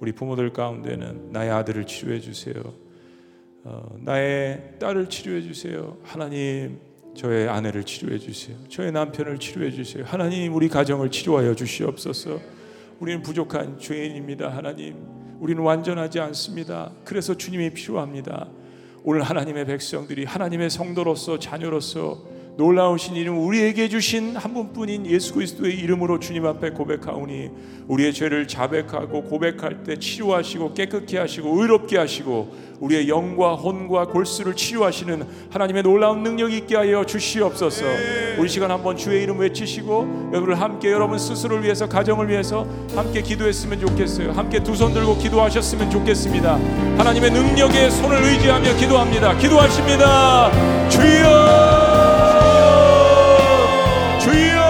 우리 0.00 0.12
부모들 0.12 0.52
가운데는 0.54 1.32
나의 1.32 1.50
아들을 1.50 1.86
치료해 1.86 2.20
주세요 2.20 2.54
어, 3.64 3.94
나의 4.00 4.76
딸을 4.78 5.10
치료해 5.10 5.42
주세요 5.42 5.98
하나님 6.02 6.80
저의 7.14 7.48
아내를 7.48 7.82
치료해 7.82 8.16
주세요. 8.16 8.56
저의 8.68 8.92
남편을 8.92 9.38
치료해 9.38 9.72
주세요. 9.72 10.04
하나님 10.06 10.54
우리 10.54 10.68
가정을 10.68 11.10
치료하여 11.10 11.52
주시옵소서. 11.56 12.38
우리는 13.00 13.22
부족한 13.22 13.80
죄인입니다. 13.80 14.56
하나님. 14.56 14.94
우리는 15.40 15.60
완전하지 15.60 16.20
않습니다. 16.20 16.92
그래서 17.04 17.36
주님이 17.36 17.70
필요합니다. 17.70 18.48
오늘 19.10 19.22
하나님의 19.22 19.64
백성들이 19.64 20.26
하나님의 20.26 20.68
성도로서 20.68 21.38
자녀로서 21.38 22.18
놀라우신 22.58 23.14
이름 23.14 23.38
우리에게 23.46 23.88
주신 23.88 24.34
한 24.34 24.52
분뿐인 24.52 25.06
예수 25.06 25.32
그리스도의 25.32 25.78
이름으로 25.78 26.18
주님 26.18 26.44
앞에 26.44 26.70
고백하오니 26.70 27.50
우리의 27.86 28.12
죄를 28.12 28.48
자백하고 28.48 29.22
고백할 29.22 29.84
때 29.84 29.96
치료하시고 29.96 30.74
깨끗게 30.74 31.18
하시고 31.18 31.62
의롭게 31.62 31.96
하시고 31.96 32.52
우리의 32.80 33.08
영과 33.08 33.54
혼과 33.54 34.06
골수를 34.06 34.56
치유하시는 34.56 35.22
하나님의 35.50 35.84
놀라운 35.84 36.24
능력 36.24 36.52
있게 36.52 36.74
하여 36.74 37.04
주시옵소서. 37.06 37.84
우리 38.40 38.48
시간 38.48 38.72
한번 38.72 38.96
주의 38.96 39.22
이름 39.22 39.38
외치시고 39.38 40.30
여러분을 40.32 40.60
함께 40.60 40.90
여러분 40.90 41.16
스스로를 41.16 41.62
위해서 41.62 41.88
가정을 41.88 42.28
위해서 42.28 42.66
함께 42.96 43.22
기도했으면 43.22 43.78
좋겠어요. 43.78 44.32
함께 44.32 44.60
두 44.64 44.74
손 44.74 44.92
들고 44.92 45.16
기도하셨으면 45.18 45.90
좋겠습니다. 45.90 46.54
하나님의 46.98 47.30
능력에 47.30 47.88
손을 47.90 48.16
의지하며 48.20 48.76
기도합니다. 48.78 49.38
기도하십니다. 49.38 50.88
주여 50.88 51.87
주 54.28 54.67